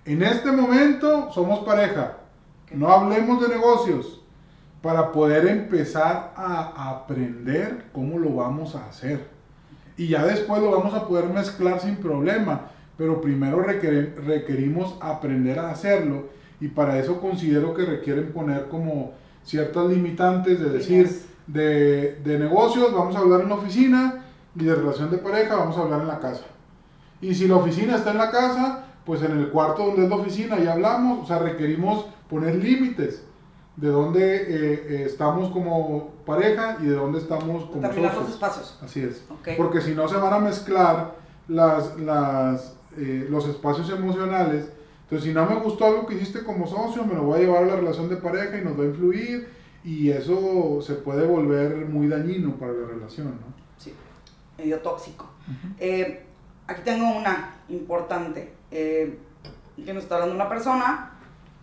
[0.04, 2.18] En este momento somos pareja,
[2.72, 4.20] no hablemos de negocios,
[4.82, 9.28] para poder empezar a aprender cómo lo vamos a hacer.
[9.96, 12.70] Y ya después lo vamos a poder mezclar sin problema
[13.00, 16.24] pero primero requerimos aprender a hacerlo
[16.60, 19.14] y para eso considero que requieren poner como
[19.44, 21.10] ciertas limitantes de decir,
[21.46, 25.76] de, de negocios vamos a hablar en la oficina y de relación de pareja vamos
[25.76, 26.44] a hablar en la casa.
[27.20, 30.16] Y si la oficina está en la casa, pues en el cuarto donde es la
[30.16, 33.24] oficina ya hablamos, o sea, requerimos poner límites
[33.76, 38.14] de dónde eh, eh, estamos como pareja y de dónde estamos como socios.
[38.14, 38.78] los espacios.
[38.82, 39.24] Así es.
[39.56, 41.14] Porque si no se van a mezclar
[41.48, 44.68] las, las eh, los espacios emocionales.
[45.10, 47.64] Entonces, si no me gustó algo que hiciste como socio, me lo voy a llevar
[47.64, 49.48] a la relación de pareja y nos va a influir
[49.82, 53.52] y eso se puede volver muy dañino para la relación, ¿no?
[53.76, 53.92] Sí,
[54.56, 55.28] medio tóxico.
[55.80, 56.22] Eh,
[56.68, 59.18] aquí tengo una importante, eh,
[59.84, 61.10] que nos está hablando una persona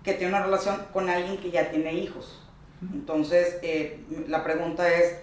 [0.03, 2.45] que tiene una relación con alguien que ya tiene hijos.
[2.81, 3.61] Entonces,
[4.27, 5.21] la pregunta es,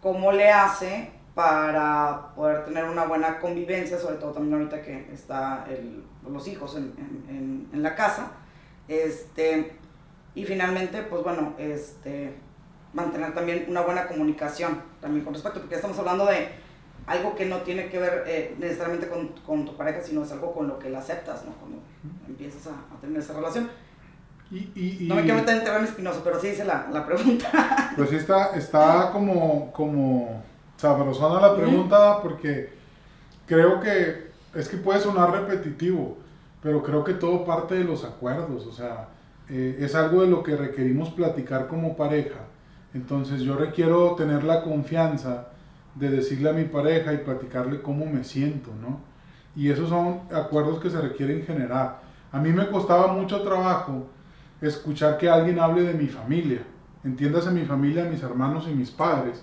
[0.00, 5.64] ¿cómo le hace para poder tener una buena convivencia, sobre todo también ahorita que está
[5.70, 6.92] el, los hijos en,
[7.28, 8.32] en, en, la casa.
[8.88, 9.70] Este,
[10.34, 12.34] y finalmente, pues bueno, este,
[12.92, 16.48] mantener también una buena comunicación también con respecto, porque estamos hablando de
[17.06, 20.52] algo que no tiene que ver eh, necesariamente con, con, tu pareja, sino es algo
[20.52, 21.52] con lo que la aceptas, ¿no?
[21.52, 21.78] Cuando
[22.26, 23.70] empiezas a, a tener esa relación.
[24.50, 27.92] Y, y, no me quiero meter en terreno espinoso, pero sí hice la, la pregunta.
[27.94, 30.42] Pues sí está, está como, como
[30.78, 32.70] sabrosona la pregunta porque
[33.46, 36.16] creo que es que puede sonar repetitivo,
[36.62, 39.08] pero creo que todo parte de los acuerdos, o sea,
[39.50, 42.40] eh, es algo de lo que requerimos platicar como pareja.
[42.94, 45.48] Entonces yo requiero tener la confianza
[45.96, 49.00] de decirle a mi pareja y platicarle cómo me siento, ¿no?
[49.56, 52.00] Y esos son acuerdos que se requieren generar.
[52.30, 54.06] A mí me costaba mucho trabajo
[54.60, 56.62] escuchar que alguien hable de mi familia,
[57.02, 59.42] entiéndase mi familia, mis hermanos y mis padres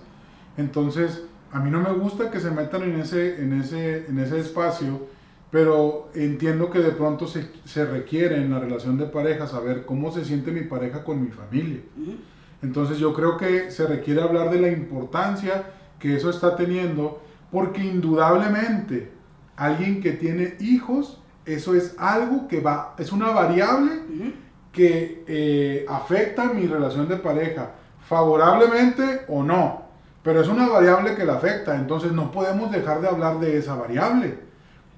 [0.57, 4.39] entonces, a mí no me gusta que se metan en ese, en ese, en ese
[4.39, 5.07] espacio,
[5.51, 10.11] pero entiendo que de pronto se, se, requiere en la relación de pareja saber cómo
[10.11, 11.79] se siente mi pareja con mi familia.
[12.61, 15.63] Entonces yo creo que se requiere hablar de la importancia
[15.99, 17.21] que eso está teniendo,
[17.51, 19.11] porque indudablemente
[19.55, 23.91] alguien que tiene hijos, eso es algo que va, es una variable
[24.71, 29.84] que eh, afecta mi relación de pareja, favorablemente o no
[30.25, 33.75] pero es una variable que la afecta, entonces no podemos dejar de hablar de esa
[33.75, 34.39] variable.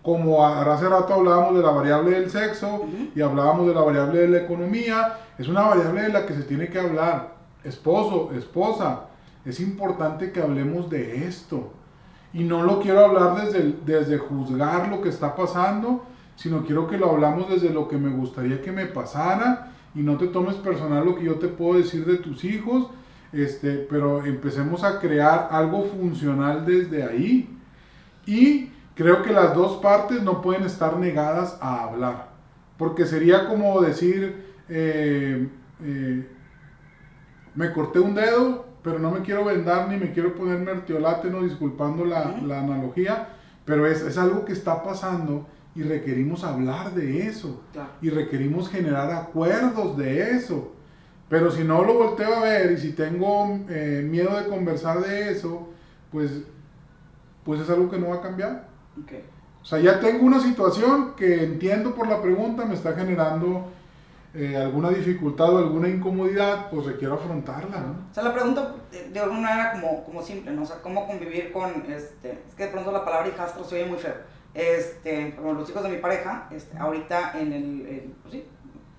[0.01, 4.29] Como hace rato hablábamos de la variable del sexo y hablábamos de la variable de
[4.29, 7.35] la economía, es una variable de la que se tiene que hablar.
[7.65, 9.07] Esposo, esposa,
[9.43, 11.73] es importante que hablemos de esto.
[12.31, 16.05] Y no lo quiero hablar desde, desde juzgar lo que está pasando,
[16.37, 20.15] sino quiero que lo hablamos desde lo que me gustaría que me pasara y no
[20.15, 22.87] te tomes personal lo que yo te puedo decir de tus hijos
[23.31, 27.57] este, pero empecemos a crear algo funcional desde ahí.
[28.25, 32.29] Y creo que las dos partes no pueden estar negadas a hablar,
[32.77, 35.47] porque sería como decir, eh,
[35.83, 36.27] eh,
[37.55, 41.43] me corté un dedo, pero no me quiero vendar ni me quiero poner mertiolate, no
[41.43, 43.29] disculpando la, la analogía,
[43.65, 45.45] pero es, es, algo que está pasando
[45.75, 47.61] y requerimos hablar de eso
[48.01, 50.73] y requerimos generar acuerdos de eso.
[51.29, 55.31] Pero si no lo volteo a ver y si tengo eh, miedo de conversar de
[55.31, 55.67] eso,
[56.11, 56.31] pues,
[57.43, 58.67] pues es algo que no va a cambiar.
[59.03, 59.23] Okay.
[59.61, 63.65] O sea, ya tengo una situación que entiendo por la pregunta me está generando
[64.33, 68.07] eh, alguna dificultad o alguna incomodidad, pues requiero afrontarla, ¿no?
[68.11, 68.75] O sea, la pregunta
[69.11, 70.61] de, alguna manera como, como simple, ¿no?
[70.61, 73.85] O sea, cómo convivir con, este, es que de pronto la palabra hijastro se oye
[73.85, 74.13] muy feo.
[74.53, 78.45] Este, como los hijos de mi pareja, este, ahorita en el, pues sí,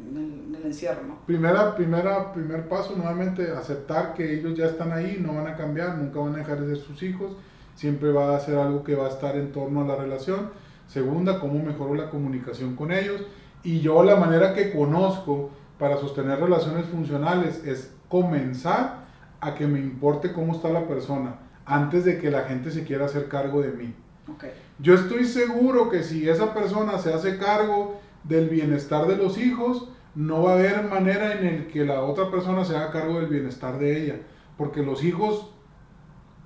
[0.01, 1.19] en el, encierro, ¿no?
[1.27, 5.99] Primera, primera, primer paso, nuevamente, aceptar que ellos ya están ahí, no van a cambiar,
[5.99, 7.37] nunca van a dejar de ser sus hijos,
[7.75, 10.51] siempre va a ser algo que va a estar en torno a la relación.
[10.87, 13.23] Segunda, cómo mejoro la comunicación con ellos
[13.63, 19.07] y yo la manera que conozco para sostener relaciones funcionales es comenzar
[19.41, 23.05] a que me importe cómo está la persona antes de que la gente se quiera
[23.05, 23.95] hacer cargo de mí.
[24.35, 24.51] Okay.
[24.79, 29.89] Yo estoy seguro que si esa persona se hace cargo del bienestar de los hijos,
[30.15, 33.29] no va a haber manera en el que la otra persona se haga cargo del
[33.29, 34.17] bienestar de ella.
[34.57, 35.51] Porque los hijos,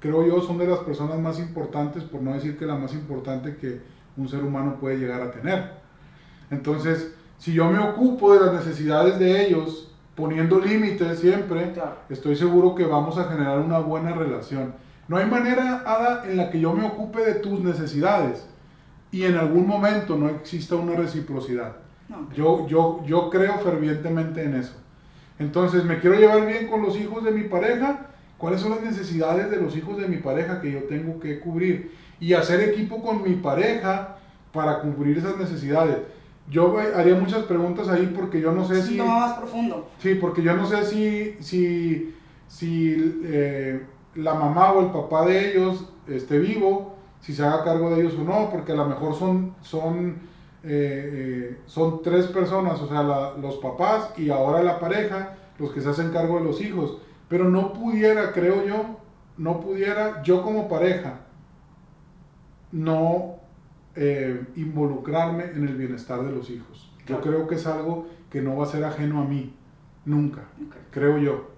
[0.01, 3.57] creo yo, son de las personas más importantes, por no decir que la más importante
[3.57, 3.81] que
[4.17, 5.73] un ser humano puede llegar a tener.
[6.51, 11.73] Entonces, si yo me ocupo de las necesidades de ellos, poniendo límites siempre,
[12.11, 14.75] estoy seguro que vamos a generar una buena relación.
[15.09, 18.47] No hay manera, Ada, en la que yo me ocupe de tus necesidades
[19.13, 21.77] y en algún momento no exista una reciprocidad.
[22.35, 24.75] Yo, yo, yo creo fervientemente en eso.
[25.39, 28.09] Entonces, me quiero llevar bien con los hijos de mi pareja.
[28.37, 31.93] ¿Cuáles son las necesidades de los hijos de mi pareja que yo tengo que cubrir?
[32.19, 34.17] Y hacer equipo con mi pareja
[34.53, 35.99] para cubrir esas necesidades
[36.51, 38.97] yo haría muchas preguntas ahí porque yo no sé si...
[38.97, 39.89] No, más profundo.
[39.99, 42.15] Sí, porque yo no sé si, si,
[42.49, 43.83] si eh,
[44.15, 48.15] la mamá o el papá de ellos esté vivo, si se haga cargo de ellos
[48.19, 50.19] o no, porque a lo mejor son, son,
[50.65, 53.03] eh, eh, son tres personas, o sea,
[53.41, 56.99] los papás y ahora la pareja, los que se hacen cargo de los hijos.
[57.29, 58.99] Pero no pudiera, creo yo,
[59.39, 61.21] no pudiera yo como pareja
[62.73, 63.37] no
[63.95, 66.91] eh, involucrarme en el bienestar de los hijos.
[67.07, 69.55] Yo creo que es algo que no va a ser ajeno a mí,
[70.05, 70.45] nunca,
[70.91, 71.52] creo yo.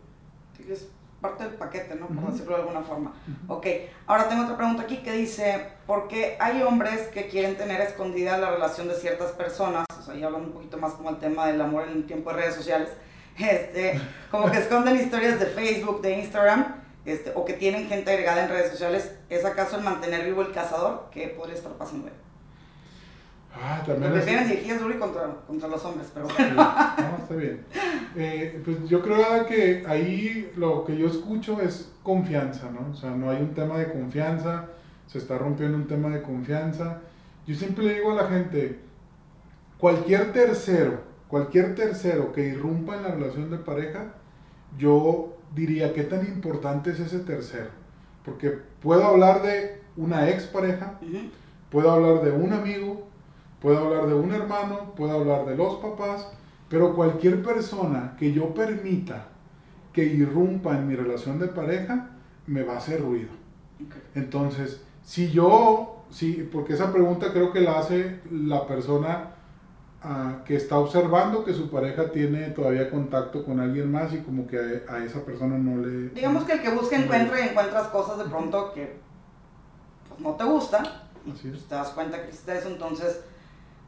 [1.25, 2.07] Parte del paquete, ¿no?
[2.09, 3.15] Por decirlo de alguna forma.
[3.49, 3.67] Ok,
[4.07, 8.37] ahora tengo otra pregunta aquí que dice, ¿por qué hay hombres que quieren tener escondida
[8.37, 9.87] la relación de ciertas personas?
[9.99, 12.29] O sea, ya hablando un poquito más como el tema del amor en el tiempo
[12.29, 12.91] de redes sociales.
[13.39, 13.99] Este,
[14.31, 16.77] como que esconden historias de Facebook, de Instagram,
[17.07, 19.17] este, o que tienen gente agregada en redes sociales.
[19.31, 21.09] ¿Es acaso el mantener vivo el cazador?
[21.11, 22.24] ¿Qué podría estar pasando ahí?
[23.57, 24.13] Ah, también.
[24.13, 26.55] Me prefieren dirigir duro contra, contra los hombres, pero bueno.
[26.55, 27.61] no, está bien.
[28.17, 32.93] Eh, pues yo creo que ahí lo que yo escucho es confianza, ¿no?
[32.93, 34.67] O sea, no hay un tema de confianza,
[35.07, 37.01] se está rompiendo un tema de confianza.
[37.47, 38.81] Yo siempre le digo a la gente,
[39.79, 44.15] cualquier tercero, cualquier tercero que irrumpa en la relación de pareja,
[44.79, 47.71] yo diría, ¿qué tan importante es ese tercero?
[48.25, 48.51] Porque
[48.81, 50.99] puedo hablar de una ex pareja,
[51.71, 53.04] puedo hablar de un amigo,
[53.65, 56.29] puedo hablar de un hermano, puedo hablar de los papás,
[56.69, 59.29] pero cualquier persona que yo permita
[59.91, 62.11] que irrumpa en mi relación de pareja,
[62.47, 63.31] me va a hacer ruido.
[64.15, 69.31] Entonces, si yo, sí, porque esa pregunta creo que la hace la persona
[70.03, 74.47] ah, que está observando que su pareja tiene todavía contacto con alguien más y como
[74.47, 76.11] que a, esa persona no le...
[76.11, 78.99] Digamos que el que busca encuentra y encuentras cosas de pronto que
[80.07, 80.85] pues, no te gustan
[81.25, 83.25] y pues, te das cuenta que existe eso, entonces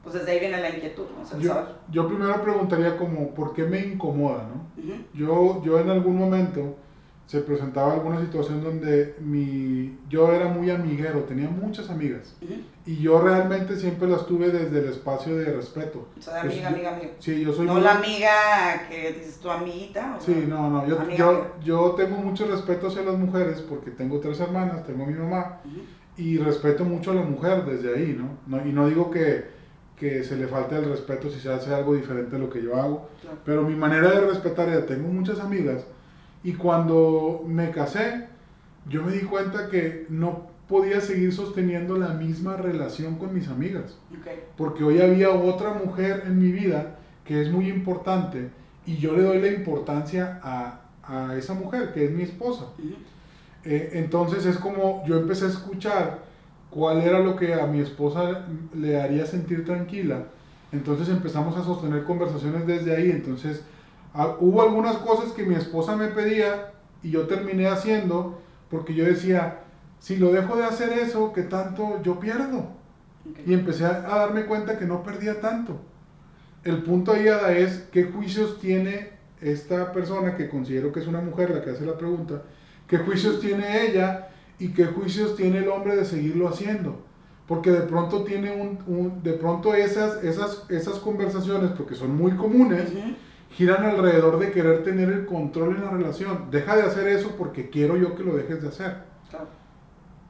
[0.06, 1.66] pues desde ahí viene la inquietud, ¿no?
[1.90, 4.84] yo, primero preguntaría como, ¿por qué me incomoda, no?
[5.12, 6.76] yo, yo en algún momento
[7.26, 12.36] se presentaba alguna situación donde mi, yo era muy amiguero, tenía muchas amigas.
[12.86, 16.06] Y yo realmente siempre las tuve desde el espacio de respeto.
[16.16, 17.10] O sea, amiga, amiga, amiga.
[17.18, 20.18] Sí, yo soy No la amiga que dices tu amiguita.
[20.20, 20.86] sí, no, no.
[20.86, 25.06] Yo, yo, yo, tengo mucho respeto hacia las mujeres porque tengo tres hermanas, tengo a
[25.08, 25.62] mi mamá.
[26.16, 28.38] Y respeto mucho a la mujer desde ahí, ¿no?
[28.46, 29.55] no y no digo que
[29.98, 32.76] que se le falte el respeto si se hace algo diferente a lo que yo
[32.76, 33.08] hago.
[33.44, 35.84] Pero mi manera de respetar ya tengo muchas amigas
[36.44, 38.26] y cuando me casé,
[38.88, 43.96] yo me di cuenta que no podía seguir sosteniendo la misma relación con mis amigas.
[44.56, 48.50] Porque hoy había otra mujer en mi vida que es muy importante
[48.84, 52.66] y yo le doy la importancia a, a esa mujer, que es mi esposa.
[53.64, 56.25] Eh, entonces es como yo empecé a escuchar
[56.76, 58.42] cuál era lo que a mi esposa
[58.74, 60.24] le haría sentir tranquila.
[60.72, 63.10] Entonces empezamos a sostener conversaciones desde ahí.
[63.10, 63.62] Entonces
[64.40, 69.60] hubo algunas cosas que mi esposa me pedía y yo terminé haciendo porque yo decía,
[70.00, 72.66] si lo dejo de hacer eso, ¿qué tanto yo pierdo?
[73.46, 75.80] Y empecé a, darme cuenta que no perdía tanto.
[76.62, 77.26] El punto ahí
[77.56, 81.86] es qué juicios tiene esta persona que considero que es una mujer la que hace
[81.86, 82.42] la pregunta,
[82.86, 84.28] qué juicios tiene ella
[84.58, 87.04] y qué juicios tiene el hombre de seguirlo haciendo.
[87.46, 88.50] Porque de pronto tiene
[88.86, 92.92] un, de pronto esas, esas, esas conversaciones, porque son muy comunes,
[93.50, 96.50] giran alrededor de querer tener el control en la relación.
[96.50, 99.04] Deja de hacer eso porque quiero yo que lo dejes de hacer.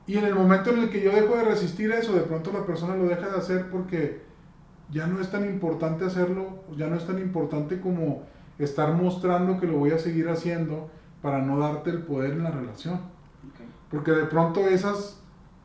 [0.07, 2.65] Y en el momento en el que yo dejo de resistir eso, de pronto la
[2.65, 4.23] persona lo deja de hacer porque
[4.91, 8.25] ya no es tan importante hacerlo, ya no es tan importante como
[8.59, 10.91] estar mostrando que lo voy a seguir haciendo
[11.23, 13.16] para no darte el poder en la relación.
[13.97, 15.19] Porque de pronto esas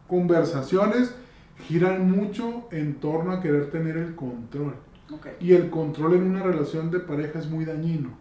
[0.07, 1.13] conversaciones
[1.67, 4.73] giran mucho en torno a querer tener el control.
[5.41, 8.11] Y el control en una relación de pareja es muy dañino.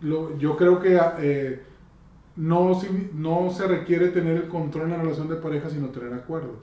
[0.00, 1.60] Lo, yo creo que eh,
[2.36, 2.80] no,
[3.14, 6.60] no se requiere tener el control en la relación de pareja, sino tener acuerdos.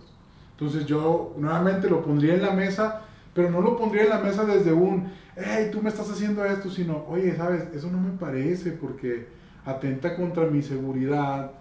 [0.51, 3.01] Entonces yo nuevamente lo pondría en la mesa,
[3.33, 6.69] pero no lo pondría en la mesa desde un, hey, tú me estás haciendo esto,
[6.69, 9.27] sino, oye, sabes, eso no me parece porque
[9.65, 11.51] atenta contra mi seguridad,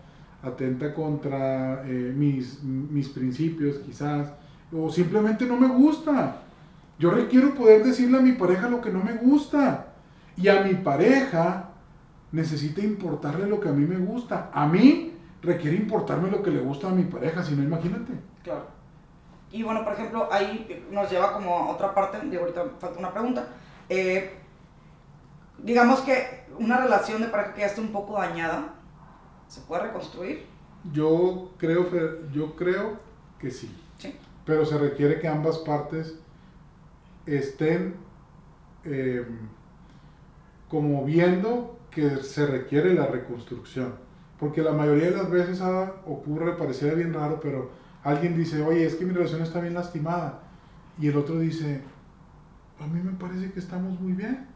[0.43, 4.32] atenta contra eh, mis, mis principios quizás,
[4.73, 6.43] o simplemente no me gusta.
[6.98, 9.86] Yo requiero poder decirle a mi pareja lo que no me gusta.
[10.36, 11.70] Y a mi pareja
[12.31, 14.51] necesita importarle lo que a mí me gusta.
[14.52, 15.12] A mí
[15.43, 18.12] requiere importarme lo que le gusta a mi pareja, si no, imagínate.
[18.43, 18.66] Claro.
[19.51, 23.12] Y bueno, por ejemplo, ahí nos lleva como a otra parte, de ahorita falta una
[23.12, 23.48] pregunta.
[23.89, 24.39] Eh,
[25.59, 28.74] digamos que una relación de pareja que ya está un poco dañada,
[29.53, 30.47] ¿se puede reconstruir?
[30.95, 31.87] Yo creo,
[32.33, 32.99] yo creo
[33.39, 33.70] que sí.
[33.99, 34.16] Sí.
[34.47, 36.19] Pero se requiere que ambas partes
[37.27, 37.97] estén
[38.85, 39.27] eh,
[40.70, 43.95] como viendo que se requiere la reconstrucción.
[44.41, 47.70] Porque la mayoría de las veces ah, ocurre, pareciera bien raro, pero
[48.03, 50.45] alguien dice, oye, es que mi relación está bien lastimada.
[50.99, 51.83] Y el otro dice,
[52.81, 54.47] a mí me parece que estamos muy bien.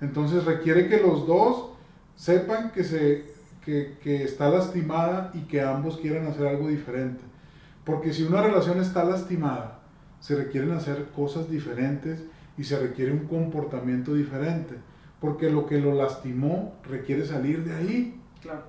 [0.00, 1.72] Entonces requiere que los dos
[2.14, 7.22] sepan que, se, que, que está lastimada y que ambos quieran hacer algo diferente.
[7.84, 9.80] Porque si una relación está lastimada,
[10.20, 12.22] se requieren hacer cosas diferentes
[12.58, 14.76] y se requiere un comportamiento diferente
[15.20, 18.20] porque lo que lo lastimó requiere salir de ahí.
[18.40, 18.62] Claro.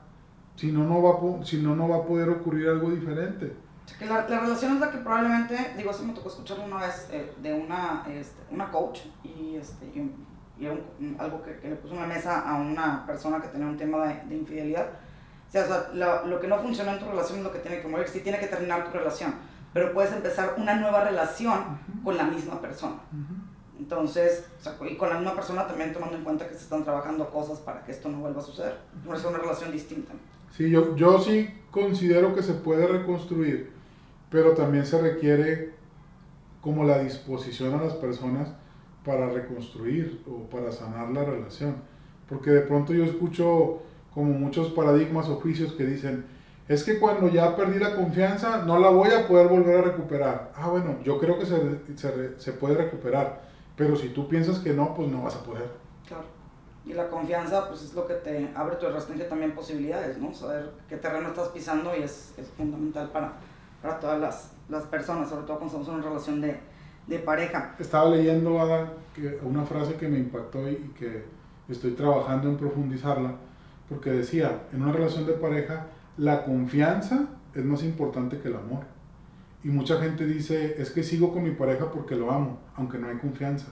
[0.55, 3.53] Si no, no va si no, no va a poder ocurrir algo diferente.
[3.97, 7.07] que la, la, relación es la que probablemente, digo, eso me tocó escuchar una vez
[7.11, 10.11] eh, de una, este, una coach y, este, y,
[10.65, 10.77] era
[11.19, 14.25] algo que, que, le puso una mesa a una persona que tenía un tema de,
[14.27, 14.87] de infidelidad.
[15.47, 17.59] O sea, o sea lo, lo, que no funciona en tu relación es lo que
[17.59, 18.07] tiene que morir.
[18.07, 19.33] Sí tiene que terminar tu relación,
[19.73, 22.97] pero puedes empezar una nueva relación con la misma persona.
[23.79, 24.45] Entonces,
[24.89, 27.83] y con la misma persona también tomando en cuenta que se están trabajando cosas para
[27.83, 28.77] que esto no vuelva a suceder.
[29.03, 30.13] No es una relación distinta.
[30.55, 33.71] Sí, yo, yo sí considero que se puede reconstruir,
[34.29, 35.73] pero también se requiere
[36.61, 38.49] como la disposición a las personas
[39.05, 41.75] para reconstruir o para sanar la relación.
[42.27, 43.81] Porque de pronto yo escucho
[44.13, 46.25] como muchos paradigmas o juicios que dicen,
[46.67, 50.51] es que cuando ya perdí la confianza no la voy a poder volver a recuperar.
[50.55, 53.51] Ah, bueno, yo creo que se, se, se puede recuperar
[53.81, 55.67] pero si tú piensas que no, pues no vas a poder.
[56.07, 56.25] Claro.
[56.85, 60.33] Y la confianza, pues es lo que te abre tu restringe también posibilidades, ¿no?
[60.33, 63.33] Saber qué terreno estás pisando y es, es fundamental para,
[63.81, 66.59] para todas las, las, personas, sobre todo cuando estamos en una relación de,
[67.07, 67.75] de pareja.
[67.79, 71.23] Estaba leyendo, Ada, que una frase que me impactó y que
[71.69, 73.35] estoy trabajando en profundizarla,
[73.89, 75.87] porque decía, en una relación de pareja,
[76.17, 78.83] la confianza es más importante que el amor.
[79.63, 83.07] Y mucha gente dice, es que sigo con mi pareja porque lo amo, aunque no
[83.07, 83.67] hay confianza.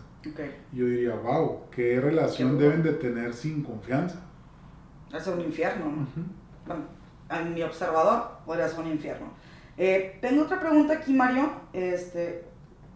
[0.74, 4.20] Y yo diría, wow, ¿qué relación deben de tener sin confianza?
[5.14, 6.08] Es un infierno, ¿no?
[6.68, 6.84] Bueno,
[7.30, 9.28] en mi observador podría ser un infierno.
[9.78, 12.44] Eh, tengo otra pregunta aquí, Mario, este,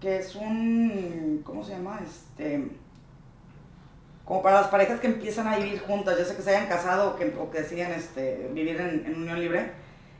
[0.03, 2.01] que es un, ¿cómo se llama?
[2.03, 2.67] Este,
[4.25, 7.11] como para las parejas que empiezan a vivir juntas, ya sea que se hayan casado
[7.11, 9.71] o que, o que deciden este, vivir en, en unión libre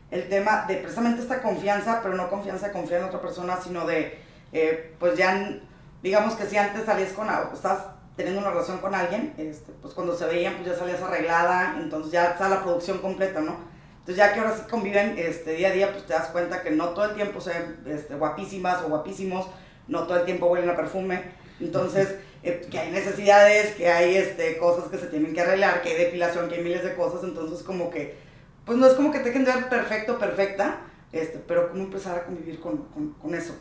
[0.09, 3.85] el tema de precisamente esta confianza, pero no confianza de confiar en otra persona, sino
[3.85, 4.19] de,
[4.53, 5.59] eh, pues ya,
[6.01, 7.79] digamos que si antes salías con, estás
[8.15, 12.13] teniendo una relación con alguien, este, pues cuando se veían, pues ya salías arreglada, entonces
[12.13, 13.57] ya está la producción completa, ¿no?
[13.99, 16.71] Entonces ya que ahora sí conviven este, día a día, pues te das cuenta que
[16.71, 19.47] no todo el tiempo se ven este, guapísimas o guapísimos,
[19.87, 21.21] no todo el tiempo huelen a perfume,
[21.59, 25.89] entonces eh, que hay necesidades, que hay este, cosas que se tienen que arreglar, que
[25.89, 28.23] hay depilación, que hay miles de cosas, entonces como que
[28.65, 30.81] pues no es como que te de ver perfecto, perfecta,
[31.11, 33.55] este, pero cómo empezar a convivir con, con, eso.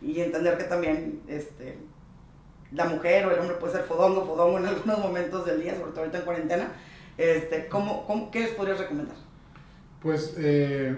[0.00, 1.78] Y entender que también este,
[2.72, 5.90] la mujer o el hombre puede ser fodongo, fodongo en algunos momentos del día, sobre
[5.90, 6.72] todo ahorita en cuarentena,
[7.18, 9.16] Este, ¿cómo, cómo, ¿Qué les podrías recomendar?
[10.00, 10.96] Pues eh,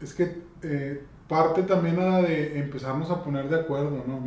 [0.00, 4.22] es que eh, parte también de empezarnos a poner de acuerdo, ¿no?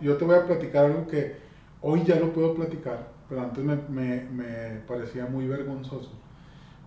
[0.00, 1.36] yo te voy a platicar algo que
[1.82, 6.12] hoy ya lo puedo platicar, pero antes me, me, me parecía muy vergonzoso.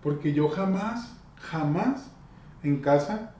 [0.02, 2.10] Porque yo jamás, jamás
[2.62, 3.34] en casa,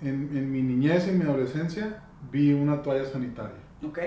[0.00, 3.60] en, en, mi niñez, en mi adolescencia, vi una toalla sanitaria.
[3.86, 3.98] Ok.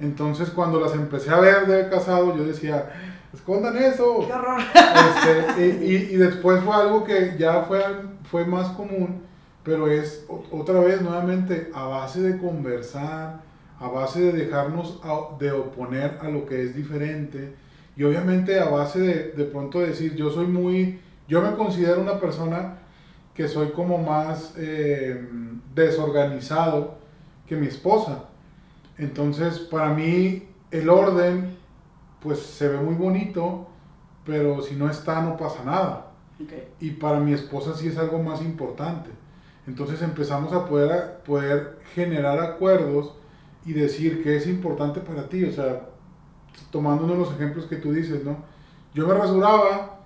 [0.00, 2.88] Entonces cuando las empecé a ver de casado, yo decía,
[3.34, 4.24] escondan eso.
[4.26, 4.62] ¡Qué horror!
[4.74, 7.84] Este, y, y, después fue algo que ya fue,
[8.30, 9.27] fue más común,
[9.68, 13.42] pero es otra vez nuevamente a base de conversar,
[13.78, 14.98] a base de dejarnos
[15.38, 17.54] de oponer a lo que es diferente
[17.94, 22.18] y obviamente a base de de pronto decir, yo soy muy, yo me considero una
[22.18, 22.78] persona
[23.34, 25.28] que soy como más eh,
[25.74, 26.96] desorganizado
[27.46, 28.24] que mi esposa.
[28.96, 31.58] Entonces, para mí, el orden,
[32.20, 33.68] pues se ve muy bonito,
[34.24, 36.12] pero si no está, no pasa nada.
[36.80, 39.17] Y para mi esposa sí es algo más importante.
[39.68, 43.12] Entonces empezamos a poder, poder generar acuerdos
[43.66, 45.44] y decir que es importante para ti.
[45.44, 45.82] O sea,
[46.70, 48.38] tomando uno de los ejemplos que tú dices, ¿no?
[48.94, 49.98] Yo me rasuraba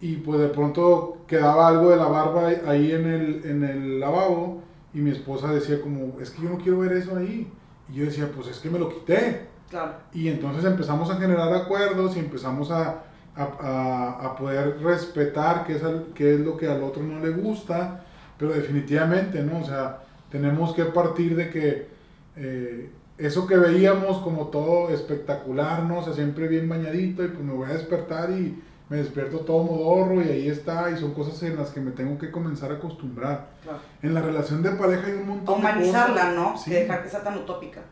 [0.00, 4.62] y pues de pronto quedaba algo de la barba ahí en el, en el lavabo
[4.94, 7.50] y mi esposa decía como, es que yo no quiero ver eso ahí.
[7.90, 9.48] Y yo decía, pues es que me lo quité.
[9.68, 9.94] Claro.
[10.14, 13.02] Y entonces empezamos a generar acuerdos y empezamos a,
[13.34, 15.82] a, a, poder respetar qué es,
[16.14, 18.04] qué es lo que al otro no le gusta,
[18.38, 19.60] pero definitivamente, ¿no?
[19.60, 20.00] O sea,
[20.30, 21.88] tenemos que partir de que
[22.36, 25.98] eh, eso que veíamos como todo espectacular, ¿no?
[25.98, 29.64] O sea, siempre bien bañadito y pues me voy a despertar y me despierto todo
[29.64, 32.76] modorro y ahí está y son cosas en las que me tengo que comenzar a
[32.76, 33.48] acostumbrar.
[33.62, 33.78] Claro.
[34.02, 36.56] En la relación de pareja hay un montón Humanizarla, de ¿no?
[36.56, 36.70] Sí.
[36.70, 37.82] dejar que sea tan utópica.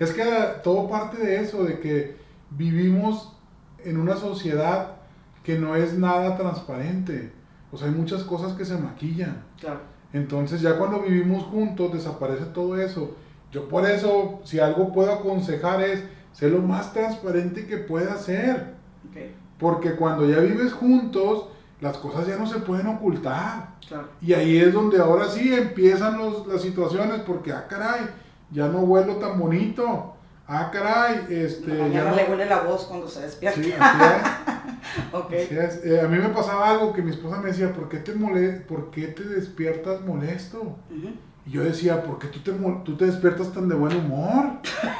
[0.00, 0.24] Es que
[0.64, 2.16] todo parte de eso, de que
[2.50, 3.36] vivimos
[3.84, 4.96] en una sociedad
[5.44, 7.32] que no es nada transparente.
[7.72, 9.42] O sea, hay muchas cosas que se maquillan.
[9.58, 9.80] Claro.
[10.12, 13.14] Entonces ya cuando vivimos juntos desaparece todo eso.
[13.52, 18.74] Yo por eso, si algo puedo aconsejar es ser lo más transparente que pueda ser.
[19.10, 19.34] Okay.
[19.58, 21.48] Porque cuando ya vives juntos,
[21.80, 23.74] las cosas ya no se pueden ocultar.
[23.86, 24.08] Claro.
[24.20, 28.02] Y ahí es donde ahora sí empiezan los, las situaciones, porque, ah, caray,
[28.50, 30.14] ya no huelo tan bonito.
[30.52, 31.90] Ah, caray, este...
[31.92, 33.62] ya no le huele la voz cuando se despierta.
[33.62, 35.12] Sí, así es.
[35.12, 35.44] okay.
[35.44, 35.84] así es.
[35.84, 38.50] Eh, a mí me pasaba algo que mi esposa me decía, ¿por qué te, mole
[38.54, 40.60] ¿por qué te despiertas molesto?
[40.90, 42.52] Uh y yo decía, ¿por qué tú te,
[42.84, 44.44] tú te despiertas tan de buen humor?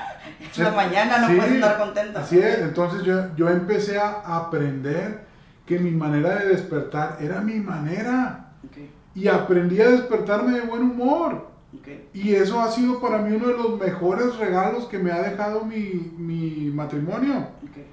[0.51, 2.21] es la mañana, no puedes estar contenta.
[2.21, 5.27] Así es, entonces yo, yo empecé a aprender
[5.67, 8.53] que mi manera de despertar era mi manera.
[8.69, 8.91] Okay.
[9.15, 11.50] Y aprendí a despertarme de buen humor.
[11.79, 12.09] Okay.
[12.13, 15.65] Y eso ha sido para mí uno de los mejores regalos que me ha dejado
[15.65, 17.49] mi, mi matrimonio.
[17.71, 17.87] Okay.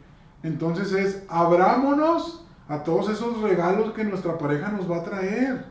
[0.43, 5.65] Entonces es, abrámonos a todos esos regalos que nuestra pareja nos va a traer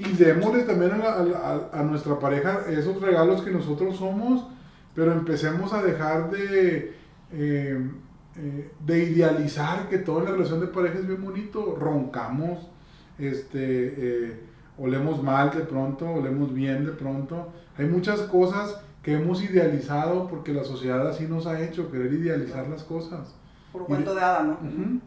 [0.00, 4.46] y démosle también a, a, a, nuestra pareja esos regalos que nosotros somos,
[4.94, 6.94] pero empecemos a dejar de,
[7.32, 7.90] eh,
[8.36, 12.66] eh, de idealizar que toda la relación de pareja es bien bonito, roncamos,
[13.18, 14.40] este, eh,
[14.80, 20.52] olemos mal de pronto, olemos bien de pronto, hay muchas cosas que hemos idealizado porque
[20.52, 23.34] la sociedad así nos ha hecho, querer idealizar las cosas.
[23.72, 24.52] Por cuento de hada, ¿no?
[24.52, 25.00] Uh -huh.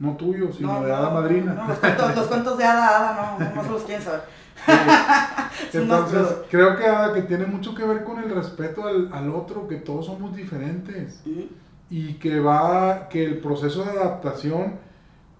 [0.00, 1.54] No tuyo, sino de hada madrina.
[1.54, 4.22] No, los, cuentos, los, cuentos, de hada, hada, no, no se los quieren saber.
[5.70, 5.78] Sí.
[5.78, 9.68] Entonces, creo que hada que tiene mucho que ver con el respeto al, al otro,
[9.68, 11.22] que todos somos diferentes.
[11.24, 11.46] -huh.
[11.90, 14.74] Y que va, que el proceso de adaptación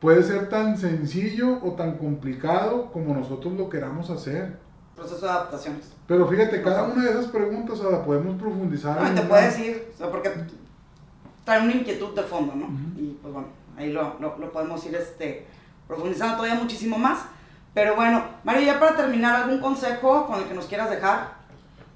[0.04, 4.58] puede ser tan sencillo o tan complicado como nosotros lo queramos hacer.
[4.94, 5.80] Proceso de adaptación.
[6.06, 9.00] Pero fíjate, cada una de esas preguntas, podemos profundizar.
[9.00, 9.28] No, te una...
[9.30, 9.54] puedes
[9.94, 10.30] o sea, porque
[11.42, 12.66] trae una inquietud de fondo, ¿no?
[12.66, 12.98] Uh -huh.
[12.98, 13.48] Y pues bueno
[13.78, 15.46] ahí lo, lo, lo, podemos ir este,
[15.86, 17.20] profundizando todavía muchísimo más.
[17.72, 21.38] Pero bueno, Mario, ya para terminar, ¿algún consejo con el que nos quieras dejar?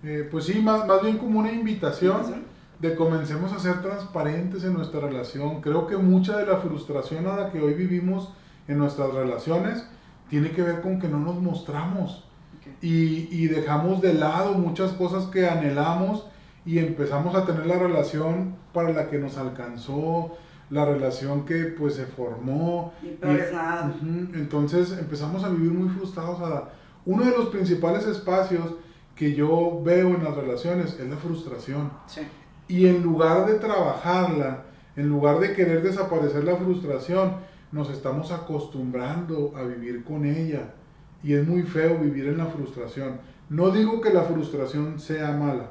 [0.02, 2.47] Eh, pues sí, más, más bien como una invitación, ¿invitación?
[2.80, 5.60] De comencemos a ser transparentes en nuestra relación.
[5.60, 8.32] Creo que mucha de la frustración a la que hoy vivimos
[8.68, 9.84] en nuestras relaciones
[10.28, 12.24] tiene que ver con que no nos mostramos
[12.58, 12.76] okay.
[12.82, 16.26] y, y dejamos de lado muchas cosas que anhelamos
[16.64, 20.36] y empezamos a tener la relación para la que nos alcanzó,
[20.70, 22.92] la relación que pues se formó.
[23.02, 23.06] Y.
[23.24, 24.34] Uh -huh.
[24.34, 26.40] Entonces empezamos a vivir muy frustrados.
[26.40, 26.68] A,
[27.06, 28.74] uno de los principales espacios
[29.16, 31.90] que yo veo en las relaciones es la frustración.
[32.06, 32.20] Sí.
[32.68, 34.64] Y en lugar de trabajarla,
[34.96, 37.32] en lugar de querer desaparecer la frustración,
[37.72, 40.74] nos estamos acostumbrando a vivir con ella.
[41.22, 43.20] Y es muy feo vivir en la frustración.
[43.48, 45.70] No digo que la frustración sea mala.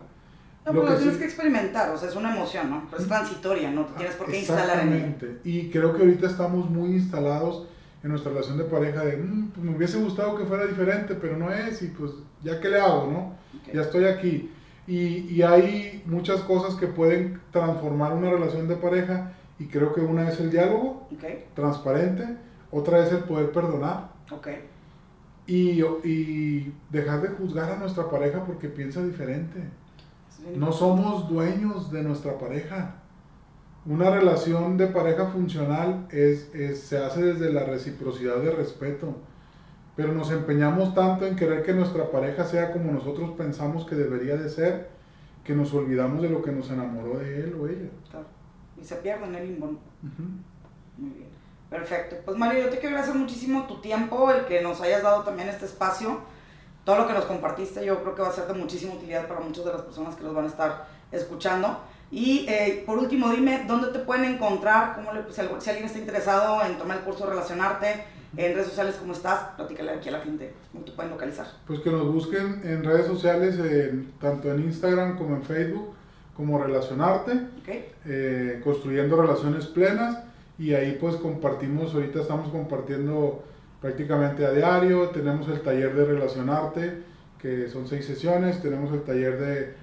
[0.65, 2.87] No, lo, tienes que experimentar, o sea, es una emoción, ¿no?
[2.89, 5.39] Pero es transitoria, no tienes por qué instalar en Exactamente.
[5.45, 7.67] Y creo que ahorita estamos muy instalados
[8.03, 11.37] en nuestra relación de pareja de, mm, pues me hubiese gustado que fuera diferente, pero
[11.37, 12.11] no es, y pues
[12.43, 13.37] ya que le hago, ¿no?
[13.73, 14.51] Ya estoy aquí.
[14.87, 20.01] Y, y, hay muchas cosas que pueden transformar una relación de pareja, y creo que
[20.01, 21.07] una es el diálogo,
[21.53, 22.37] transparente,
[22.71, 24.11] otra es el poder perdonar.
[25.45, 29.61] Y, y dejar de juzgar a nuestra pareja porque piensa diferente.
[30.55, 32.95] No somos dueños de nuestra pareja.
[33.85, 39.15] Una relación de pareja funcional es, se hace desde la reciprocidad de respeto.
[39.97, 44.37] Pero nos empeñamos tanto en querer que nuestra pareja sea como nosotros pensamos que debería
[44.37, 44.87] de ser,
[45.43, 47.89] que nos olvidamos de lo que nos enamoró de él o ella.
[48.79, 49.71] Y se pierde en el limbo.
[50.97, 51.27] Muy bien.
[51.69, 52.15] Perfecto.
[52.23, 55.49] Pues Mario, yo te quiero agradecer muchísimo tu tiempo, el que nos hayas dado también
[55.49, 56.21] este espacio
[56.87, 59.41] todo lo que nos compartiste yo creo que va a ser de muchísima utilidad para
[59.41, 61.81] muchas de las personas que nos van a estar escuchando.
[62.09, 66.63] Y eh, por último, dime dónde te pueden encontrar, cómo le, si, alguien está interesado
[66.63, 68.05] en tomar el curso de Relacionarte,
[68.37, 69.55] en redes sociales, ¿cómo estás?
[69.55, 71.47] Platícale aquí a la gente, ¿cómo te pueden localizar?
[71.65, 73.59] Pues que nos busquen en redes sociales,
[74.21, 75.95] tanto en Instagram como en Facebook,
[76.35, 77.33] como Relacionarte,
[78.05, 80.19] eh, construyendo relaciones plenas,
[80.59, 83.43] y ahí pues compartimos, ahorita estamos compartiendo
[83.81, 85.09] prácticamente a diario.
[85.09, 87.03] Tenemos el taller de relacionarte,
[87.39, 88.61] que son seis sesiones.
[88.61, 89.73] Tenemos el taller de,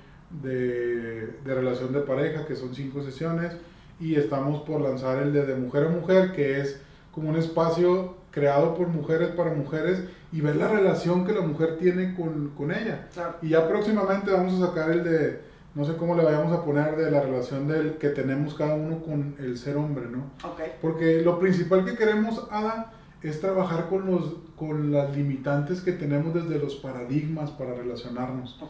[0.43, 3.53] de, de, relación de pareja, que son cinco sesiones.
[4.01, 6.81] Y estamos por lanzar el de, de mujer a mujer, que es
[7.13, 10.03] como un espacio creado por mujeres para mujeres
[10.33, 13.07] y ver la relación que la mujer tiene con, con ella.
[13.41, 15.41] Y ya próximamente vamos a sacar el de,
[15.77, 18.99] no sé cómo le vayamos a poner, de la relación del que tenemos cada uno
[19.03, 20.33] con el ser hombre, ¿no?
[20.53, 20.73] Okay.
[20.83, 22.93] Porque lo principal que queremos, Ada,
[23.23, 28.61] es trabajar con, los, con las limitantes que tenemos desde los paradigmas para relacionarnos.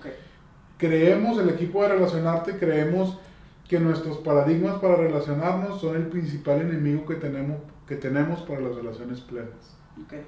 [0.76, 3.18] Creemos, el equipo de Relacionarte, creemos
[3.66, 7.56] que nuestros paradigmas para relacionarnos son el principal enemigo que tenemos,
[7.86, 9.76] que tenemos para las relaciones plenas.
[10.06, 10.26] Okay.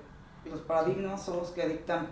[0.50, 2.08] Los paradigmas son los que dictan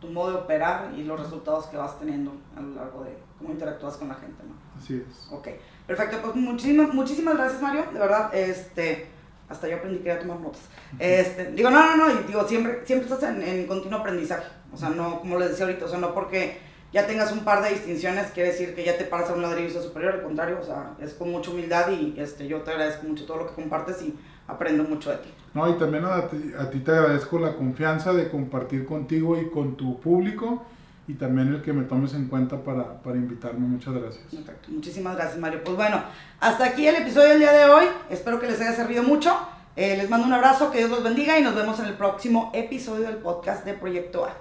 [0.00, 3.50] tu modo de operar y los resultados que vas teniendo a lo largo de cómo
[3.50, 4.54] interactúas con la gente, ¿no?
[4.78, 5.32] Así es.
[5.32, 5.48] Ok,
[5.86, 6.18] perfecto.
[6.22, 7.84] Pues muchísimas, muchísimas gracias, Mario.
[7.92, 9.16] De verdad, este
[9.48, 10.62] hasta yo aprendí que era tomar notas.
[10.98, 14.46] Este, digo, no, no, no, y digo, siempre, siempre estás en, en, continuo aprendizaje.
[14.72, 16.58] O sea, no, como les decía ahorita, o sea, no porque
[16.92, 19.80] ya tengas un par de distinciones quiere decir que ya te paras a un ladrillo
[19.80, 23.24] superior, al contrario, o sea, es con mucha humildad y este, yo te agradezco mucho
[23.24, 24.16] todo lo que compartes y
[24.48, 25.28] aprendo mucho de ti.
[25.54, 29.48] No, y también a ti, a ti te agradezco la confianza de compartir contigo y
[29.48, 30.64] con tu público
[31.08, 33.60] y también el que me tomes en cuenta para, para invitarme.
[33.66, 34.24] Muchas gracias.
[34.24, 34.70] Perfecto.
[34.70, 35.62] Muchísimas gracias, Mario.
[35.64, 36.02] Pues bueno,
[36.40, 37.86] hasta aquí el episodio del día de hoy.
[38.10, 39.36] Espero que les haya servido mucho.
[39.76, 42.50] Eh, les mando un abrazo, que Dios los bendiga y nos vemos en el próximo
[42.54, 44.32] episodio del podcast de Proyecto A.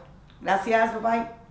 [0.41, 1.44] Gracias, bye bye.